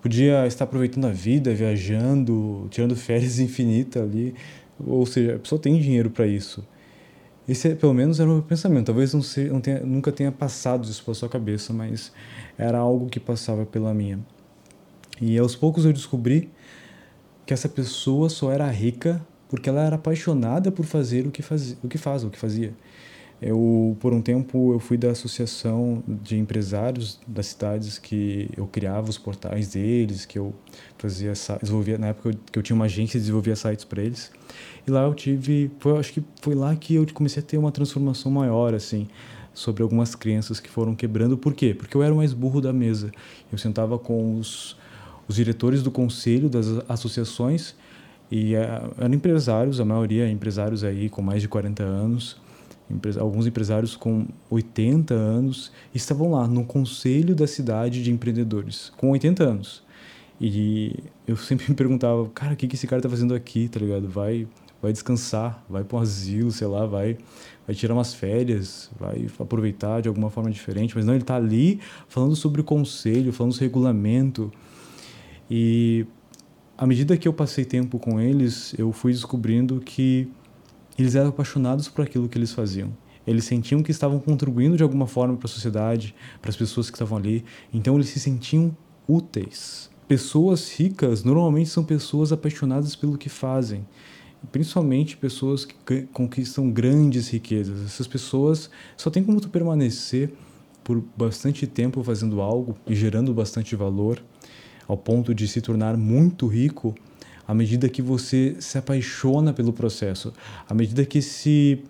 Podia 0.00 0.46
estar 0.46 0.64
aproveitando 0.64 1.06
a 1.06 1.10
vida, 1.10 1.54
viajando, 1.54 2.66
tirando 2.70 2.94
férias 2.94 3.38
infinitas 3.40 4.02
ali, 4.02 4.34
ou 4.78 5.04
seja, 5.04 5.36
a 5.36 5.38
pessoa 5.38 5.60
tem 5.60 5.78
dinheiro 5.80 6.10
para 6.10 6.26
isso. 6.26 6.66
Esse, 7.48 7.74
pelo 7.74 7.94
menos, 7.94 8.20
era 8.20 8.28
o 8.28 8.34
meu 8.34 8.42
pensamento. 8.42 8.86
Talvez 8.86 9.14
não, 9.14 9.22
não 9.50 9.60
tenha, 9.60 9.80
nunca 9.80 10.12
tenha 10.12 10.30
passado 10.30 10.84
isso 10.84 11.02
pela 11.02 11.14
sua 11.14 11.28
cabeça, 11.28 11.72
mas 11.72 12.12
era 12.58 12.78
algo 12.78 13.06
que 13.06 13.18
passava 13.18 13.64
pela 13.64 13.94
minha. 13.94 14.20
E 15.20 15.36
aos 15.38 15.56
poucos 15.56 15.84
eu 15.84 15.92
descobri 15.92 16.50
que 17.46 17.54
essa 17.54 17.68
pessoa 17.68 18.28
só 18.28 18.52
era 18.52 18.70
rica 18.70 19.26
porque 19.48 19.68
ela 19.68 19.82
era 19.82 19.96
apaixonada 19.96 20.70
por 20.70 20.84
fazer 20.84 21.26
o 21.26 21.30
que, 21.30 21.40
faz, 21.40 21.76
o 21.82 21.88
que 21.88 21.96
faz, 21.96 22.22
o 22.22 22.30
que 22.30 22.38
fazia. 22.38 22.74
Eu, 23.40 23.96
por 24.00 24.12
um 24.12 24.20
tempo, 24.20 24.72
eu 24.72 24.80
fui 24.80 24.96
da 24.96 25.12
associação 25.12 26.02
de 26.08 26.36
empresários 26.36 27.20
das 27.26 27.46
cidades 27.46 27.96
que 27.96 28.50
eu 28.56 28.66
criava 28.66 29.08
os 29.08 29.16
portais 29.16 29.68
deles, 29.68 30.26
que 30.26 30.36
eu 30.36 30.52
fazia, 30.98 31.32
desenvolvia, 31.60 31.98
na 31.98 32.08
época 32.08 32.36
que 32.50 32.58
eu 32.58 32.62
tinha 32.64 32.74
uma 32.74 32.86
agência 32.86 33.16
e 33.16 33.20
desenvolvia 33.20 33.54
sites 33.54 33.84
para 33.84 34.02
eles. 34.02 34.32
E 34.84 34.90
lá 34.90 35.04
eu 35.04 35.14
tive, 35.14 35.70
foi, 35.78 35.98
acho 35.98 36.14
que 36.14 36.24
foi 36.42 36.56
lá 36.56 36.74
que 36.74 36.96
eu 36.96 37.06
comecei 37.14 37.40
a 37.40 37.46
ter 37.46 37.58
uma 37.58 37.70
transformação 37.70 38.32
maior, 38.32 38.74
assim, 38.74 39.06
sobre 39.54 39.84
algumas 39.84 40.16
crenças 40.16 40.58
que 40.58 40.68
foram 40.68 40.96
quebrando. 40.96 41.38
Por 41.38 41.54
quê? 41.54 41.72
Porque 41.72 41.96
eu 41.96 42.02
era 42.02 42.12
o 42.12 42.16
mais 42.16 42.32
burro 42.32 42.60
da 42.60 42.72
mesa. 42.72 43.12
Eu 43.52 43.58
sentava 43.58 44.00
com 44.00 44.36
os, 44.36 44.76
os 45.28 45.36
diretores 45.36 45.80
do 45.80 45.92
conselho 45.92 46.48
das 46.48 46.66
associações 46.88 47.76
e 48.32 48.56
uh, 48.56 48.94
eram 48.98 49.14
empresários, 49.14 49.78
a 49.78 49.84
maioria 49.84 50.28
empresários 50.28 50.82
aí 50.82 51.08
com 51.08 51.22
mais 51.22 51.40
de 51.40 51.46
40 51.46 51.84
anos 51.84 52.47
alguns 53.20 53.46
empresários 53.46 53.94
com 53.96 54.26
80 54.50 55.14
anos 55.14 55.70
estavam 55.94 56.30
lá 56.30 56.46
no 56.46 56.64
conselho 56.64 57.34
da 57.34 57.46
cidade 57.46 58.02
de 58.02 58.10
empreendedores, 58.10 58.92
com 58.96 59.10
80 59.10 59.44
anos. 59.44 59.82
E 60.40 60.94
eu 61.26 61.36
sempre 61.36 61.68
me 61.68 61.74
perguntava, 61.74 62.28
cara, 62.30 62.54
o 62.54 62.56
que, 62.56 62.66
que 62.66 62.76
esse 62.76 62.86
cara 62.86 63.02
tá 63.02 63.08
fazendo 63.08 63.34
aqui, 63.34 63.68
tá 63.68 63.80
ligado? 63.80 64.08
Vai, 64.08 64.46
vai 64.80 64.92
descansar, 64.92 65.64
vai 65.68 65.84
para 65.84 65.98
um 65.98 66.00
asilo, 66.00 66.50
sei 66.50 66.66
lá, 66.66 66.86
vai, 66.86 67.18
vai 67.66 67.74
tirar 67.74 67.94
umas 67.94 68.14
férias, 68.14 68.90
vai 68.98 69.26
aproveitar 69.38 70.00
de 70.00 70.08
alguma 70.08 70.30
forma 70.30 70.50
diferente. 70.50 70.94
Mas 70.96 71.04
não, 71.04 71.14
ele 71.14 71.24
tá 71.24 71.36
ali 71.36 71.80
falando 72.08 72.36
sobre 72.36 72.60
o 72.60 72.64
conselho, 72.64 73.32
falando 73.32 73.52
sobre 73.52 73.66
regulamento. 73.66 74.52
E 75.50 76.06
à 76.76 76.86
medida 76.86 77.16
que 77.16 77.26
eu 77.26 77.32
passei 77.32 77.64
tempo 77.64 77.98
com 77.98 78.20
eles, 78.20 78.74
eu 78.78 78.92
fui 78.92 79.12
descobrindo 79.12 79.80
que 79.80 80.28
eles 80.98 81.14
eram 81.14 81.28
apaixonados 81.28 81.88
por 81.88 82.02
aquilo 82.02 82.28
que 82.28 82.36
eles 82.36 82.52
faziam. 82.52 82.92
Eles 83.26 83.44
sentiam 83.44 83.82
que 83.82 83.90
estavam 83.90 84.18
contribuindo 84.18 84.76
de 84.76 84.82
alguma 84.82 85.06
forma 85.06 85.36
para 85.36 85.46
a 85.46 85.50
sociedade, 85.50 86.14
para 86.40 86.50
as 86.50 86.56
pessoas 86.56 86.90
que 86.90 86.96
estavam 86.96 87.18
ali. 87.18 87.44
Então 87.72 87.94
eles 87.94 88.08
se 88.08 88.18
sentiam 88.18 88.74
úteis. 89.06 89.90
Pessoas 90.08 90.72
ricas 90.72 91.22
normalmente 91.22 91.68
são 91.68 91.84
pessoas 91.84 92.32
apaixonadas 92.32 92.96
pelo 92.96 93.18
que 93.18 93.28
fazem, 93.28 93.86
principalmente 94.50 95.18
pessoas 95.18 95.66
que 95.66 96.02
conquistam 96.12 96.70
grandes 96.70 97.28
riquezas. 97.28 97.84
Essas 97.84 98.06
pessoas 98.06 98.70
só 98.96 99.10
tem 99.10 99.22
como 99.22 99.40
tu 99.40 99.50
permanecer 99.50 100.32
por 100.82 101.04
bastante 101.14 101.66
tempo 101.66 102.02
fazendo 102.02 102.40
algo 102.40 102.74
e 102.86 102.94
gerando 102.94 103.34
bastante 103.34 103.76
valor, 103.76 104.24
ao 104.86 104.96
ponto 104.96 105.34
de 105.34 105.46
se 105.46 105.60
tornar 105.60 105.98
muito 105.98 106.46
rico 106.46 106.94
à 107.48 107.54
medida 107.54 107.88
que 107.88 108.02
você 108.02 108.56
se 108.60 108.76
apaixona 108.76 109.54
pelo 109.54 109.72
processo, 109.72 110.34
à 110.68 110.74
medida 110.74 111.06
que 111.06 111.16
esse 111.18 111.82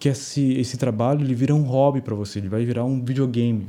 que 0.00 0.08
esse, 0.08 0.52
esse 0.52 0.76
trabalho 0.76 1.22
ele 1.22 1.34
vira 1.34 1.52
um 1.54 1.62
hobby 1.62 2.00
para 2.00 2.14
você, 2.14 2.38
ele 2.38 2.48
vai 2.48 2.64
virar 2.64 2.84
um 2.84 3.04
videogame. 3.04 3.68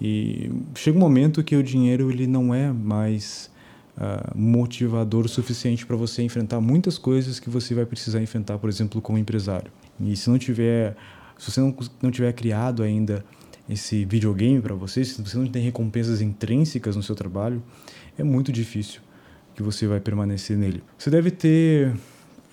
E 0.00 0.50
chega 0.74 0.96
um 0.96 1.00
momento 1.00 1.44
que 1.44 1.54
o 1.54 1.62
dinheiro 1.62 2.10
ele 2.10 2.26
não 2.26 2.54
é 2.54 2.72
mais 2.72 3.50
uh, 3.98 4.36
motivador 4.36 5.26
o 5.26 5.28
suficiente 5.28 5.84
para 5.84 5.96
você 5.96 6.22
enfrentar 6.22 6.62
muitas 6.62 6.96
coisas 6.96 7.38
que 7.38 7.50
você 7.50 7.74
vai 7.74 7.84
precisar 7.84 8.22
enfrentar, 8.22 8.56
por 8.58 8.70
exemplo, 8.70 9.02
como 9.02 9.18
empresário. 9.18 9.70
E 10.00 10.16
se 10.16 10.30
não 10.30 10.38
tiver, 10.38 10.96
se 11.38 11.50
você 11.50 11.60
não, 11.60 11.76
não 12.00 12.10
tiver 12.10 12.32
criado 12.32 12.82
ainda 12.82 13.22
esse 13.68 14.06
videogame 14.06 14.62
para 14.62 14.74
você, 14.74 15.04
se 15.04 15.20
você 15.20 15.36
não 15.36 15.46
tem 15.46 15.62
recompensas 15.62 16.22
intrínsecas 16.22 16.96
no 16.96 17.02
seu 17.02 17.14
trabalho, 17.14 17.62
é 18.18 18.24
muito 18.24 18.50
difícil 18.50 19.02
que 19.54 19.62
você 19.62 19.86
vai 19.86 20.00
permanecer 20.00 20.56
nele. 20.56 20.82
Você 20.98 21.10
deve 21.10 21.30
ter, 21.30 21.92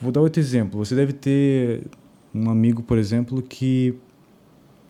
vou 0.01 0.11
dar 0.11 0.21
outro 0.21 0.39
exemplo, 0.39 0.83
você 0.83 0.95
deve 0.95 1.13
ter 1.13 1.83
um 2.33 2.49
amigo, 2.49 2.83
por 2.83 2.97
exemplo, 2.97 3.41
que 3.41 3.95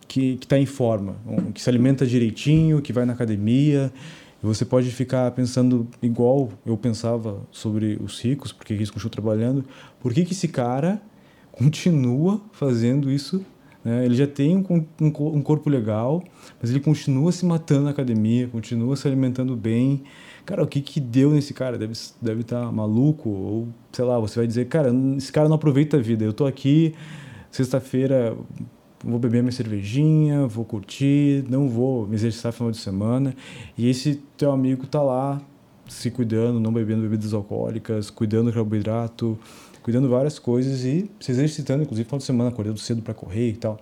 que 0.09 0.39
está 0.41 0.57
em 0.57 0.65
forma, 0.65 1.15
que 1.53 1.61
se 1.61 1.69
alimenta 1.69 2.05
direitinho, 2.05 2.81
que 2.81 2.91
vai 2.91 3.05
na 3.05 3.13
academia. 3.13 3.93
Você 4.41 4.65
pode 4.65 4.89
ficar 4.89 5.29
pensando 5.31 5.87
igual 6.01 6.49
eu 6.65 6.75
pensava 6.75 7.41
sobre 7.51 7.99
os 8.01 8.19
ricos, 8.19 8.51
porque 8.51 8.73
eles 8.73 8.89
continuam 8.89 9.11
trabalhando. 9.11 9.65
Por 9.99 10.11
que, 10.11 10.25
que 10.25 10.33
esse 10.33 10.47
cara 10.47 10.99
continua 11.53 12.41
fazendo 12.51 13.11
isso 13.11 13.45
Né? 13.83 14.05
Ele 14.05 14.15
já 14.15 14.27
tem 14.27 14.57
um, 14.57 14.85
um, 14.99 15.07
um 15.37 15.41
corpo 15.41 15.69
legal, 15.69 16.23
mas 16.59 16.71
ele 16.71 16.79
continua 16.79 17.31
se 17.31 17.45
matando 17.45 17.83
na 17.83 17.91
academia, 17.91 18.47
continua 18.47 18.95
se 18.95 19.07
alimentando 19.07 19.55
bem. 19.55 20.03
Cara, 20.45 20.63
o 20.63 20.67
que 20.67 20.81
que 20.81 20.99
deu 20.99 21.31
nesse 21.31 21.53
cara? 21.53 21.77
Deve 21.77 21.93
deve 22.21 22.41
estar 22.41 22.65
tá 22.65 22.71
maluco 22.71 23.29
ou 23.29 23.67
sei 23.91 24.05
lá. 24.05 24.19
Você 24.19 24.39
vai 24.39 24.47
dizer, 24.47 24.67
cara, 24.67 24.91
esse 25.17 25.31
cara 25.31 25.47
não 25.47 25.55
aproveita 25.55 25.97
a 25.97 25.99
vida. 25.99 26.23
Eu 26.23 26.33
tô 26.33 26.45
aqui 26.45 26.93
sexta-feira 27.51 28.37
vou 29.03 29.19
beber 29.19 29.41
minha 29.41 29.51
cervejinha, 29.51 30.45
vou 30.47 30.65
curtir, 30.65 31.45
não 31.49 31.69
vou 31.69 32.05
me 32.05 32.15
exercitar 32.15 32.51
no 32.51 32.57
final 32.57 32.71
de 32.71 32.77
semana. 32.77 33.35
E 33.77 33.89
esse 33.89 34.21
teu 34.37 34.51
amigo 34.51 34.85
tá 34.87 35.01
lá 35.01 35.41
se 35.87 36.11
cuidando, 36.11 36.59
não 36.59 36.71
bebendo 36.71 37.01
bebidas 37.01 37.33
alcoólicas, 37.33 38.09
cuidando 38.09 38.47
do 38.47 38.53
carboidrato, 38.53 39.39
cuidando 39.81 40.09
várias 40.09 40.37
coisas 40.37 40.83
e 40.83 41.09
se 41.19 41.31
exercitando, 41.31 41.83
inclusive 41.83 42.05
final 42.05 42.19
de 42.19 42.25
semana, 42.25 42.49
acordando 42.49 42.77
cedo 42.77 43.01
para 43.01 43.13
correr 43.13 43.49
e 43.49 43.55
tal. 43.55 43.79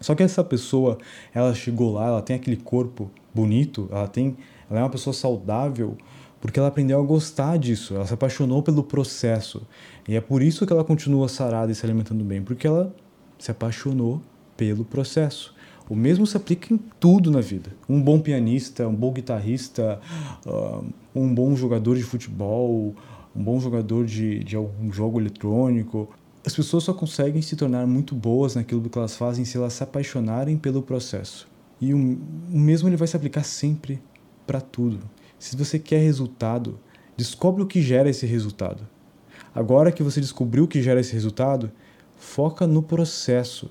Só 0.00 0.14
que 0.14 0.22
essa 0.22 0.44
pessoa, 0.44 0.96
ela 1.34 1.52
chegou 1.54 1.92
lá, 1.92 2.06
ela 2.06 2.22
tem 2.22 2.36
aquele 2.36 2.56
corpo 2.56 3.10
bonito, 3.34 3.88
ela 3.90 4.06
tem, 4.06 4.36
ela 4.70 4.80
é 4.80 4.82
uma 4.82 4.90
pessoa 4.90 5.14
saudável, 5.14 5.96
porque 6.40 6.58
ela 6.58 6.68
aprendeu 6.68 7.00
a 7.00 7.04
gostar 7.04 7.58
disso, 7.58 7.94
ela 7.94 8.06
se 8.06 8.14
apaixonou 8.14 8.62
pelo 8.62 8.82
processo. 8.82 9.66
E 10.06 10.14
é 10.14 10.20
por 10.20 10.42
isso 10.42 10.66
que 10.66 10.72
ela 10.72 10.84
continua 10.84 11.28
sarada 11.28 11.72
e 11.72 11.74
se 11.74 11.84
alimentando 11.84 12.24
bem, 12.24 12.42
porque 12.42 12.66
ela 12.66 12.94
se 13.38 13.50
apaixonou 13.50 14.22
pelo 14.56 14.84
processo. 14.84 15.54
O 15.88 15.96
mesmo 15.96 16.26
se 16.26 16.36
aplica 16.36 16.72
em 16.72 16.78
tudo 17.00 17.30
na 17.30 17.40
vida. 17.40 17.70
Um 17.88 18.00
bom 18.00 18.20
pianista, 18.20 18.86
um 18.86 18.94
bom 18.94 19.10
guitarrista, 19.10 19.98
uh, 20.44 20.84
um 21.14 21.32
bom 21.34 21.56
jogador 21.56 21.96
de 21.96 22.02
futebol, 22.02 22.94
um 23.34 23.42
bom 23.42 23.58
jogador 23.58 24.04
de, 24.04 24.44
de 24.44 24.54
algum 24.54 24.92
jogo 24.92 25.18
eletrônico. 25.18 26.10
As 26.44 26.54
pessoas 26.54 26.84
só 26.84 26.92
conseguem 26.92 27.40
se 27.40 27.56
tornar 27.56 27.86
muito 27.86 28.14
boas 28.14 28.54
naquilo 28.54 28.88
que 28.88 28.98
elas 28.98 29.16
fazem 29.16 29.44
se 29.44 29.56
elas 29.56 29.72
se 29.72 29.82
apaixonarem 29.82 30.58
pelo 30.58 30.82
processo. 30.82 31.48
E 31.80 31.94
o 31.94 32.18
mesmo 32.48 32.88
ele 32.88 32.96
vai 32.96 33.08
se 33.08 33.16
aplicar 33.16 33.44
sempre 33.44 34.00
para 34.48 34.62
tudo. 34.62 34.98
Se 35.38 35.54
você 35.54 35.78
quer 35.78 35.98
resultado, 35.98 36.80
descobre 37.18 37.62
o 37.62 37.66
que 37.66 37.82
gera 37.82 38.08
esse 38.08 38.24
resultado. 38.24 38.88
Agora 39.54 39.92
que 39.92 40.02
você 40.02 40.22
descobriu 40.22 40.64
o 40.64 40.68
que 40.68 40.82
gera 40.82 41.00
esse 41.00 41.12
resultado, 41.12 41.70
foca 42.16 42.66
no 42.66 42.82
processo. 42.82 43.70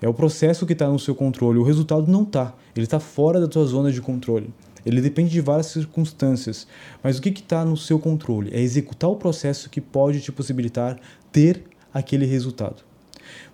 É 0.00 0.08
o 0.08 0.14
processo 0.14 0.64
que 0.64 0.74
está 0.74 0.88
no 0.88 0.98
seu 0.98 1.14
controle, 1.14 1.58
o 1.58 1.64
resultado 1.64 2.06
não 2.06 2.22
está. 2.22 2.54
Ele 2.76 2.84
está 2.84 3.00
fora 3.00 3.40
da 3.40 3.48
tua 3.48 3.64
zona 3.64 3.90
de 3.90 4.00
controle. 4.00 4.54
Ele 4.84 5.00
depende 5.00 5.30
de 5.30 5.40
várias 5.40 5.66
circunstâncias. 5.66 6.68
Mas 7.02 7.18
o 7.18 7.22
que 7.22 7.30
está 7.30 7.64
no 7.64 7.76
seu 7.76 7.98
controle? 7.98 8.54
É 8.54 8.60
executar 8.60 9.10
o 9.10 9.16
processo 9.16 9.68
que 9.68 9.80
pode 9.80 10.20
te 10.20 10.30
possibilitar 10.30 11.00
ter 11.32 11.64
aquele 11.92 12.24
resultado. 12.24 12.84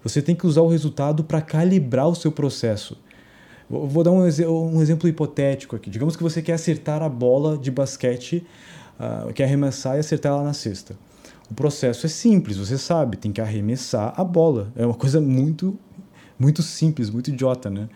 Você 0.05 0.21
tem 0.21 0.35
que 0.37 0.47
usar 0.47 0.61
o 0.61 0.69
resultado 0.69 1.25
para 1.25 1.41
calibrar 1.41 2.09
o 2.09 2.15
seu 2.15 2.31
processo. 2.31 2.99
Vou 3.73 4.05
dar 4.05 4.11
um, 4.11 4.21
um, 4.21 4.83
exemplo 4.83 5.09
hipotético 5.09 5.77
aqui. 5.77 5.89
Digamos 5.89 6.15
que 6.15 6.23
você 6.23 6.43
quer 6.43 6.53
acertar 6.53 7.03
a 7.03 7.09
bola 7.09 7.57
de 7.57 7.71
basquete, 7.71 8.47
uh, 9.01 9.33
quer 9.33 9.45
arremessar 9.45 9.97
e 9.97 10.01
acertar 10.01 10.33
ela 10.33 10.43
na 10.43 10.53
cesta. 10.53 10.95
O 11.51 11.55
processo 11.55 12.05
é 12.05 12.09
simples, 12.09 12.59
você 12.59 12.77
sabe, 12.77 13.17
tem 13.17 13.33
que 13.33 13.41
arremessar 13.41 14.13
a 14.15 14.23
bola. 14.23 14.71
É 14.77 14.85
uma 14.85 14.95
coisa 14.95 15.23
muito 15.23 15.79
muito 16.39 16.61
simples, 16.61 17.09
muito 17.09 17.31
idiota, 17.31 17.71
né? 17.71 17.89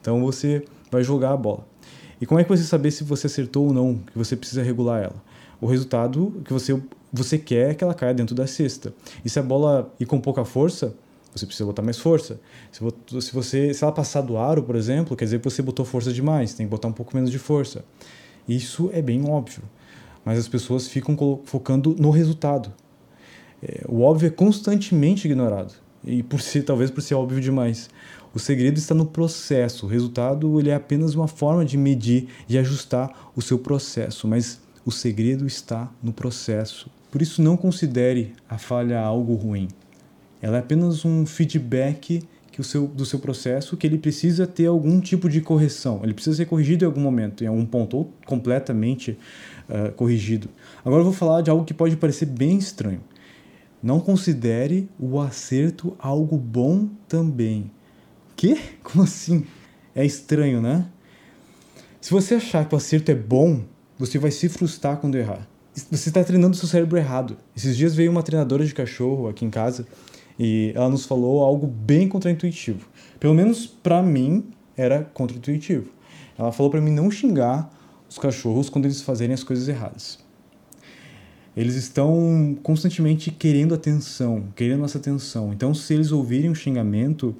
Então 0.00 0.20
você 0.20 0.64
vai 0.90 1.02
jogar 1.02 1.32
a 1.32 1.36
bola. 1.36 1.66
E 2.20 2.26
como 2.26 2.38
é 2.38 2.44
que 2.44 2.50
você 2.50 2.62
saber 2.62 2.90
se 2.90 3.02
você 3.02 3.26
acertou 3.26 3.66
ou 3.66 3.72
não, 3.72 3.96
que 3.96 4.16
você 4.16 4.36
precisa 4.36 4.62
regular 4.62 5.02
ela? 5.02 5.16
O 5.60 5.66
resultado 5.66 6.42
que 6.44 6.52
você, 6.52 6.80
você 7.12 7.38
quer 7.38 7.70
é 7.70 7.74
que 7.74 7.82
ela 7.82 7.94
caia 7.94 8.14
dentro 8.14 8.34
da 8.34 8.46
cesta. 8.46 8.92
E 9.24 9.30
se 9.30 9.38
a 9.38 9.42
bola 9.42 9.92
ir 9.98 10.06
com 10.06 10.20
pouca 10.20 10.44
força, 10.44 10.94
você 11.34 11.46
precisa 11.46 11.66
botar 11.66 11.82
mais 11.82 11.98
força. 11.98 12.40
Se, 12.70 13.32
você, 13.32 13.74
se 13.74 13.82
ela 13.82 13.92
passar 13.92 14.20
do 14.20 14.36
aro, 14.36 14.62
por 14.62 14.76
exemplo, 14.76 15.16
quer 15.16 15.24
dizer 15.24 15.38
que 15.40 15.44
você 15.44 15.60
botou 15.60 15.84
força 15.84 16.12
demais, 16.12 16.54
tem 16.54 16.66
que 16.66 16.70
botar 16.70 16.88
um 16.88 16.92
pouco 16.92 17.14
menos 17.14 17.30
de 17.30 17.38
força. 17.38 17.84
Isso 18.48 18.90
é 18.92 19.02
bem 19.02 19.28
óbvio. 19.28 19.62
Mas 20.24 20.38
as 20.38 20.48
pessoas 20.48 20.86
ficam 20.86 21.16
focando 21.44 21.94
no 21.98 22.10
resultado. 22.10 22.72
É, 23.62 23.82
o 23.88 24.02
óbvio 24.02 24.28
é 24.28 24.30
constantemente 24.30 25.26
ignorado 25.26 25.74
e 26.04 26.22
por 26.22 26.40
ser 26.40 26.62
talvez 26.62 26.90
por 26.90 27.02
ser 27.02 27.14
óbvio 27.14 27.40
demais. 27.40 27.88
O 28.34 28.38
segredo 28.38 28.78
está 28.78 28.94
no 28.94 29.06
processo. 29.06 29.86
O 29.86 29.88
resultado 29.88 30.58
ele 30.58 30.70
é 30.70 30.74
apenas 30.74 31.14
uma 31.14 31.28
forma 31.28 31.64
de 31.64 31.76
medir 31.76 32.28
e 32.48 32.58
ajustar 32.58 33.30
o 33.34 33.40
seu 33.40 33.58
processo, 33.58 34.26
mas 34.26 34.60
o 34.84 34.90
segredo 34.90 35.46
está 35.46 35.90
no 36.02 36.12
processo. 36.12 36.90
Por 37.10 37.22
isso 37.22 37.40
não 37.40 37.56
considere 37.56 38.34
a 38.48 38.58
falha 38.58 39.00
algo 39.00 39.34
ruim. 39.34 39.68
Ela 40.44 40.58
é 40.58 40.60
apenas 40.60 41.06
um 41.06 41.24
feedback 41.24 42.22
que 42.52 42.60
o 42.60 42.64
seu, 42.64 42.86
do 42.86 43.06
seu 43.06 43.18
processo 43.18 43.78
que 43.78 43.86
ele 43.86 43.96
precisa 43.96 44.46
ter 44.46 44.66
algum 44.66 45.00
tipo 45.00 45.26
de 45.26 45.40
correção. 45.40 46.00
Ele 46.02 46.12
precisa 46.12 46.36
ser 46.36 46.44
corrigido 46.44 46.84
em 46.84 46.86
algum 46.86 47.00
momento, 47.00 47.42
em 47.42 47.46
algum 47.46 47.64
ponto, 47.64 47.96
ou 47.96 48.12
completamente 48.26 49.18
uh, 49.70 49.90
corrigido. 49.92 50.50
Agora 50.84 51.00
eu 51.00 51.04
vou 51.04 51.14
falar 51.14 51.40
de 51.40 51.48
algo 51.48 51.64
que 51.64 51.72
pode 51.72 51.96
parecer 51.96 52.26
bem 52.26 52.58
estranho. 52.58 53.00
Não 53.82 53.98
considere 53.98 54.86
o 55.00 55.18
acerto 55.18 55.96
algo 55.98 56.36
bom 56.36 56.90
também. 57.08 57.70
Que? 58.36 58.60
Como 58.84 59.02
assim? 59.02 59.46
É 59.94 60.04
estranho, 60.04 60.60
né? 60.60 60.84
Se 62.02 62.10
você 62.10 62.34
achar 62.34 62.68
que 62.68 62.74
o 62.74 62.76
acerto 62.76 63.10
é 63.10 63.14
bom, 63.14 63.62
você 63.98 64.18
vai 64.18 64.30
se 64.30 64.50
frustrar 64.50 64.98
quando 64.98 65.14
errar. 65.14 65.48
Você 65.72 66.10
está 66.10 66.22
treinando 66.22 66.54
seu 66.54 66.68
cérebro 66.68 66.98
errado. 66.98 67.38
Esses 67.56 67.78
dias 67.78 67.94
veio 67.94 68.10
uma 68.10 68.22
treinadora 68.22 68.66
de 68.66 68.74
cachorro 68.74 69.26
aqui 69.26 69.46
em 69.46 69.50
casa 69.50 69.86
e 70.38 70.72
ela 70.74 70.88
nos 70.88 71.06
falou 71.06 71.42
algo 71.42 71.66
bem 71.66 72.08
contraintuitivo. 72.08 72.88
Pelo 73.20 73.34
menos 73.34 73.66
para 73.66 74.02
mim 74.02 74.44
era 74.76 75.04
contraintuitivo. 75.04 75.90
Ela 76.38 76.50
falou 76.50 76.70
para 76.70 76.80
mim 76.80 76.90
não 76.90 77.10
xingar 77.10 77.70
os 78.08 78.18
cachorros 78.18 78.68
quando 78.68 78.86
eles 78.86 79.00
fazerem 79.02 79.34
as 79.34 79.44
coisas 79.44 79.68
erradas. 79.68 80.18
Eles 81.56 81.76
estão 81.76 82.56
constantemente 82.62 83.30
querendo 83.30 83.74
atenção, 83.74 84.44
querendo 84.56 84.80
nossa 84.80 84.98
atenção. 84.98 85.52
Então, 85.52 85.72
se 85.72 85.94
eles 85.94 86.10
ouvirem 86.10 86.50
um 86.50 86.54
xingamento, 86.54 87.34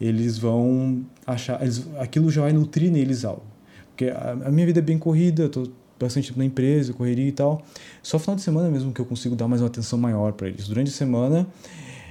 eles 0.00 0.38
vão 0.38 1.04
achar, 1.26 1.60
eles, 1.60 1.84
aquilo 1.98 2.30
já 2.30 2.42
vai 2.42 2.52
nutrir 2.52 2.92
neles 2.92 3.24
algo. 3.24 3.42
Porque 3.88 4.06
a, 4.06 4.38
a 4.44 4.50
minha 4.52 4.66
vida 4.66 4.78
é 4.78 4.82
bem 4.82 4.98
corrida, 4.98 5.48
tô 5.48 5.68
bastante 5.98 6.28
tempo 6.28 6.38
na 6.38 6.44
empresa, 6.44 6.92
correria 6.92 7.26
e 7.26 7.32
tal. 7.32 7.62
Só 8.02 8.18
final 8.18 8.36
de 8.36 8.42
semana 8.42 8.70
mesmo 8.70 8.92
que 8.92 9.00
eu 9.00 9.04
consigo 9.04 9.34
dar 9.34 9.48
mais 9.48 9.60
uma 9.60 9.68
atenção 9.68 9.98
maior 9.98 10.32
para 10.32 10.48
eles. 10.48 10.68
Durante 10.68 10.88
a 10.88 10.94
semana, 10.94 11.46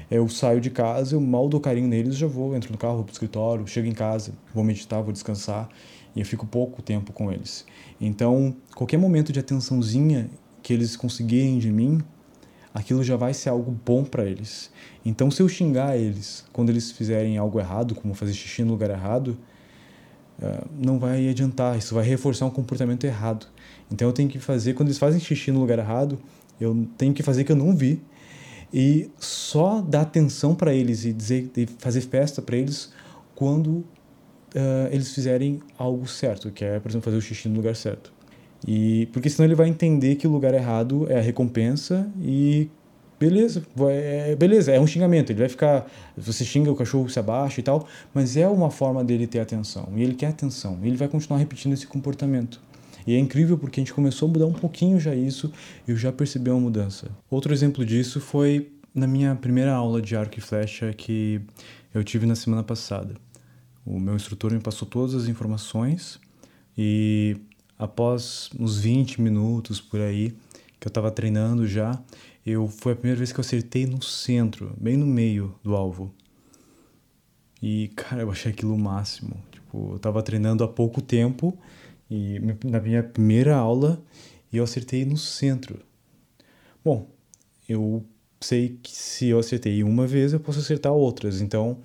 eu 0.10 0.28
saio 0.28 0.60
de 0.60 0.70
casa, 0.70 1.16
eu 1.16 1.22
mal 1.22 1.47
dou 1.47 1.60
carinho 1.60 1.88
neles, 1.88 2.16
já 2.16 2.28
vou, 2.28 2.55
entro 2.55 2.72
no 2.72 2.78
carro, 2.78 2.95
vou 2.95 3.03
pro 3.03 3.14
escritório, 3.14 3.68
chego 3.68 3.88
em 3.88 3.93
casa, 3.93 4.34
vou 4.53 4.64
meditar, 4.64 5.01
vou 5.03 5.14
descansar 5.14 5.70
e 6.16 6.20
eu 6.20 6.26
fico 6.26 6.45
pouco 6.47 6.82
tempo 6.82 7.14
com 7.14 7.32
eles. 7.32 7.66
Então, 8.01 8.55
qualquer 8.76 8.97
momento 8.97 9.32
de 9.32 9.39
atençãozinha 9.39 10.30
que 10.64 10.74
eles 10.74 10.95
conseguirem 10.95 11.60
de 11.60 11.72
mim, 11.72 12.01
aquilo 12.74 13.03
já 13.03 13.16
vai 13.16 13.34
ser 13.34 13.49
algo 13.49 13.72
bom 13.86 14.03
para 14.03 14.26
eles. 14.26 14.72
Então, 15.05 15.30
se 15.30 15.41
eu 15.41 15.47
xingar 15.47 15.97
eles 15.97 16.45
quando 16.51 16.70
eles 16.70 16.91
fizerem 16.91 17.38
algo 17.38 17.60
errado, 17.60 17.93
como 17.93 18.14
fazer 18.16 18.34
xixi 18.34 18.64
no 18.64 18.72
lugar 18.72 18.89
errado, 18.89 19.38
eh, 20.41 20.64
não 20.76 20.97
vai 20.97 21.30
adiantar, 21.30 21.78
isso 21.78 21.93
vai 21.93 22.03
reforçar 22.03 22.45
um 22.47 22.51
comportamento 22.51 23.03
errado. 23.03 23.45
Então, 23.91 24.07
eu 24.07 24.14
tenho 24.14 24.30
que 24.30 24.39
fazer, 24.39 24.74
quando 24.74 24.89
eles 24.89 24.97
fazem 24.97 25.20
xixi 25.20 25.51
no 25.51 25.60
lugar 25.60 25.78
errado, 25.78 26.20
eu 26.60 26.88
tenho 26.97 27.14
que 27.14 27.22
fazer 27.22 27.43
que 27.43 27.51
eu 27.51 27.55
não 27.55 27.76
vi 27.76 28.01
e 28.74 29.09
só 29.20 29.82
dar 29.82 30.01
atenção 30.01 30.53
para 30.53 30.74
eles 30.74 31.05
e 31.05 31.13
dizer 31.13 31.51
e 31.57 31.67
fazer 31.80 32.01
festa 32.01 32.41
para 32.41 32.55
eles 32.55 32.91
quando 33.36 33.70
uh, 33.70 33.86
eles 34.91 35.13
fizerem 35.13 35.61
algo 35.78 36.07
certo, 36.07 36.51
que 36.51 36.63
é, 36.63 36.80
por 36.80 36.89
exemplo, 36.89 37.05
fazer 37.05 37.17
o 37.17 37.22
xixi 37.22 37.49
no 37.49 37.55
lugar 37.55 37.76
certo. 37.76 38.13
E 38.67 39.07
porque 39.13 39.30
senão 39.30 39.47
ele 39.47 39.55
vai 39.55 39.70
entender 39.70 40.15
que 40.15 40.28
o 40.28 40.32
lugar 40.32 40.53
errado 40.53 41.07
é 41.09 41.17
a 41.17 41.22
recompensa 41.22 42.11
e 42.22 42.70
beleza, 43.20 43.63
é, 43.89 44.36
beleza, 44.36 44.72
é 44.72 44.80
um 44.80 44.88
xingamento, 44.88 45.32
ele 45.32 45.39
vai 45.39 45.49
ficar, 45.49 45.89
você 46.15 46.45
xinga 46.45 46.72
o 46.72 46.76
cachorro 46.76 47.09
se 47.09 47.20
abaixa 47.20 47.59
e 47.59 47.63
tal, 47.63 47.86
mas 48.13 48.38
é 48.38 48.47
uma 48.47 48.72
forma 48.72 49.03
dele 49.03 49.28
ter 49.28 49.39
atenção, 49.39 49.89
e 49.95 50.01
ele 50.01 50.13
quer 50.13 50.28
atenção, 50.28 50.80
e 50.82 50.88
ele 50.88 50.95
vai 50.95 51.09
continuar 51.09 51.38
repetindo 51.38 51.74
esse 51.74 51.86
comportamento. 51.86 52.61
E 53.06 53.14
é 53.16 53.20
incrível 53.20 53.58
porque 53.58 53.80
a 53.80 53.84
gente 53.84 53.93
começou 53.93 54.28
a 54.28 54.32
mudar 54.32 54.45
um 54.45 54.54
pouquinho 54.54 55.00
já 55.00 55.16
isso 55.16 55.52
e 55.88 55.91
eu 55.91 55.97
já 55.97 56.12
percebi 56.12 56.50
uma 56.50 56.60
mudança. 56.60 57.10
Outro 57.30 57.54
exemplo 57.54 57.86
disso 57.86 58.20
foi 58.20 58.72
na 58.93 59.08
minha 59.08 59.36
primeira 59.36 59.74
aula 59.74 60.02
de 60.02 60.16
arco 60.16 60.38
e 60.38 60.41
flecha 60.41 60.93
que 60.93 61.41
eu 61.93 62.04
tive 62.04 62.26
na 62.26 62.36
semana 62.36 62.64
passada. 62.64 63.16
O 63.86 64.00
meu 64.00 64.16
instrutor 64.16 64.52
me 64.52 64.60
passou 64.60 64.88
todas 64.88 65.16
as 65.16 65.28
informações 65.28 66.20
e 66.78 67.38
após 67.78 68.50
uns 68.60 68.80
20 68.80 69.22
minutos 69.22 69.80
por 69.80 70.02
aí, 70.02 70.36
que 70.80 70.88
eu 70.88 70.89
estava 70.89 71.10
treinando 71.10 71.68
já, 71.68 72.00
eu 72.45 72.68
foi 72.68 72.93
a 72.93 72.95
primeira 72.95 73.18
vez 73.18 73.32
que 73.32 73.39
eu 73.39 73.41
acertei 73.41 73.86
no 73.86 74.02
centro, 74.02 74.74
bem 74.80 74.95
no 74.95 75.06
meio 75.06 75.56
do 75.64 75.76
alvo. 75.76 76.14
E, 77.62 77.89
cara, 77.95 78.22
eu 78.22 78.32
achei 78.32 78.52
aquilo 78.52 78.74
o 78.74 78.80
máximo. 78.80 79.36
Tipo, 79.52 79.91
eu 79.91 79.95
estava 79.97 80.24
treinando 80.24 80.64
há 80.64 80.68
pouco 80.68 81.02
tempo 81.02 81.58
e 82.10 82.39
na 82.66 82.80
minha 82.80 83.03
primeira 83.03 83.55
aula 83.55 84.01
eu 84.51 84.64
acertei 84.64 85.05
no 85.05 85.18
centro. 85.18 85.80
Bom, 86.84 87.07
eu 87.68 88.03
sei 88.41 88.80
que 88.82 88.91
se 88.91 89.28
eu 89.28 89.39
acertei 89.39 89.84
uma 89.84 90.07
vez, 90.07 90.34
eu 90.34 90.39
posso 90.39 90.60
acertar 90.60 90.93
outras. 90.93 91.41
Então, 91.41 91.80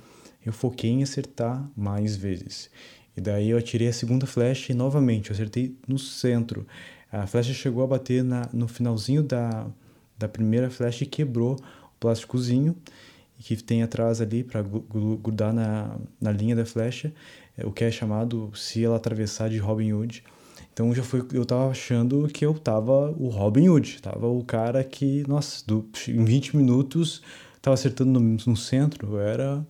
Eu 0.44 0.52
foquei 0.52 0.90
em 0.90 1.02
acertar 1.02 1.70
mais 1.76 2.16
vezes. 2.16 2.70
E 3.16 3.20
daí 3.20 3.50
eu 3.50 3.58
atirei 3.58 3.88
a 3.88 3.92
segunda 3.92 4.26
flecha 4.26 4.72
e 4.72 4.74
novamente 4.74 5.30
eu 5.30 5.34
acertei 5.34 5.74
no 5.88 5.98
centro. 5.98 6.66
A 7.10 7.26
flecha 7.26 7.54
chegou 7.54 7.82
a 7.82 7.86
bater 7.86 8.22
na, 8.22 8.48
no 8.52 8.68
finalzinho 8.68 9.22
da, 9.22 9.66
da 10.18 10.28
primeira 10.28 10.68
flecha 10.70 11.04
e 11.04 11.06
quebrou 11.06 11.54
o 11.54 11.98
plásticozinho 11.98 12.76
que 13.38 13.56
tem 13.56 13.82
atrás 13.82 14.20
ali 14.20 14.44
para 14.44 14.62
grudar 14.62 15.52
na, 15.52 15.98
na 16.20 16.32
linha 16.32 16.54
da 16.56 16.64
flecha, 16.64 17.12
o 17.62 17.70
que 17.70 17.84
é 17.84 17.90
chamado 17.90 18.50
se 18.54 18.84
ela 18.84 18.96
atravessar 18.96 19.48
de 19.50 19.58
Robin 19.58 19.92
Hood. 19.92 20.24
Então 20.72 20.92
já 20.94 21.02
foi, 21.02 21.24
eu 21.32 21.44
tava 21.44 21.70
achando 21.70 22.26
que 22.28 22.44
eu 22.44 22.54
tava 22.54 23.10
o 23.12 23.28
Robin 23.28 23.68
Hood, 23.68 24.02
tava 24.02 24.26
o 24.26 24.42
cara 24.42 24.82
que, 24.82 25.22
nossa, 25.28 25.64
do, 25.66 25.88
em 26.08 26.24
20 26.24 26.56
minutos 26.56 27.22
tava 27.62 27.74
acertando 27.74 28.18
no, 28.18 28.36
no 28.46 28.56
centro, 28.56 29.14
eu 29.14 29.20
era 29.20 29.64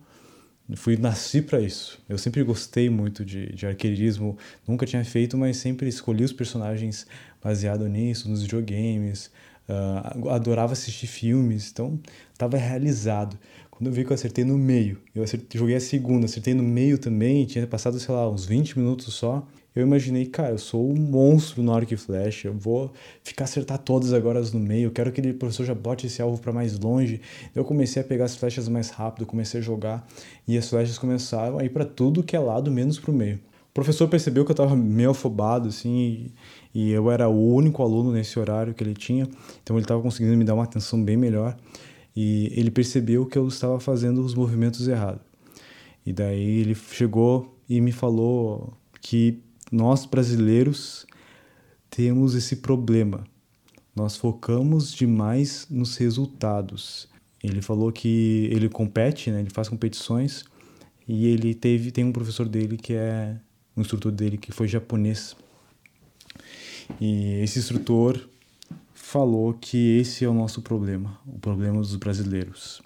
fui 0.75 0.97
nasci 0.97 1.41
para 1.41 1.61
isso. 1.61 2.01
Eu 2.09 2.17
sempre 2.17 2.41
gostei 2.43 2.89
muito 2.89 3.23
de, 3.23 3.53
de 3.53 3.67
arqueirismo, 3.67 4.37
nunca 4.67 4.85
tinha 4.85 5.03
feito, 5.05 5.37
mas 5.37 5.57
sempre 5.57 5.87
escolhi 5.87 6.23
os 6.23 6.33
personagens 6.33 7.05
baseado 7.43 7.87
nisso, 7.87 8.27
nos 8.27 8.41
videogames. 8.41 9.29
Uh, 9.67 10.29
adorava 10.29 10.73
assistir 10.73 11.07
filmes, 11.07 11.71
então 11.71 11.99
estava 12.33 12.57
realizado. 12.57 13.37
Quando 13.77 13.87
eu 13.87 13.91
vi 13.91 14.05
que 14.05 14.11
eu 14.11 14.15
acertei 14.15 14.45
no 14.45 14.57
meio, 14.57 14.99
eu 15.13 15.21
acertei, 15.21 15.59
joguei 15.59 15.75
a 15.75 15.81
segunda, 15.81 16.27
acertei 16.27 16.53
no 16.53 16.63
meio 16.63 16.97
também, 16.97 17.45
tinha 17.45 17.67
passado, 17.67 17.99
sei 17.99 18.15
lá, 18.15 18.29
uns 18.29 18.45
20 18.45 18.79
minutos 18.79 19.13
só. 19.13 19.45
Eu 19.75 19.85
imaginei, 19.85 20.25
cara, 20.27 20.51
eu 20.51 20.57
sou 20.57 20.89
um 20.89 20.95
monstro 20.95 21.61
no 21.61 21.73
arco 21.73 21.93
e 21.93 21.97
flecha, 21.97 22.47
eu 22.47 22.53
vou 22.53 22.93
ficar 23.21 23.43
acertar 23.43 23.77
todas 23.77 24.13
agora 24.13 24.41
no 24.53 24.61
meio, 24.61 24.87
eu 24.87 24.91
quero 24.91 25.11
que 25.11 25.19
aquele 25.19 25.33
professor 25.33 25.65
já 25.65 25.75
bote 25.75 26.07
esse 26.07 26.21
alvo 26.21 26.39
para 26.41 26.53
mais 26.53 26.79
longe. 26.79 27.19
Eu 27.53 27.65
comecei 27.65 28.01
a 28.01 28.05
pegar 28.05 28.23
as 28.23 28.37
flechas 28.37 28.69
mais 28.69 28.91
rápido, 28.91 29.25
comecei 29.25 29.59
a 29.59 29.63
jogar 29.63 30.07
e 30.47 30.57
as 30.57 30.69
flechas 30.69 30.97
começaram 30.97 31.59
a 31.59 31.65
ir 31.65 31.69
para 31.69 31.83
tudo 31.83 32.23
que 32.23 32.33
é 32.33 32.39
lado, 32.39 32.71
menos 32.71 32.97
pro 32.97 33.11
meio. 33.11 33.41
O 33.71 33.73
professor 33.73 34.07
percebeu 34.07 34.45
que 34.45 34.51
eu 34.51 34.55
tava 34.55 34.73
meio 34.73 35.09
afobado, 35.09 35.67
assim, 35.67 36.31
e, 36.73 36.81
e 36.87 36.91
eu 36.91 37.11
era 37.11 37.27
o 37.27 37.53
único 37.53 37.83
aluno 37.83 38.13
nesse 38.13 38.39
horário 38.39 38.73
que 38.73 38.81
ele 38.81 38.93
tinha, 38.93 39.27
então 39.61 39.75
ele 39.75 39.85
tava 39.85 40.01
conseguindo 40.01 40.37
me 40.37 40.45
dar 40.45 40.53
uma 40.53 40.63
atenção 40.63 41.03
bem 41.03 41.17
melhor 41.17 41.57
e 42.15 42.51
ele 42.55 42.71
percebeu 42.71 43.25
que 43.25 43.37
eu 43.37 43.47
estava 43.47 43.79
fazendo 43.79 44.23
os 44.23 44.33
movimentos 44.33 44.87
errados. 44.87 45.21
E 46.05 46.13
daí 46.13 46.59
ele 46.59 46.75
chegou 46.75 47.59
e 47.67 47.81
me 47.81 47.91
falou 47.91 48.73
que 49.01 49.41
nós 49.71 50.05
brasileiros 50.05 51.05
temos 51.89 52.35
esse 52.35 52.57
problema. 52.57 53.23
Nós 53.95 54.15
focamos 54.15 54.93
demais 54.93 55.67
nos 55.69 55.97
resultados. 55.97 57.07
Ele 57.43 57.61
falou 57.61 57.91
que 57.91 58.49
ele 58.51 58.69
compete, 58.69 59.31
né? 59.31 59.39
ele 59.39 59.49
faz 59.49 59.67
competições 59.67 60.45
e 61.07 61.27
ele 61.27 61.53
teve 61.53 61.91
tem 61.91 62.03
um 62.03 62.11
professor 62.11 62.47
dele 62.47 62.77
que 62.77 62.93
é 62.93 63.35
um 63.75 63.81
instrutor 63.81 64.11
dele 64.11 64.37
que 64.37 64.51
foi 64.51 64.67
japonês. 64.67 65.35
E 66.99 67.41
esse 67.41 67.59
instrutor 67.59 68.29
falou 69.05 69.53
que 69.53 69.99
esse 69.99 70.25
é 70.25 70.27
o 70.27 70.33
nosso 70.33 70.63
problema, 70.63 71.19
o 71.27 71.37
problema 71.37 71.79
dos 71.79 71.95
brasileiros. 71.95 72.81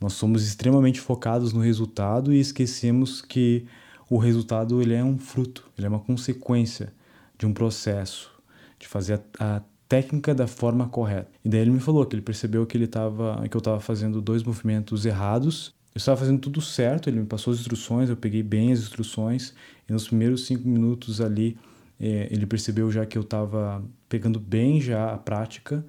Nós 0.00 0.14
somos 0.14 0.44
extremamente 0.44 1.00
focados 1.00 1.52
no 1.52 1.60
resultado 1.60 2.32
e 2.32 2.40
esquecemos 2.40 3.22
que 3.22 3.64
o 4.08 4.18
resultado 4.18 4.82
ele 4.82 4.92
é 4.92 5.04
um 5.04 5.16
fruto, 5.16 5.70
ele 5.78 5.86
é 5.86 5.88
uma 5.88 6.00
consequência 6.00 6.92
de 7.38 7.46
um 7.46 7.54
processo, 7.54 8.28
de 8.76 8.88
fazer 8.88 9.22
a, 9.38 9.58
a 9.58 9.62
técnica 9.88 10.34
da 10.34 10.48
forma 10.48 10.88
correta. 10.88 11.30
E 11.44 11.48
daí 11.48 11.60
ele 11.60 11.70
me 11.70 11.80
falou 11.80 12.04
que 12.04 12.16
ele 12.16 12.22
percebeu 12.22 12.66
que 12.66 12.76
ele 12.76 12.88
tava, 12.88 13.46
que 13.48 13.56
eu 13.56 13.60
estava 13.60 13.78
fazendo 13.78 14.20
dois 14.20 14.42
movimentos 14.42 15.06
errados. 15.06 15.72
Eu 15.94 15.98
estava 16.00 16.18
fazendo 16.18 16.40
tudo 16.40 16.60
certo, 16.60 17.08
ele 17.08 17.20
me 17.20 17.26
passou 17.26 17.52
as 17.52 17.60
instruções, 17.60 18.10
eu 18.10 18.16
peguei 18.16 18.42
bem 18.42 18.72
as 18.72 18.80
instruções 18.80 19.54
e 19.88 19.92
nos 19.92 20.08
primeiros 20.08 20.44
cinco 20.44 20.66
minutos 20.68 21.20
ali 21.20 21.56
é, 22.00 22.28
ele 22.30 22.46
percebeu 22.46 22.90
já 22.90 23.04
que 23.04 23.18
eu 23.18 23.22
estava 23.22 23.84
pegando 24.08 24.40
bem 24.40 24.80
já 24.80 25.12
a 25.12 25.18
prática, 25.18 25.84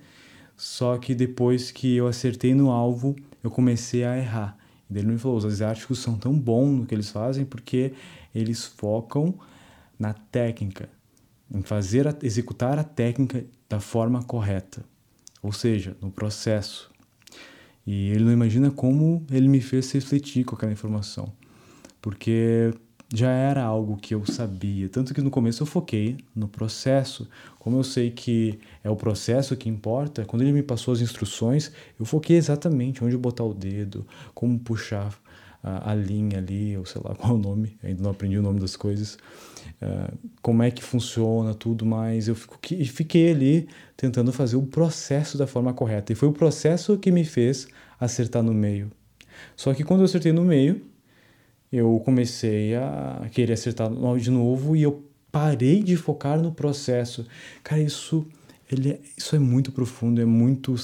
só 0.58 0.98
que 0.98 1.16
depois 1.16 1.72
que 1.72 1.96
eu 1.96 2.06
acertei 2.06 2.54
no 2.54 2.70
alvo, 2.70 3.16
eu 3.42 3.50
comecei 3.50 4.04
a 4.04 4.18
errar. 4.18 4.58
E 4.90 4.98
ele 4.98 5.08
me 5.08 5.18
falou, 5.18 5.38
os 5.38 5.46
asiáticos 5.46 6.00
são 6.00 6.18
tão 6.18 6.38
bons 6.38 6.80
no 6.80 6.86
que 6.86 6.94
eles 6.94 7.10
fazem 7.10 7.46
porque 7.46 7.94
eles 8.36 8.66
focam 8.66 9.34
na 9.98 10.14
técnica, 10.14 10.90
em 11.50 11.62
fazer 11.62 12.08
a, 12.08 12.16
executar 12.22 12.78
a 12.78 12.84
técnica 12.84 13.46
da 13.70 13.80
forma 13.80 14.22
correta, 14.22 14.84
ou 15.42 15.54
seja, 15.54 15.96
no 16.02 16.12
processo. 16.12 16.92
E 17.88 18.10
ele 18.10 18.26
não 18.26 18.32
imagina 18.32 18.70
como 18.70 19.26
ele 19.32 19.48
me 19.48 19.62
fez 19.62 19.92
refletir 19.92 20.44
com 20.44 20.56
aquela 20.56 20.72
informação, 20.72 21.32
porque 22.02 22.74
já 23.14 23.30
era 23.30 23.64
algo 23.64 23.98
que 23.98 24.16
eu 24.16 24.26
sabia. 24.26 24.88
Tanto 24.88 25.14
que 25.14 25.22
no 25.22 25.30
começo 25.30 25.64
eu 25.64 25.68
foquei 25.68 26.18
no 26.36 26.48
processo. 26.48 27.28
Como 27.60 27.78
eu 27.78 27.84
sei 27.84 28.10
que 28.10 28.60
é 28.84 28.90
o 28.90 28.96
processo 28.96 29.56
que 29.56 29.70
importa, 29.70 30.24
quando 30.26 30.42
ele 30.44 30.54
me 30.54 30.64
passou 30.64 30.94
as 30.94 31.02
instruções, 31.02 31.72
eu 32.00 32.06
foquei 32.06 32.38
exatamente 32.38 33.04
onde 33.04 33.18
botar 33.18 33.44
o 33.44 33.54
dedo, 33.54 34.08
como 34.34 34.58
puxar 34.58 35.14
a, 35.62 35.92
a 35.92 35.96
linha 35.96 36.38
ali, 36.38 36.78
ou 36.78 36.86
sei 36.86 37.02
lá 37.04 37.14
qual 37.16 37.34
é 37.34 37.36
o 37.36 37.38
nome, 37.38 37.78
ainda 37.84 38.02
não 38.02 38.12
aprendi 38.12 38.38
o 38.38 38.42
nome 38.42 38.60
das 38.60 38.76
coisas, 38.76 39.18
uh, 39.82 40.18
como 40.42 40.64
é 40.64 40.72
que 40.72 40.82
funciona 40.82 41.54
tudo, 41.54 41.86
mas 41.86 42.30
eu 42.30 42.36
fico, 42.36 42.58
fiquei 42.62 43.32
ali 43.32 43.68
tentando 43.98 44.32
fazer 44.32 44.56
o 44.56 44.64
processo 44.64 45.38
da 45.38 45.46
forma 45.46 45.74
correta. 45.74 46.14
E 46.14 46.16
foi 46.16 46.30
o 46.30 46.34
processo 46.34 46.98
que 46.98 47.12
me 47.12 47.26
fez 47.26 47.68
acertar 48.00 48.42
no 48.42 48.54
meio. 48.54 48.90
Só 49.56 49.74
que 49.74 49.84
quando 49.84 50.00
eu 50.00 50.06
acertei 50.06 50.32
no 50.32 50.44
meio, 50.44 50.82
eu 51.72 52.02
comecei 52.04 52.76
a 52.76 53.30
querer 53.32 53.54
acertar 53.54 53.90
de 54.20 54.30
novo 54.30 54.76
e 54.76 54.84
eu 54.84 55.04
parei 55.32 55.82
de 55.82 55.96
focar 55.96 56.40
no 56.40 56.52
processo. 56.52 57.26
Cara, 57.64 57.82
isso, 57.82 58.26
ele, 58.70 58.92
é, 58.92 59.00
isso 59.18 59.36
é 59.36 59.40
muito 59.40 59.72
profundo, 59.72 60.22
é 60.22 60.26
muito, 60.26 60.76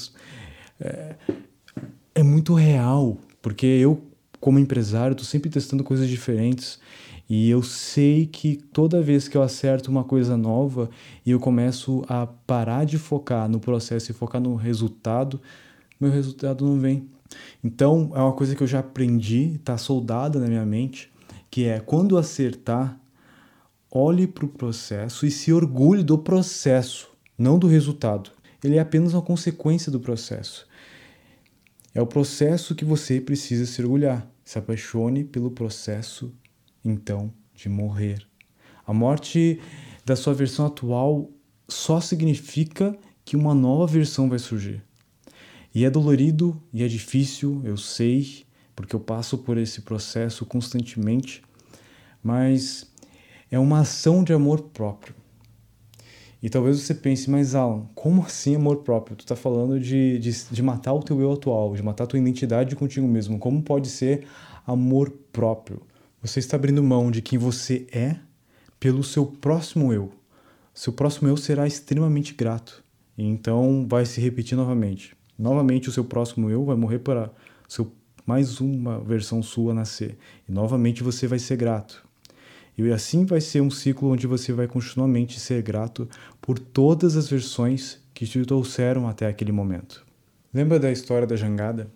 é, 0.80 1.14
é 2.14 2.22
muito 2.22 2.54
real, 2.54 3.18
porque 3.42 3.66
eu, 3.66 4.02
como 4.40 4.58
empresário, 4.58 5.12
estou 5.12 5.26
sempre 5.26 5.50
testando 5.50 5.84
coisas 5.84 6.08
diferentes 6.08 6.78
e 7.28 7.50
eu 7.50 7.62
sei 7.62 8.24
que 8.24 8.56
toda 8.56 9.02
vez 9.02 9.28
que 9.28 9.36
eu 9.36 9.42
acerto 9.42 9.90
uma 9.90 10.02
coisa 10.02 10.34
nova 10.34 10.88
e 11.26 11.30
eu 11.30 11.38
começo 11.38 12.02
a 12.08 12.26
parar 12.26 12.86
de 12.86 12.96
focar 12.96 13.46
no 13.50 13.60
processo 13.60 14.10
e 14.10 14.14
focar 14.14 14.40
no 14.40 14.54
resultado, 14.54 15.38
meu 16.00 16.10
resultado 16.10 16.64
não 16.64 16.78
vem. 16.78 17.06
Então, 17.62 18.12
é 18.14 18.20
uma 18.20 18.32
coisa 18.32 18.54
que 18.54 18.62
eu 18.62 18.66
já 18.66 18.80
aprendi, 18.80 19.54
está 19.56 19.76
soldada 19.76 20.38
na 20.38 20.46
minha 20.46 20.64
mente, 20.64 21.10
que 21.50 21.64
é 21.64 21.80
quando 21.80 22.16
acertar, 22.16 22.98
olhe 23.90 24.26
para 24.26 24.44
o 24.44 24.48
processo 24.48 25.26
e 25.26 25.30
se 25.30 25.52
orgulhe 25.52 26.02
do 26.02 26.18
processo, 26.18 27.08
não 27.36 27.58
do 27.58 27.66
resultado. 27.66 28.30
Ele 28.62 28.76
é 28.76 28.80
apenas 28.80 29.14
uma 29.14 29.22
consequência 29.22 29.90
do 29.90 30.00
processo. 30.00 30.66
É 31.94 32.02
o 32.02 32.06
processo 32.06 32.74
que 32.74 32.84
você 32.84 33.20
precisa 33.20 33.66
se 33.66 33.80
orgulhar. 33.82 34.28
Se 34.44 34.58
apaixone 34.58 35.24
pelo 35.24 35.50
processo, 35.50 36.32
então, 36.84 37.32
de 37.54 37.68
morrer. 37.68 38.26
A 38.86 38.92
morte 38.92 39.60
da 40.04 40.16
sua 40.16 40.32
versão 40.32 40.66
atual 40.66 41.30
só 41.68 42.00
significa 42.00 42.96
que 43.24 43.36
uma 43.36 43.54
nova 43.54 43.86
versão 43.86 44.28
vai 44.28 44.38
surgir. 44.38 44.82
E 45.74 45.84
é 45.84 45.90
dolorido 45.90 46.60
e 46.72 46.82
é 46.82 46.88
difícil, 46.88 47.60
eu 47.64 47.76
sei, 47.76 48.44
porque 48.74 48.94
eu 48.96 49.00
passo 49.00 49.38
por 49.38 49.58
esse 49.58 49.82
processo 49.82 50.46
constantemente, 50.46 51.42
mas 52.22 52.90
é 53.50 53.58
uma 53.58 53.80
ação 53.80 54.24
de 54.24 54.32
amor 54.32 54.62
próprio. 54.62 55.14
E 56.40 56.48
talvez 56.48 56.80
você 56.80 56.94
pense, 56.94 57.28
mas 57.28 57.54
Alan, 57.54 57.86
como 57.94 58.22
assim 58.22 58.54
amor 58.54 58.78
próprio? 58.78 59.16
Tu 59.16 59.22
está 59.22 59.34
falando 59.34 59.80
de, 59.80 60.18
de, 60.20 60.44
de, 60.50 60.62
matar 60.62 60.92
o 60.92 61.02
teu 61.02 61.20
eu 61.20 61.32
atual, 61.32 61.74
de 61.74 61.82
matar 61.82 62.04
a 62.04 62.06
tua 62.06 62.18
identidade 62.18 62.76
contigo 62.76 63.08
mesmo. 63.08 63.38
Como 63.38 63.60
pode 63.60 63.88
ser 63.88 64.26
amor 64.64 65.10
próprio? 65.32 65.82
Você 66.22 66.38
está 66.38 66.56
abrindo 66.56 66.82
mão 66.82 67.10
de 67.10 67.20
quem 67.20 67.38
você 67.38 67.86
é 67.92 68.16
pelo 68.78 69.02
seu 69.02 69.26
próximo 69.26 69.92
eu. 69.92 70.12
Seu 70.72 70.92
próximo 70.92 71.28
eu 71.28 71.36
será 71.36 71.66
extremamente 71.66 72.34
grato. 72.34 72.84
Então 73.16 73.84
vai 73.88 74.06
se 74.06 74.20
repetir 74.20 74.56
novamente 74.56 75.17
novamente 75.38 75.88
o 75.88 75.92
seu 75.92 76.04
próximo 76.04 76.50
eu 76.50 76.64
vai 76.64 76.76
morrer 76.76 76.98
para 76.98 77.30
seu 77.68 77.92
mais 78.26 78.60
uma 78.60 79.00
versão 79.00 79.42
sua 79.42 79.72
nascer. 79.72 80.18
E 80.46 80.52
novamente 80.52 81.02
você 81.02 81.26
vai 81.26 81.38
ser 81.38 81.56
grato. 81.56 82.06
E 82.76 82.92
assim 82.92 83.24
vai 83.24 83.40
ser 83.40 83.62
um 83.62 83.70
ciclo 83.70 84.10
onde 84.10 84.26
você 84.26 84.52
vai 84.52 84.68
continuamente 84.68 85.40
ser 85.40 85.62
grato 85.62 86.06
por 86.40 86.58
todas 86.58 87.16
as 87.16 87.28
versões 87.28 87.98
que 88.12 88.26
te 88.26 88.44
trouxeram 88.44 89.08
até 89.08 89.26
aquele 89.26 89.50
momento. 89.50 90.04
Lembra 90.52 90.78
da 90.78 90.92
história 90.92 91.26
da 91.26 91.36
jangada? 91.36 91.90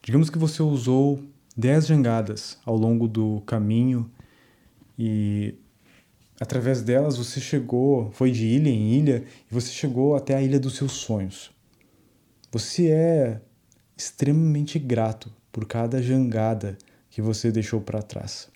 Digamos 0.00 0.30
que 0.30 0.38
você 0.38 0.62
usou 0.62 1.20
10 1.56 1.86
jangadas 1.86 2.58
ao 2.64 2.76
longo 2.76 3.08
do 3.08 3.42
caminho 3.44 4.10
e 4.98 5.54
através 6.40 6.82
delas 6.82 7.16
você 7.16 7.40
chegou, 7.40 8.10
foi 8.12 8.30
de 8.30 8.46
ilha 8.46 8.68
em 8.68 8.92
ilha 8.94 9.24
e 9.50 9.54
você 9.54 9.72
chegou 9.72 10.14
até 10.14 10.36
a 10.36 10.42
ilha 10.42 10.60
dos 10.60 10.76
seus 10.76 10.92
sonhos. 10.92 11.53
Você 12.54 12.86
é 12.86 13.40
extremamente 13.96 14.78
grato 14.78 15.28
por 15.50 15.66
cada 15.66 16.00
jangada 16.00 16.78
que 17.10 17.20
você 17.20 17.50
deixou 17.50 17.80
para 17.80 18.00
trás. 18.00 18.48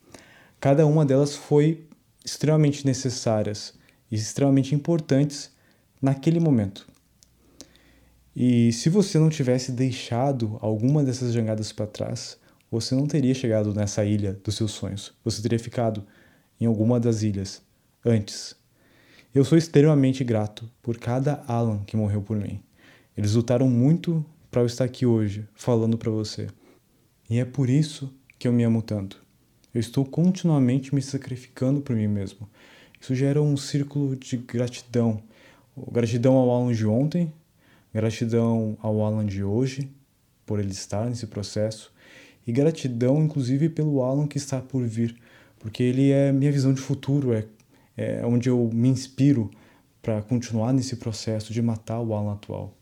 Cada 0.60 0.86
uma 0.86 1.04
delas 1.04 1.34
foi 1.34 1.84
extremamente 2.24 2.86
necessárias 2.86 3.74
e 4.08 4.14
extremamente 4.14 4.72
importantes 4.72 5.50
naquele 6.00 6.38
momento. 6.38 6.86
E 8.36 8.72
se 8.72 8.88
você 8.88 9.18
não 9.18 9.28
tivesse 9.28 9.72
deixado 9.72 10.58
alguma 10.60 11.02
dessas 11.02 11.32
jangadas 11.32 11.72
para 11.72 11.88
trás, 11.88 12.38
você 12.70 12.94
não 12.94 13.04
teria 13.04 13.34
chegado 13.34 13.74
nessa 13.74 14.04
ilha 14.04 14.38
dos 14.44 14.54
seus 14.54 14.70
sonhos. 14.70 15.12
Você 15.24 15.42
teria 15.42 15.58
ficado 15.58 16.06
em 16.60 16.66
alguma 16.66 17.00
das 17.00 17.24
ilhas 17.24 17.60
antes. 18.04 18.54
Eu 19.34 19.44
sou 19.44 19.58
extremamente 19.58 20.22
grato 20.22 20.70
por 20.80 20.98
cada 20.98 21.42
Alan 21.48 21.82
que 21.84 21.96
morreu 21.96 22.22
por 22.22 22.36
mim. 22.36 22.62
Eles 23.18 23.34
lutaram 23.34 23.68
muito 23.68 24.24
para 24.48 24.62
eu 24.62 24.66
estar 24.66 24.84
aqui 24.84 25.04
hoje 25.04 25.44
falando 25.52 25.98
para 25.98 26.08
você. 26.08 26.46
E 27.28 27.40
é 27.40 27.44
por 27.44 27.68
isso 27.68 28.14
que 28.38 28.46
eu 28.46 28.52
me 28.52 28.62
amo 28.62 28.80
tanto. 28.80 29.20
Eu 29.74 29.80
estou 29.80 30.04
continuamente 30.04 30.94
me 30.94 31.02
sacrificando 31.02 31.80
por 31.80 31.96
mim 31.96 32.06
mesmo. 32.06 32.48
Isso 33.00 33.16
gera 33.16 33.42
um 33.42 33.56
círculo 33.56 34.14
de 34.14 34.36
gratidão. 34.36 35.20
Gratidão 35.90 36.36
ao 36.36 36.48
Alan 36.48 36.72
de 36.72 36.86
ontem, 36.86 37.32
Gratidão 37.92 38.78
ao 38.80 39.02
Alan 39.02 39.26
de 39.26 39.42
hoje 39.42 39.90
por 40.46 40.60
ele 40.60 40.70
estar 40.70 41.06
nesse 41.06 41.26
processo 41.26 41.92
e 42.46 42.52
gratidão 42.52 43.24
inclusive 43.24 43.68
pelo 43.68 44.00
Alan 44.00 44.28
que 44.28 44.38
está 44.38 44.60
por 44.60 44.86
vir, 44.86 45.16
porque 45.58 45.82
ele 45.82 46.12
é 46.12 46.30
minha 46.30 46.52
visão 46.52 46.72
de 46.72 46.80
futuro, 46.80 47.32
é, 47.32 47.46
é 47.96 48.24
onde 48.24 48.48
eu 48.48 48.70
me 48.72 48.88
inspiro 48.88 49.50
para 50.00 50.22
continuar 50.22 50.72
nesse 50.72 50.94
processo 50.94 51.52
de 51.52 51.60
matar 51.60 51.98
o 51.98 52.14
Alan 52.14 52.34
atual. 52.34 52.77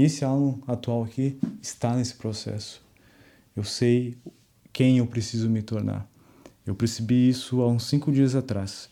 E 0.00 0.04
esse 0.04 0.24
Alan 0.24 0.58
atual 0.66 1.04
aqui 1.04 1.38
está 1.60 1.94
nesse 1.94 2.14
processo. 2.14 2.82
Eu 3.54 3.62
sei 3.64 4.16
quem 4.72 4.96
eu 4.96 5.06
preciso 5.06 5.50
me 5.50 5.60
tornar. 5.60 6.10
Eu 6.64 6.74
percebi 6.74 7.28
isso 7.28 7.60
há 7.60 7.68
uns 7.68 7.84
cinco 7.86 8.10
dias 8.10 8.34
atrás. 8.34 8.88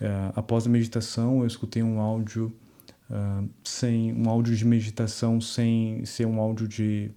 É, 0.00 0.32
após 0.34 0.66
a 0.66 0.70
meditação, 0.70 1.40
eu 1.40 1.46
escutei 1.46 1.82
um 1.82 2.00
áudio 2.00 2.50
uh, 3.10 3.46
sem 3.62 4.14
um 4.14 4.30
áudio 4.30 4.56
de 4.56 4.64
meditação, 4.64 5.42
sem 5.42 6.02
ser 6.06 6.26
um 6.26 6.40
áudio 6.40 6.66
de, 6.66 7.10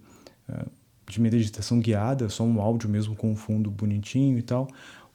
uh, 0.46 0.70
de 1.08 1.18
meditação 1.18 1.80
guiada, 1.80 2.28
só 2.28 2.44
um 2.44 2.60
áudio 2.60 2.90
mesmo 2.90 3.16
com 3.16 3.32
um 3.32 3.36
fundo 3.36 3.70
bonitinho 3.70 4.36
e 4.36 4.42
tal, 4.42 4.68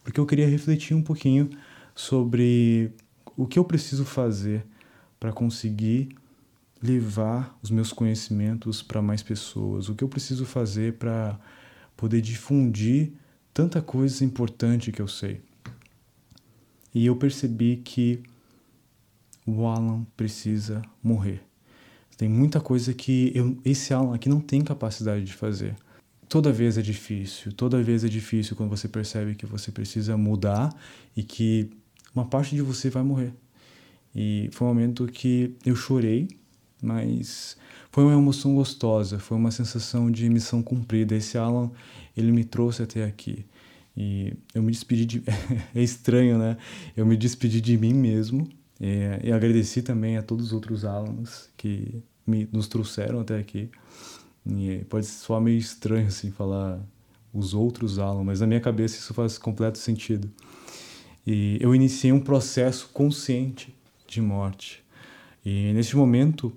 porque 0.04 0.20
eu 0.20 0.26
queria 0.26 0.50
refletir 0.50 0.98
um 0.98 1.04
pouquinho 1.04 1.48
sobre 1.94 2.92
o 3.38 3.46
que 3.46 3.60
eu 3.60 3.64
preciso 3.64 4.04
fazer 4.04 4.66
para 5.20 5.32
conseguir 5.32 6.10
levar 6.82 7.58
os 7.62 7.70
meus 7.70 7.92
conhecimentos 7.92 8.82
para 8.82 9.02
mais 9.02 9.24
pessoas, 9.24 9.90
o 9.90 9.96
que 9.96 10.04
eu 10.04 10.10
preciso 10.10 10.46
fazer 10.46 10.94
para 10.94 11.40
poder 11.96 12.22
difundir 12.22 13.14
tanta 13.54 13.82
coisa 13.82 14.24
importante 14.24 14.92
que 14.92 15.02
eu 15.02 15.08
sei. 15.08 15.42
E 16.94 17.06
eu 17.06 17.16
percebi 17.16 17.78
que 17.78 18.22
o 19.46 19.66
Alan 19.66 20.06
precisa 20.16 20.82
morrer. 21.04 21.42
Tem 22.18 22.30
muita 22.30 22.62
coisa 22.62 22.94
que 22.94 23.32
eu, 23.36 23.58
esse 23.66 23.94
Alan 23.94 24.16
aqui 24.16 24.30
não 24.30 24.40
tem 24.40 24.62
capacidade 24.62 25.24
de 25.24 25.34
fazer. 25.34 25.76
Toda 26.28 26.52
vez 26.52 26.78
é 26.78 26.82
difícil, 26.82 27.52
toda 27.54 27.82
vez 27.84 28.04
é 28.04 28.08
difícil 28.08 28.56
quando 28.56 28.70
você 28.70 28.88
percebe 28.88 29.36
que 29.36 29.46
você 29.46 29.72
precisa 29.72 30.18
mudar 30.18 30.74
e 31.16 31.24
que 31.24 31.70
uma 32.16 32.26
parte 32.26 32.56
de 32.56 32.62
você 32.62 32.90
vai 32.90 33.04
morrer. 33.04 33.34
E 34.16 34.50
foi 34.54 34.66
um 34.66 34.70
momento 34.70 35.06
que 35.08 35.56
eu 35.66 35.76
chorei, 35.76 36.28
mas 36.86 37.58
foi 37.92 38.04
uma 38.04 38.14
emoção 38.14 38.56
gostosa, 38.56 39.20
foi 39.20 39.38
uma 39.38 39.52
sensação 39.52 40.12
de 40.12 40.30
missão 40.30 40.62
cumprida. 40.62 41.16
Esse 41.16 41.38
Alan, 41.38 41.72
ele 42.16 42.32
me 42.32 42.44
trouxe 42.44 42.84
até 42.84 43.04
aqui. 43.04 43.46
E 43.98 44.34
eu 44.54 44.62
me 44.62 44.72
despedi 44.72 45.06
de. 45.06 45.24
é 45.74 45.82
estranho, 45.82 46.38
né? 46.38 46.58
Eu 46.96 47.06
me 47.06 47.16
despedi 47.16 47.62
de 47.62 47.78
mim 47.78 47.94
mesmo 47.94 48.48
e, 48.80 49.28
e 49.30 49.32
agradeci 49.32 49.82
também 49.82 50.18
a 50.18 50.22
todos 50.22 50.48
os 50.48 50.54
outros 50.54 50.84
alunos 50.84 51.50
que 51.56 52.04
me, 52.28 52.48
nos 52.52 52.68
trouxeram 52.68 53.22
até 53.22 53.40
aqui. 53.40 53.70
E 54.46 54.84
pode 54.90 55.06
soar 55.06 55.42
meio 55.42 55.58
estranho 55.58 56.08
assim 56.08 56.32
falar 56.32 56.80
os 57.34 57.54
outros 57.54 57.98
alunos, 57.98 58.26
mas 58.26 58.40
na 58.42 58.48
minha 58.48 58.62
cabeça 58.62 58.98
isso 58.98 59.14
faz 59.14 59.38
completo 59.38 59.78
sentido. 59.78 60.30
E 61.26 61.58
eu 61.60 61.74
iniciei 61.74 62.12
um 62.12 62.20
processo 62.20 62.90
consciente 62.94 63.74
de 64.08 64.22
morte. 64.22 64.84
E 65.44 65.74
neste 65.74 65.96
momento 65.96 66.54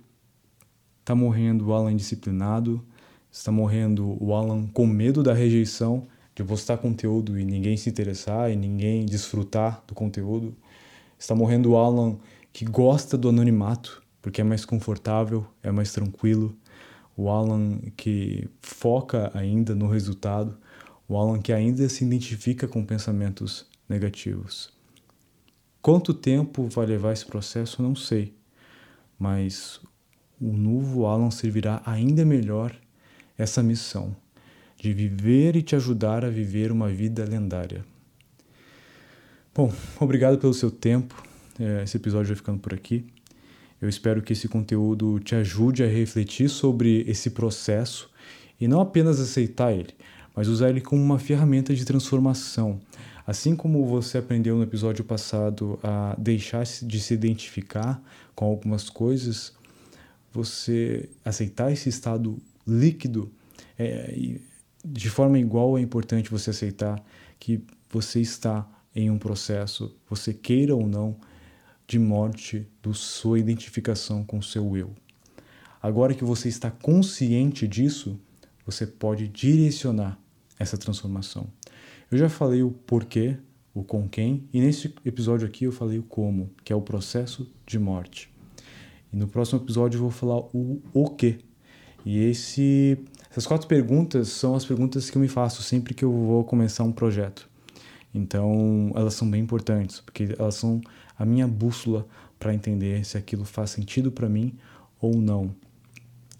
está 1.09 1.14
morrendo 1.14 1.68
o 1.68 1.72
Alan 1.72 1.92
indisciplinado, 1.92 2.84
está 3.32 3.50
morrendo 3.50 4.22
o 4.22 4.34
Alan 4.34 4.66
com 4.66 4.86
medo 4.86 5.22
da 5.22 5.32
rejeição, 5.32 6.06
de 6.34 6.44
postar 6.44 6.76
conteúdo 6.76 7.38
e 7.38 7.46
ninguém 7.46 7.78
se 7.78 7.88
interessar 7.88 8.50
e 8.50 8.56
ninguém 8.56 9.06
desfrutar 9.06 9.82
do 9.86 9.94
conteúdo. 9.94 10.54
Está 11.18 11.34
morrendo 11.34 11.70
o 11.70 11.76
Alan 11.78 12.18
que 12.52 12.66
gosta 12.66 13.16
do 13.16 13.30
anonimato, 13.30 14.02
porque 14.20 14.42
é 14.42 14.44
mais 14.44 14.66
confortável, 14.66 15.46
é 15.62 15.72
mais 15.72 15.94
tranquilo. 15.94 16.54
O 17.16 17.30
Alan 17.30 17.78
que 17.96 18.46
foca 18.61 19.30
ainda 19.32 19.74
no 19.74 19.88
resultado. 19.88 20.59
O 21.09 21.16
Alan 21.16 21.40
que 21.40 21.54
ainda 21.54 21.88
se 21.88 22.04
identifica 22.04 22.68
com 22.68 22.84
pensamentos 22.84 23.66
negativos. 23.88 24.70
Quanto 25.80 26.12
tempo 26.12 26.68
vai 26.68 26.84
levar 26.84 27.14
esse 27.14 27.24
processo, 27.24 27.82
não 27.82 27.96
sei. 27.96 28.34
Mas 29.18 29.80
o 30.41 30.53
novo 30.53 31.07
Alan 31.07 31.30
servirá 31.30 31.82
ainda 31.84 32.24
melhor 32.24 32.74
essa 33.36 33.62
missão 33.62 34.14
de 34.80 34.93
viver 34.93 35.57
e 35.57 35.62
te 35.62 35.74
ajudar 35.74 36.24
a 36.24 36.30
viver 36.30 36.70
uma 36.70 36.89
vida 36.89 37.24
lendária. 37.24 37.84
Bom, 39.55 39.72
obrigado 39.99 40.39
pelo 40.39 40.55
seu 40.55 40.70
tempo. 40.70 41.20
É, 41.59 41.82
esse 41.82 41.97
episódio 41.97 42.28
vai 42.28 42.36
ficando 42.36 42.61
por 42.61 42.72
aqui. 42.72 43.05
Eu 43.80 43.89
espero 43.89 44.22
que 44.22 44.32
esse 44.32 44.49
conteúdo 44.49 45.18
te 45.20 45.34
ajude 45.34 45.82
a 45.82 45.86
refletir 45.86 46.49
sobre 46.49 47.05
esse 47.09 47.30
processo 47.30 48.11
e 48.61 48.66
não 48.66 48.80
apenas 48.80 49.20
aceitar 49.20 49.72
ele, 49.72 49.95
mas 50.34 50.49
usar 50.49 50.70
ele 50.70 50.80
como 50.80 51.03
uma 51.03 51.18
ferramenta 51.18 51.74
de 51.74 51.84
transformação. 51.84 52.80
Assim 53.26 53.55
como 53.55 53.84
você 53.86 54.18
aprendeu 54.18 54.57
no 54.57 54.62
episódio 54.62 55.05
passado 55.05 55.78
a 55.82 56.16
deixar 56.18 56.64
de 56.64 57.01
se 57.01 57.14
identificar 57.14 58.03
com 58.34 58.47
algumas 58.47 58.89
coisas, 58.89 59.53
você 60.33 61.09
aceitar 61.24 61.72
esse 61.72 61.89
estado 61.89 62.39
líquido 62.66 63.33
é, 63.79 64.39
de 64.85 65.11
forma 65.11 65.39
igual 65.39 65.79
é 65.79 65.81
importante 65.81 66.31
você 66.31 66.51
aceitar 66.51 67.03
que 67.39 67.61
você 67.91 68.20
está 68.20 68.68
em 68.95 69.11
um 69.11 69.18
processo, 69.18 69.95
você 70.09 70.35
queira 70.35 70.74
ou 70.74 70.87
não, 70.87 71.16
de 71.87 71.99
morte 71.99 72.66
da 72.83 72.93
sua 72.93 73.39
identificação 73.39 74.24
com 74.24 74.39
o 74.39 74.43
seu 74.43 74.76
eu. 74.76 74.93
Agora 75.81 76.14
que 76.14 76.24
você 76.24 76.49
está 76.49 76.70
consciente 76.70 77.66
disso, 77.66 78.20
você 78.66 78.87
pode 78.87 79.29
direcionar 79.29 80.18
essa 80.59 80.76
transformação. 80.76 81.47
Eu 82.11 82.18
já 82.18 82.29
falei 82.29 82.62
o 82.62 82.70
porquê, 82.70 83.37
o 83.72 83.85
com 83.85 84.09
quem, 84.09 84.49
e 84.53 84.61
nesse 84.61 84.93
episódio 85.05 85.47
aqui 85.47 85.64
eu 85.64 85.72
falei 85.72 85.99
o 85.99 86.03
como, 86.03 86.51
que 86.64 86.72
é 86.72 86.76
o 86.76 86.83
processo 86.83 87.51
de 87.64 87.79
morte. 87.79 88.31
E 89.12 89.16
no 89.16 89.28
próximo 89.28 89.61
episódio 89.61 89.98
eu 89.98 90.02
vou 90.02 90.11
falar 90.11 90.38
o 90.38 90.82
o 90.92 91.09
que. 91.11 91.38
E 92.04 92.18
esse, 92.24 92.98
essas 93.30 93.46
quatro 93.46 93.66
perguntas 93.66 94.28
são 94.28 94.54
as 94.54 94.64
perguntas 94.64 95.11
que 95.11 95.16
eu 95.16 95.22
me 95.22 95.28
faço 95.28 95.62
sempre 95.62 95.94
que 95.94 96.04
eu 96.04 96.12
vou 96.12 96.44
começar 96.44 96.84
um 96.84 96.92
projeto. 96.92 97.48
Então, 98.14 98.90
elas 98.94 99.14
são 99.14 99.30
bem 99.30 99.42
importantes, 99.42 100.00
porque 100.00 100.34
elas 100.38 100.54
são 100.54 100.80
a 101.18 101.24
minha 101.26 101.46
bússola 101.46 102.06
para 102.38 102.54
entender 102.54 103.04
se 103.04 103.18
aquilo 103.18 103.44
faz 103.44 103.70
sentido 103.70 104.11
para 104.11 104.28
mim 104.28 104.56
ou 105.00 105.16
não. 105.16 105.54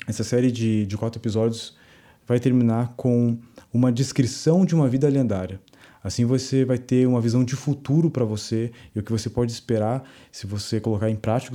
Essa 0.07 0.25
série 0.25 0.51
de, 0.51 0.87
de 0.87 0.97
quatro 0.97 1.21
episódios 1.21 1.77
vai 2.27 2.41
terminar 2.41 2.95
com 2.97 3.39
uma 3.73 3.93
descrição 3.93 4.65
de 4.65 4.75
uma 4.75 4.89
vida 4.89 5.09
lendária. 5.09 5.61
Assim 6.03 6.25
você 6.25 6.65
vai 6.65 6.79
ter 6.79 7.07
uma 7.07 7.21
visão 7.21 7.45
de 7.45 7.57
futuro 7.57 8.11
para 8.11 8.25
você 8.25 8.73
e 8.95 8.99
o 8.99 9.03
que 9.03 9.11
você 9.11 9.29
pode 9.29 9.53
esperar 9.53 10.09
se 10.31 10.47
você 10.47 10.81
colocar 10.81 11.11
em 11.11 11.17
prática 11.17 11.55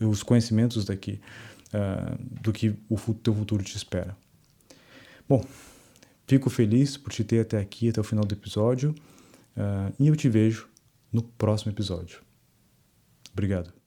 os 0.00 0.22
conhecimentos 0.22 0.84
daqui, 0.84 1.20
uh, 1.68 2.40
do 2.42 2.52
que 2.52 2.74
o 2.88 3.14
teu 3.14 3.34
futuro 3.34 3.62
te 3.62 3.76
espera. 3.76 4.16
Bom, 5.28 5.44
fico 6.26 6.50
feliz 6.50 6.96
por 6.96 7.12
te 7.12 7.24
ter 7.24 7.40
até 7.40 7.58
aqui, 7.58 7.88
até 7.88 8.00
o 8.00 8.04
final 8.04 8.24
do 8.24 8.34
episódio. 8.34 8.94
Uh, 9.56 9.94
e 9.98 10.08
eu 10.08 10.16
te 10.16 10.28
vejo 10.28 10.68
no 11.12 11.22
próximo 11.22 11.70
episódio. 11.70 12.20
Obrigado. 13.32 13.83